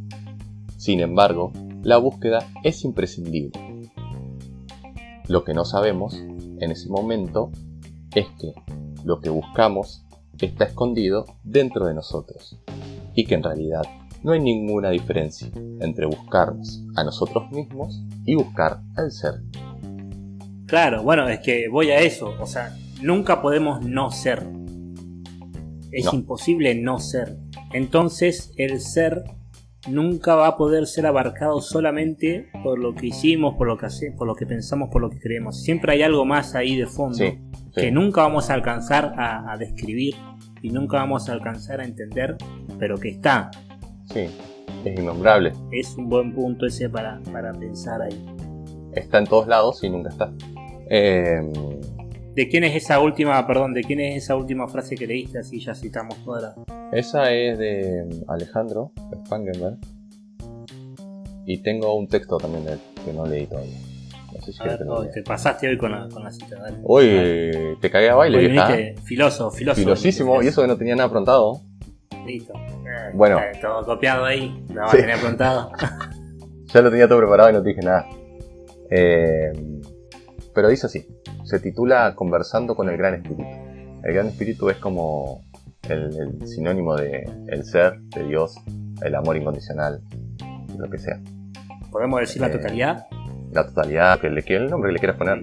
Sin 0.77 1.01
embargo, 1.01 1.53
la 1.83 1.97
búsqueda 1.99 2.47
es 2.63 2.85
imprescindible. 2.85 3.59
Lo 5.29 5.45
que 5.45 5.55
no 5.55 5.65
sabemos 5.65 6.15
en 6.15 6.71
ese 6.71 6.89
momento 6.89 7.51
es 8.15 8.27
que 8.39 8.53
lo 9.05 9.21
que 9.21 9.31
buscamos 9.31 10.05
está 10.41 10.65
escondido 10.65 11.27
dentro 11.43 11.87
de 11.87 11.95
nosotros 11.95 12.59
y 13.15 13.25
que 13.25 13.35
en 13.35 13.43
realidad 13.43 13.83
no 14.23 14.33
hay 14.33 14.41
ninguna 14.41 14.91
diferencia 14.91 15.49
entre 15.81 16.07
buscarnos 16.07 16.83
a 16.97 17.05
nosotros 17.05 17.51
mismos 17.51 18.03
y 18.25 18.37
buscar 18.37 18.81
al 18.97 19.11
ser. 19.11 19.41
Claro, 20.67 21.03
bueno, 21.03 21.29
es 21.29 21.41
que 21.41 21.69
voy 21.69 21.91
a 21.91 22.01
eso, 22.01 22.35
o 22.41 22.47
sea, 22.47 22.77
nunca 23.01 23.43
podemos 23.43 23.85
no 23.85 24.11
ser. 24.11 24.47
Es 25.91 26.13
imposible 26.13 26.75
no 26.75 26.99
ser. 26.99 27.37
Entonces 27.73 28.53
el 28.57 28.81
ser 28.81 29.25
nunca 29.89 30.35
va 30.35 30.49
a 30.49 30.57
poder 30.57 30.87
ser 30.87 31.07
abarcado 31.07 31.61
solamente 31.61 32.49
por 32.63 32.79
lo 32.79 32.95
que 32.95 33.09
hicimos, 33.09 33.57
por 33.57 33.67
lo 33.67 33.77
que 33.77 33.87
hacemos, 33.87 34.17
por 34.17 34.27
lo 34.27 34.35
que 34.35 34.47
pensamos, 34.47 34.89
por 34.91 35.03
lo 35.03 35.11
que 35.11 35.19
creemos. 35.19 35.63
Siempre 35.63 35.93
hay 35.93 36.03
algo 36.03 36.25
más 36.25 36.55
ahí 36.55 36.77
de 36.77 36.87
fondo 36.87 37.25
que 37.75 37.91
nunca 37.91 38.23
vamos 38.23 38.51
a 38.51 38.55
alcanzar 38.55 39.15
a, 39.17 39.57
describir 39.59 40.15
y 40.63 40.71
nunca 40.71 40.99
vamos 40.99 41.29
a 41.29 41.33
alcanzar 41.33 41.81
a 41.81 41.85
entender, 41.85 42.37
pero 42.79 42.99
que 42.99 43.09
está. 43.11 43.51
Sí, 44.13 44.29
es 44.85 44.99
innombrable. 44.99 45.53
Es 45.73 45.97
un 45.97 46.09
buen 46.09 46.35
punto 46.35 46.67
ese 46.67 46.89
para, 46.89 47.21
para 47.33 47.53
pensar 47.53 48.03
ahí. 48.03 48.27
Está 48.95 49.19
en 49.19 49.27
todos 49.27 49.49
lados 49.49 49.83
y 49.83 49.91
nunca 49.91 50.11
está. 50.11 50.33
Em, 50.89 51.53
¿De 52.35 52.49
quién 52.49 52.65
es 52.65 52.75
esa 52.75 52.99
última, 52.99 53.47
perdón, 53.47 53.75
de 53.75 53.83
quién 53.83 54.01
es 54.01 54.25
esa 54.25 54.37
última 54.37 54.67
frase 54.67 54.95
que 54.95 55.07
leíste? 55.07 55.39
Así 55.39 55.61
ya 55.61 55.75
citamos 55.75 56.17
toda 56.25 56.55
Esa 56.91 57.31
es 57.31 57.59
de 57.59 58.25
Alejandro 58.27 58.93
Spangenberg. 59.27 59.77
Y 61.45 61.59
tengo 61.59 61.95
un 61.95 62.09
texto 62.09 62.39
también 62.39 62.65
de 62.65 62.73
él 62.73 62.79
que 63.05 63.13
no 63.13 63.27
leí 63.27 63.47
todavía. 63.47 63.77
No 64.33 64.41
sé 64.41 64.53
si 64.53 64.59
te, 65.13 65.23
pasaste 65.23 65.69
hoy 65.69 65.77
con 65.77 65.93
la, 65.93 66.09
con 66.09 66.25
la 66.25 66.33
cita, 66.33 66.57
dale. 66.59 66.79
Hoy 66.85 67.77
te 67.83 67.91
cagué 67.91 68.09
a 68.09 68.15
baile, 68.15 68.39
Hoy 68.39 68.95
Filoso, 69.05 69.51
filoso. 69.51 69.79
Filosísimo, 69.79 70.43
y 70.43 70.47
eso 70.47 70.63
que 70.63 70.69
no 70.69 70.79
tenía 70.79 70.95
nada 70.95 71.09
aprontado. 71.09 71.61
Listo. 72.25 72.55
bueno. 73.13 73.41
todo 73.61 73.85
copiado 73.85 74.25
ahí, 74.25 74.65
no 74.71 74.89
sí. 74.89 74.97
tenía 74.97 75.17
aprontado. 75.17 75.71
ya 76.73 76.81
lo 76.81 76.91
tenía 76.91 77.07
todo 77.07 77.19
preparado 77.19 77.51
y 77.51 77.53
no 77.53 77.63
te 77.63 77.69
dije 77.69 77.83
nada. 77.83 78.07
Eh, 78.91 79.53
pero 80.55 80.69
dice 80.69 80.87
así 80.87 81.07
se 81.45 81.59
titula 81.59 82.15
Conversando 82.15 82.75
con 82.75 82.89
el 82.89 82.97
Gran 82.97 83.15
Espíritu. 83.15 83.45
El 84.03 84.15
Gran 84.15 84.29
Espíritu 84.29 84.71
es 84.71 84.77
como 84.77 85.43
el, 85.89 86.47
sinónimo 86.47 86.97
de 86.97 87.29
el 87.49 87.65
ser, 87.65 88.01
de 88.01 88.25
Dios, 88.25 88.55
el 89.03 89.15
amor 89.15 89.37
incondicional, 89.37 90.01
lo 90.79 90.89
que 90.89 90.99
sea. 90.99 91.21
¿Podemos 91.91 92.21
decir 92.21 92.41
la 92.41 92.49
eh, 92.49 92.53
totalidad? 92.53 93.07
La 93.53 93.67
totalidad, 93.67 94.21
que 94.21 94.31
le, 94.31 94.45
el 94.47 94.71
nombre 94.71 94.91
que 94.91 94.95
le 94.95 94.99
quieras 94.99 95.17
poner. 95.17 95.43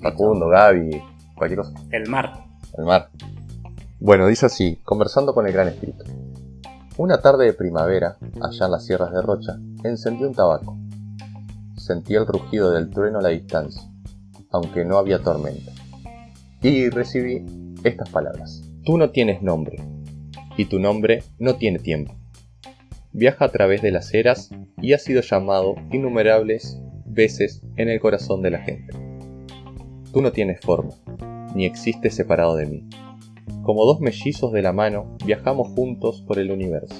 Facundo, 0.00 0.48
Gaby, 0.48 1.02
cualquier 1.34 1.60
cosa. 1.60 1.74
El 1.90 2.08
mar. 2.08 2.44
El 2.76 2.84
mar. 2.84 3.08
Bueno, 4.00 4.26
dice 4.26 4.46
así, 4.46 4.78
conversando 4.84 5.34
con 5.34 5.46
el 5.46 5.52
Gran 5.52 5.68
Espíritu. 5.68 6.04
Una 6.96 7.20
tarde 7.20 7.46
de 7.46 7.52
primavera, 7.52 8.16
allá 8.40 8.66
en 8.66 8.72
las 8.72 8.84
sierras 8.84 9.12
de 9.12 9.22
Rocha, 9.22 9.56
encendí 9.84 10.24
un 10.24 10.34
tabaco. 10.34 10.76
Sentí 11.76 12.14
el 12.14 12.26
rugido 12.26 12.70
del 12.72 12.90
trueno 12.90 13.18
a 13.18 13.22
la 13.22 13.28
distancia 13.30 13.87
aunque 14.50 14.84
no 14.84 14.98
había 14.98 15.20
tormenta. 15.20 15.72
Y 16.62 16.88
recibí 16.88 17.44
estas 17.84 18.10
palabras. 18.10 18.62
Tú 18.84 18.98
no 18.98 19.10
tienes 19.10 19.42
nombre, 19.42 19.76
y 20.56 20.64
tu 20.64 20.78
nombre 20.78 21.22
no 21.38 21.56
tiene 21.56 21.78
tiempo. 21.78 22.14
Viaja 23.12 23.46
a 23.46 23.50
través 23.50 23.80
de 23.82 23.90
las 23.90 24.12
eras 24.12 24.50
y 24.80 24.92
ha 24.92 24.98
sido 24.98 25.22
llamado 25.22 25.76
innumerables 25.92 26.80
veces 27.06 27.62
en 27.76 27.88
el 27.88 28.00
corazón 28.00 28.42
de 28.42 28.50
la 28.50 28.58
gente. 28.58 28.92
Tú 30.12 30.22
no 30.22 30.32
tienes 30.32 30.60
forma, 30.60 30.94
ni 31.54 31.64
existes 31.64 32.14
separado 32.14 32.56
de 32.56 32.66
mí. 32.66 32.88
Como 33.62 33.84
dos 33.84 34.00
mellizos 34.00 34.52
de 34.52 34.62
la 34.62 34.72
mano, 34.72 35.16
viajamos 35.24 35.68
juntos 35.68 36.22
por 36.26 36.38
el 36.38 36.50
universo. 36.50 36.96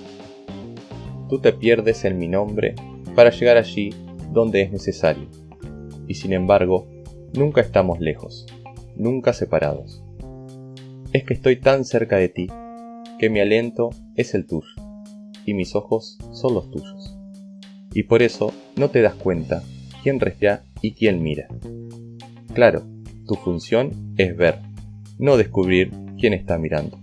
Tú 1.28 1.40
te 1.40 1.52
pierdes 1.52 2.04
en 2.04 2.18
mi 2.18 2.28
nombre 2.28 2.74
para 3.14 3.30
llegar 3.30 3.56
allí 3.56 3.90
donde 4.32 4.62
es 4.62 4.70
necesario, 4.70 5.28
y 6.06 6.14
sin 6.14 6.32
embargo, 6.32 6.86
Nunca 7.34 7.60
estamos 7.60 8.00
lejos, 8.00 8.46
nunca 8.96 9.34
separados. 9.34 10.02
Es 11.12 11.24
que 11.24 11.34
estoy 11.34 11.56
tan 11.56 11.84
cerca 11.84 12.16
de 12.16 12.30
ti, 12.30 12.46
que 13.18 13.28
mi 13.28 13.40
aliento 13.40 13.90
es 14.16 14.34
el 14.34 14.46
tuyo, 14.46 14.68
y 15.44 15.52
mis 15.52 15.74
ojos 15.74 16.18
son 16.32 16.54
los 16.54 16.70
tuyos. 16.70 17.18
Y 17.92 18.04
por 18.04 18.22
eso 18.22 18.52
no 18.76 18.88
te 18.88 19.02
das 19.02 19.14
cuenta 19.14 19.62
quién 20.02 20.20
respira 20.20 20.62
y 20.80 20.92
quién 20.92 21.22
mira. 21.22 21.48
Claro, 22.54 22.84
tu 23.26 23.34
función 23.34 24.14
es 24.16 24.34
ver, 24.34 24.60
no 25.18 25.36
descubrir 25.36 25.92
quién 26.18 26.32
está 26.32 26.58
mirando. 26.58 26.98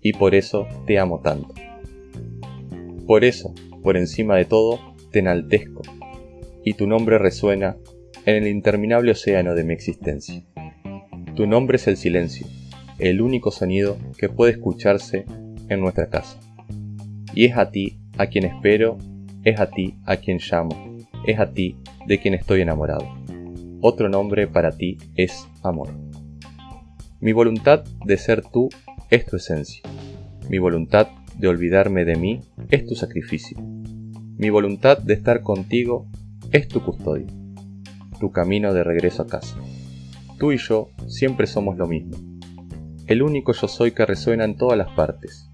Y 0.00 0.12
por 0.12 0.36
eso 0.36 0.66
te 0.86 0.98
amo 0.98 1.20
tanto. 1.20 1.54
Por 3.04 3.24
eso, 3.24 3.52
por 3.82 3.96
encima 3.96 4.36
de 4.36 4.44
todo, 4.44 4.78
te 5.10 5.18
enaltezco, 5.18 5.82
y 6.64 6.74
tu 6.74 6.86
nombre 6.86 7.18
resuena 7.18 7.76
en 8.26 8.36
el 8.36 8.48
interminable 8.48 9.12
océano 9.12 9.54
de 9.54 9.64
mi 9.64 9.72
existencia. 9.72 10.42
Tu 11.34 11.46
nombre 11.46 11.76
es 11.76 11.86
el 11.86 11.96
silencio, 11.96 12.46
el 12.98 13.20
único 13.20 13.50
sonido 13.50 13.96
que 14.18 14.28
puede 14.28 14.52
escucharse 14.52 15.24
en 15.68 15.80
nuestra 15.80 16.08
casa. 16.08 16.38
Y 17.34 17.46
es 17.46 17.56
a 17.56 17.70
ti 17.70 17.98
a 18.18 18.26
quien 18.26 18.44
espero, 18.44 18.98
es 19.44 19.58
a 19.58 19.70
ti 19.70 19.94
a 20.04 20.16
quien 20.16 20.38
llamo, 20.38 20.98
es 21.26 21.38
a 21.38 21.52
ti 21.52 21.76
de 22.06 22.18
quien 22.18 22.34
estoy 22.34 22.60
enamorado. 22.60 23.08
Otro 23.80 24.08
nombre 24.08 24.46
para 24.46 24.72
ti 24.72 24.98
es 25.16 25.46
amor. 25.62 25.88
Mi 27.20 27.32
voluntad 27.32 27.84
de 28.04 28.16
ser 28.18 28.42
tú 28.42 28.68
es 29.10 29.24
tu 29.24 29.36
esencia. 29.36 29.82
Mi 30.48 30.58
voluntad 30.58 31.08
de 31.38 31.48
olvidarme 31.48 32.04
de 32.04 32.16
mí 32.16 32.40
es 32.70 32.84
tu 32.84 32.94
sacrificio. 32.94 33.56
Mi 34.36 34.50
voluntad 34.50 34.98
de 34.98 35.14
estar 35.14 35.42
contigo 35.42 36.06
es 36.52 36.68
tu 36.68 36.82
custodia 36.82 37.39
tu 38.20 38.30
camino 38.30 38.72
de 38.72 38.84
regreso 38.84 39.22
a 39.22 39.26
casa. 39.26 39.56
Tú 40.38 40.52
y 40.52 40.58
yo 40.58 40.90
siempre 41.08 41.48
somos 41.48 41.76
lo 41.76 41.88
mismo. 41.88 42.16
El 43.08 43.22
único 43.22 43.52
yo 43.52 43.66
soy 43.66 43.90
que 43.90 44.06
resuena 44.06 44.44
en 44.44 44.56
todas 44.56 44.78
las 44.78 44.92
partes. 44.92 45.50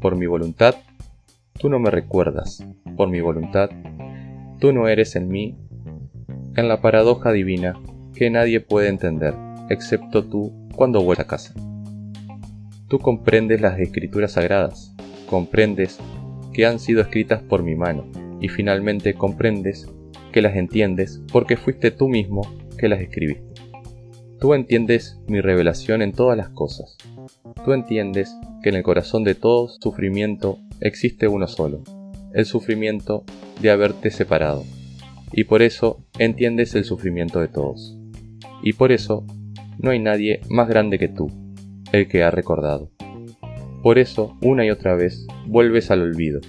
Por 0.00 0.16
mi 0.16 0.26
voluntad, 0.26 0.74
tú 1.60 1.68
no 1.68 1.78
me 1.78 1.90
recuerdas. 1.90 2.66
Por 2.96 3.08
mi 3.08 3.20
voluntad, 3.20 3.70
tú 4.58 4.72
no 4.72 4.88
eres 4.88 5.14
en 5.14 5.28
mí. 5.28 5.56
En 6.56 6.66
la 6.66 6.80
paradoja 6.80 7.30
divina 7.30 7.78
que 8.14 8.28
nadie 8.30 8.60
puede 8.60 8.88
entender, 8.88 9.34
excepto 9.70 10.24
tú 10.24 10.52
cuando 10.74 11.02
vuelves 11.02 11.24
a 11.24 11.28
casa. 11.28 11.54
Tú 12.88 12.98
comprendes 12.98 13.60
las 13.60 13.78
escrituras 13.78 14.32
sagradas, 14.32 14.94
comprendes 15.26 15.98
que 16.52 16.66
han 16.66 16.78
sido 16.78 17.00
escritas 17.00 17.42
por 17.42 17.62
mi 17.62 17.74
mano, 17.74 18.04
y 18.40 18.48
finalmente 18.48 19.14
comprendes 19.14 19.88
que 20.32 20.42
las 20.42 20.56
entiendes 20.56 21.22
porque 21.32 21.56
fuiste 21.56 21.90
tú 21.90 22.08
mismo 22.08 22.42
que 22.78 22.88
las 22.88 23.00
escribiste. 23.00 23.52
Tú 24.40 24.54
entiendes 24.54 25.20
mi 25.28 25.40
revelación 25.40 26.02
en 26.02 26.12
todas 26.12 26.36
las 26.36 26.48
cosas. 26.48 26.96
Tú 27.64 27.72
entiendes 27.72 28.34
que 28.62 28.70
en 28.70 28.74
el 28.74 28.82
corazón 28.82 29.22
de 29.22 29.36
todo 29.36 29.68
sufrimiento 29.68 30.58
existe 30.80 31.28
uno 31.28 31.46
solo, 31.46 31.82
el 32.34 32.44
sufrimiento 32.44 33.24
de 33.60 33.70
haberte 33.70 34.10
separado. 34.10 34.64
Y 35.32 35.44
por 35.44 35.62
eso 35.62 36.04
entiendes 36.18 36.74
el 36.74 36.84
sufrimiento 36.84 37.38
de 37.38 37.48
todos. 37.48 37.96
Y 38.62 38.72
por 38.72 38.90
eso 38.90 39.24
no 39.78 39.90
hay 39.90 39.98
nadie 39.98 40.40
más 40.48 40.68
grande 40.68 40.98
que 40.98 41.08
tú, 41.08 41.30
el 41.92 42.08
que 42.08 42.22
ha 42.22 42.30
recordado. 42.30 42.90
Por 43.82 43.98
eso, 43.98 44.36
una 44.42 44.64
y 44.64 44.70
otra 44.70 44.94
vez, 44.94 45.26
vuelves 45.46 45.90
al 45.90 46.02
olvido, 46.02 46.40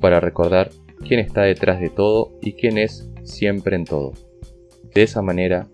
para 0.00 0.20
recordar 0.20 0.70
quién 1.06 1.20
está 1.20 1.42
detrás 1.42 1.80
de 1.80 1.88
todo 1.88 2.38
y 2.42 2.52
quién 2.52 2.78
es 2.78 3.07
siempre 3.28 3.76
en 3.76 3.84
todo. 3.84 4.12
De 4.94 5.02
esa 5.02 5.22
manera, 5.22 5.68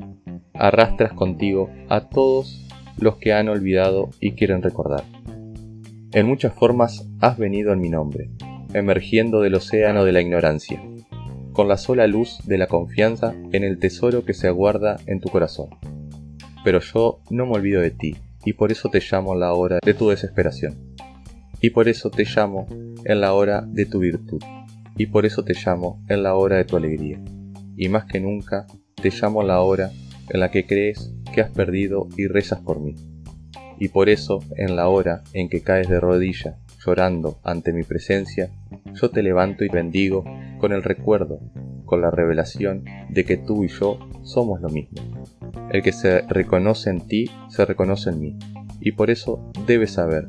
arrastras 0.53 1.13
contigo 1.13 1.71
a 1.89 2.09
todos 2.09 2.67
los 2.99 3.17
que 3.17 3.33
han 3.33 3.49
olvidado 3.49 4.11
y 4.21 4.33
quieren 4.33 4.63
recordar. 4.63 5.05
En 6.13 6.27
muchas 6.27 6.55
formas 6.55 7.09
has 7.21 7.39
venido 7.39 7.73
en 7.73 7.81
mi 7.81 7.89
nombre, 7.89 8.31
emergiendo 8.73 9.41
del 9.41 9.55
océano 9.55 10.05
de 10.05 10.13
la 10.13 10.21
ignorancia, 10.21 10.81
con 11.53 11.69
la 11.69 11.77
sola 11.77 12.07
luz 12.07 12.39
de 12.45 12.59
la 12.59 12.67
confianza 12.67 13.35
en 13.53 13.65
el 13.65 13.79
tesoro 13.79 14.25
que 14.25 14.35
se 14.35 14.49
aguarda 14.49 14.97
en 15.07 15.21
tu 15.21 15.29
corazón. 15.29 15.71
Pero 16.65 16.81
yo 16.81 17.21
no 17.31 17.47
me 17.47 17.53
olvido 17.53 17.81
de 17.81 17.91
ti, 17.91 18.17
y 18.45 18.53
por 18.53 18.73
eso 18.73 18.91
te 18.91 19.01
llamo 19.01 19.33
a 19.33 19.37
la 19.37 19.55
hora 19.55 19.79
de 19.85 19.95
tu 19.95 20.11
desesperación. 20.11 20.95
y 21.61 21.71
por 21.71 21.89
eso 21.89 22.11
te 22.11 22.25
llamo 22.25 22.67
en 23.07 23.23
la 23.23 23.33
hora 23.33 23.63
de 23.67 23.87
tu 23.87 23.99
virtud, 23.99 24.43
y 24.99 25.07
por 25.07 25.25
eso 25.25 25.45
te 25.45 25.55
llamo 25.55 26.05
en 26.11 26.23
la 26.23 26.35
hora 26.35 26.57
de 26.57 26.65
tu 26.67 26.77
alegría, 26.77 27.19
y 27.77 27.89
más 27.89 28.05
que 28.05 28.21
nunca 28.21 28.67
te 28.95 29.11
llamo 29.11 29.43
en 29.43 29.49
la 29.49 29.61
hora 29.61 29.91
en 30.31 30.41
la 30.41 30.51
que 30.51 30.67
crees 30.67 31.13
que 31.33 31.41
has 31.41 31.51
perdido 31.51 32.09
y 32.17 32.27
rezas 32.27 32.61
por 32.61 32.81
mí. 32.81 32.95
Y 33.79 33.89
por 33.89 34.09
eso, 34.09 34.41
en 34.57 34.77
la 34.77 34.89
hora 34.89 35.23
en 35.33 35.49
que 35.49 35.63
caes 35.63 35.89
de 35.89 36.01
rodilla, 36.01 36.59
llorando 36.85 37.39
ante 37.43 37.73
mi 37.73 37.83
presencia, 37.83 38.51
yo 38.95 39.11
te 39.11 39.23
levanto 39.23 39.65
y 39.65 39.69
bendigo 39.69 40.25
con 40.59 40.73
el 40.73 40.83
recuerdo, 40.83 41.41
con 41.85 42.01
la 42.01 42.11
revelación 42.11 42.85
de 43.11 43.25
que 43.25 43.37
tú 43.37 43.65
y 43.65 43.69
yo 43.69 43.99
somos 44.23 44.61
lo 44.61 44.69
mismo. 44.69 45.03
El 45.71 45.83
que 45.83 45.93
se 45.93 46.23
reconoce 46.23 46.91
en 46.91 47.01
ti, 47.01 47.31
se 47.49 47.65
reconoce 47.65 48.11
en 48.11 48.21
mí. 48.21 48.39
Y 48.81 48.93
por 48.93 49.11
eso 49.11 49.51
debes 49.67 49.93
saber, 49.93 50.29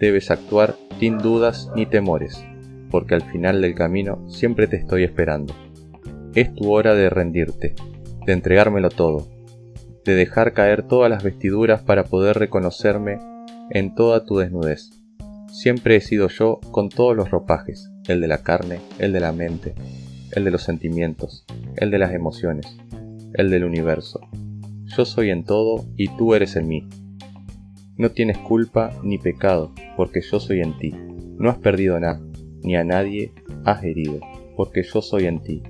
debes 0.00 0.30
actuar 0.30 0.74
sin 0.98 1.18
dudas 1.18 1.70
ni 1.74 1.86
temores, 1.86 2.44
porque 2.90 3.14
al 3.14 3.22
final 3.22 3.60
del 3.60 3.74
camino 3.74 4.28
siempre 4.28 4.66
te 4.66 4.76
estoy 4.76 5.04
esperando. 5.04 5.54
Es 6.34 6.54
tu 6.54 6.72
hora 6.72 6.94
de 6.94 7.10
rendirte, 7.10 7.74
de 8.26 8.32
entregármelo 8.32 8.88
todo, 8.88 9.28
de 10.04 10.14
dejar 10.14 10.54
caer 10.54 10.82
todas 10.82 11.10
las 11.10 11.22
vestiduras 11.22 11.82
para 11.82 12.04
poder 12.04 12.38
reconocerme 12.38 13.18
en 13.70 13.94
toda 13.94 14.24
tu 14.24 14.38
desnudez. 14.38 14.90
Siempre 15.48 15.96
he 15.96 16.00
sido 16.00 16.28
yo 16.28 16.58
con 16.70 16.88
todos 16.88 17.14
los 17.14 17.30
ropajes, 17.30 17.90
el 18.08 18.22
de 18.22 18.28
la 18.28 18.38
carne, 18.38 18.80
el 18.98 19.12
de 19.12 19.20
la 19.20 19.32
mente, 19.32 19.74
el 20.32 20.44
de 20.44 20.50
los 20.50 20.62
sentimientos, 20.62 21.44
el 21.76 21.90
de 21.90 21.98
las 21.98 22.14
emociones, 22.14 22.78
el 23.34 23.50
del 23.50 23.64
universo. 23.64 24.20
Yo 24.84 25.04
soy 25.04 25.30
en 25.30 25.44
todo 25.44 25.84
y 25.96 26.08
tú 26.16 26.34
eres 26.34 26.56
en 26.56 26.66
mí. 26.66 26.88
No 27.98 28.10
tienes 28.10 28.38
culpa 28.38 28.90
ni 29.02 29.18
pecado, 29.18 29.72
porque 29.98 30.22
yo 30.22 30.40
soy 30.40 30.60
en 30.60 30.78
ti. 30.78 30.94
No 31.38 31.50
has 31.50 31.58
perdido 31.58 32.00
nada, 32.00 32.20
ni 32.62 32.74
a 32.76 32.84
nadie 32.84 33.32
has 33.64 33.84
herido, 33.84 34.20
porque 34.56 34.82
yo 34.82 35.02
soy 35.02 35.26
en 35.26 35.42
ti. 35.42 35.62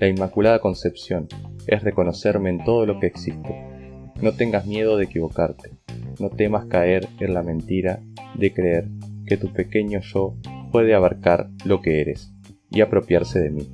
La 0.00 0.08
Inmaculada 0.08 0.58
Concepción 0.58 1.28
es 1.68 1.82
reconocerme 1.82 2.50
en 2.50 2.64
todo 2.64 2.84
lo 2.84 2.98
que 2.98 3.06
existe. 3.06 4.10
No 4.20 4.32
tengas 4.32 4.66
miedo 4.66 4.96
de 4.96 5.04
equivocarte, 5.04 5.70
no 6.18 6.30
temas 6.30 6.66
caer 6.66 7.08
en 7.20 7.32
la 7.32 7.42
mentira 7.42 8.00
de 8.34 8.52
creer 8.52 8.88
que 9.26 9.36
tu 9.36 9.52
pequeño 9.52 10.00
yo 10.00 10.34
puede 10.72 10.94
abarcar 10.94 11.48
lo 11.64 11.80
que 11.80 12.00
eres 12.00 12.32
y 12.70 12.80
apropiarse 12.80 13.38
de 13.40 13.50
mí, 13.50 13.68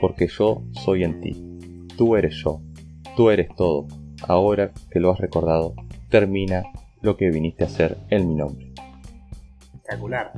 porque 0.00 0.26
yo 0.26 0.62
soy 0.72 1.04
en 1.04 1.20
ti. 1.20 1.86
Tú 1.96 2.16
eres 2.16 2.34
yo, 2.36 2.62
tú 3.14 3.30
eres 3.30 3.48
todo. 3.54 3.86
Ahora 4.26 4.72
que 4.90 5.00
lo 5.00 5.12
has 5.12 5.20
recordado, 5.20 5.74
termina 6.08 6.64
lo 7.02 7.16
que 7.16 7.30
viniste 7.30 7.64
a 7.64 7.66
hacer 7.66 7.98
en 8.08 8.28
mi 8.28 8.34
nombre. 8.34 8.72
Espectacular. 9.74 10.32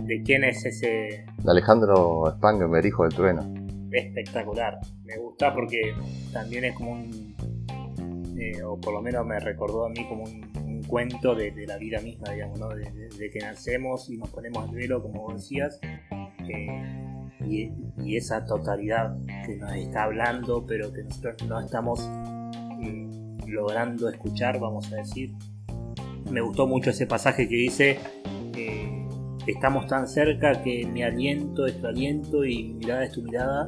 ¿De 0.00 0.22
quién 0.22 0.44
es 0.44 0.64
ese? 0.64 0.86
De 0.86 1.50
Alejandro 1.50 2.24
Spangenberg, 2.36 2.86
hijo 2.86 3.04
del 3.04 3.14
trueno. 3.14 3.61
Espectacular. 3.92 4.78
Me 5.04 5.16
gusta 5.18 5.52
porque 5.52 5.94
también 6.32 6.64
es 6.64 6.74
como 6.74 6.92
un. 6.92 7.34
Eh, 8.38 8.62
o 8.62 8.80
por 8.80 8.94
lo 8.94 9.02
menos 9.02 9.26
me 9.26 9.38
recordó 9.38 9.86
a 9.86 9.90
mí 9.90 10.06
como 10.08 10.24
un, 10.24 10.82
cuento 10.86 11.34
de, 11.34 11.52
la 11.66 11.76
vida 11.76 12.00
misma, 12.00 12.32
digamos, 12.32 12.58
¿no? 12.58 12.68
De, 12.68 13.30
que 13.30 13.38
nacemos 13.38 14.10
y 14.10 14.16
nos 14.16 14.30
ponemos 14.30 14.68
al 14.68 14.74
velo, 14.74 15.02
como 15.02 15.32
decías. 15.32 15.78
Eh, 16.48 17.12
y, 17.46 18.16
esa 18.16 18.44
totalidad 18.44 19.16
que 19.46 19.56
nos 19.56 19.72
está 19.74 20.04
hablando, 20.04 20.66
pero 20.66 20.92
que 20.92 21.02
nosotros 21.04 21.36
no 21.48 21.60
estamos 21.60 22.00
eh, 22.82 23.08
logrando 23.46 24.08
escuchar, 24.08 24.58
vamos 24.58 24.92
a 24.92 24.96
decir. 24.96 25.32
Me 26.30 26.40
gustó 26.40 26.66
mucho 26.66 26.90
ese 26.90 27.06
pasaje 27.06 27.48
que 27.48 27.56
dice, 27.56 27.98
estamos 29.46 29.86
tan 29.86 30.06
cerca 30.06 30.62
que 30.62 30.86
mi 30.86 31.02
aliento 31.02 31.66
es 31.66 31.80
tu 31.80 31.86
aliento 31.86 32.44
y 32.44 32.64
mi 32.64 32.74
mirada 32.74 33.04
es 33.04 33.12
tu 33.12 33.22
mirada, 33.22 33.66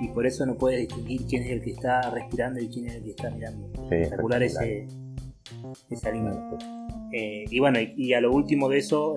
y 0.00 0.08
por 0.08 0.26
eso 0.26 0.46
no 0.46 0.56
puedes 0.56 0.88
distinguir 0.88 1.26
quién 1.28 1.42
es 1.42 1.50
el 1.50 1.62
que 1.62 1.72
está 1.72 2.10
respirando 2.10 2.60
y 2.60 2.68
quién 2.68 2.86
es 2.86 2.94
el 2.96 3.04
que 3.04 3.10
está 3.10 3.30
mirando. 3.30 3.70
espectacular 3.82 4.42
ese, 4.42 4.86
esa 5.90 6.10
línea. 6.10 6.32
Eh, 7.12 7.44
y 7.50 7.58
bueno, 7.58 7.78
y, 7.80 8.14
a 8.14 8.20
lo 8.20 8.32
último 8.32 8.68
de 8.68 8.78
eso, 8.78 9.16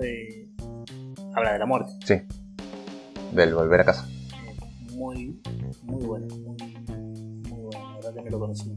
habla 1.34 1.52
de 1.52 1.58
la 1.58 1.66
muerte. 1.66 1.92
Sí 2.04 2.14
del 3.34 3.54
volver 3.54 3.80
a 3.80 3.84
casa. 3.84 4.08
Muy, 4.92 5.40
muy 5.82 6.04
bueno, 6.04 6.26
muy, 6.28 6.56
muy 7.48 7.60
bueno, 7.60 7.90
la 7.90 7.96
verdad 7.96 8.14
que 8.14 8.22
me 8.22 8.30
lo 8.30 8.38
conocí. 8.38 8.72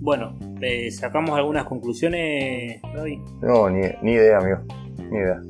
Bueno, 0.00 0.38
eh, 0.60 0.90
¿sacamos 0.90 1.36
algunas 1.36 1.64
conclusiones, 1.64 2.80
David? 2.94 3.20
No, 3.42 3.70
ni, 3.70 3.82
ni 4.02 4.12
idea, 4.12 4.38
amigo, 4.38 4.58
ni 5.10 5.18
idea. 5.18 5.40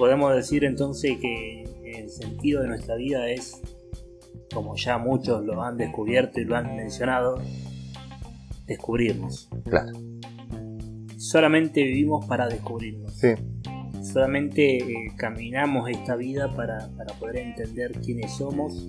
Podemos 0.00 0.34
decir 0.34 0.64
entonces 0.64 1.18
que 1.20 1.64
el 1.84 2.08
sentido 2.08 2.62
de 2.62 2.68
nuestra 2.68 2.96
vida 2.96 3.28
es, 3.28 3.60
como 4.52 4.74
ya 4.74 4.96
muchos 4.96 5.44
lo 5.44 5.62
han 5.62 5.76
descubierto 5.76 6.40
y 6.40 6.44
lo 6.44 6.56
han 6.56 6.74
mencionado, 6.74 7.40
descubrirnos. 8.66 9.50
Claro. 9.68 9.92
Solamente 11.18 11.84
vivimos 11.84 12.24
para 12.26 12.48
descubrirnos. 12.48 13.12
Sí 13.12 13.34
solamente 14.02 14.78
eh, 14.78 15.12
caminamos 15.16 15.88
esta 15.88 16.16
vida 16.16 16.54
para, 16.54 16.88
poder 17.18 17.36
entender 17.36 17.92
quiénes 18.00 18.32
somos, 18.32 18.86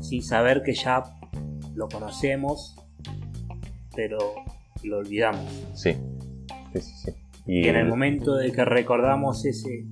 sin 0.00 0.22
saber 0.22 0.62
que 0.62 0.74
ya 0.74 1.04
lo 1.74 1.88
conocemos, 1.88 2.76
pero 3.94 4.18
lo 4.82 4.98
olvidamos. 4.98 5.44
Sí, 5.74 5.94
sí, 6.74 6.80
sí. 6.80 7.12
Y, 7.46 7.68
en 7.68 7.76
el 7.76 7.86
momento 7.86 8.34
de 8.34 8.50
que 8.50 8.64
recordamos 8.64 9.44
ese, 9.44 9.86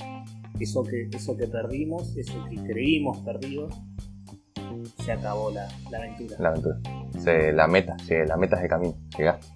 eso 0.60 0.82
que, 0.84 1.08
eso 1.12 1.36
que 1.36 1.46
perdimos, 1.46 2.16
eso 2.16 2.44
que 2.48 2.56
creímos 2.56 3.18
perdido, 3.18 3.68
se 5.04 5.12
acabó 5.12 5.50
la, 5.50 5.68
la 5.90 5.98
aventura. 5.98 6.36
La 6.38 6.48
aventura. 6.48 6.80
La 7.52 7.66
meta, 7.66 7.96
la 8.26 8.36
meta 8.36 8.56
es 8.56 8.62
el 8.62 8.68
camino, 8.68 8.96
llegaste. 9.16 9.46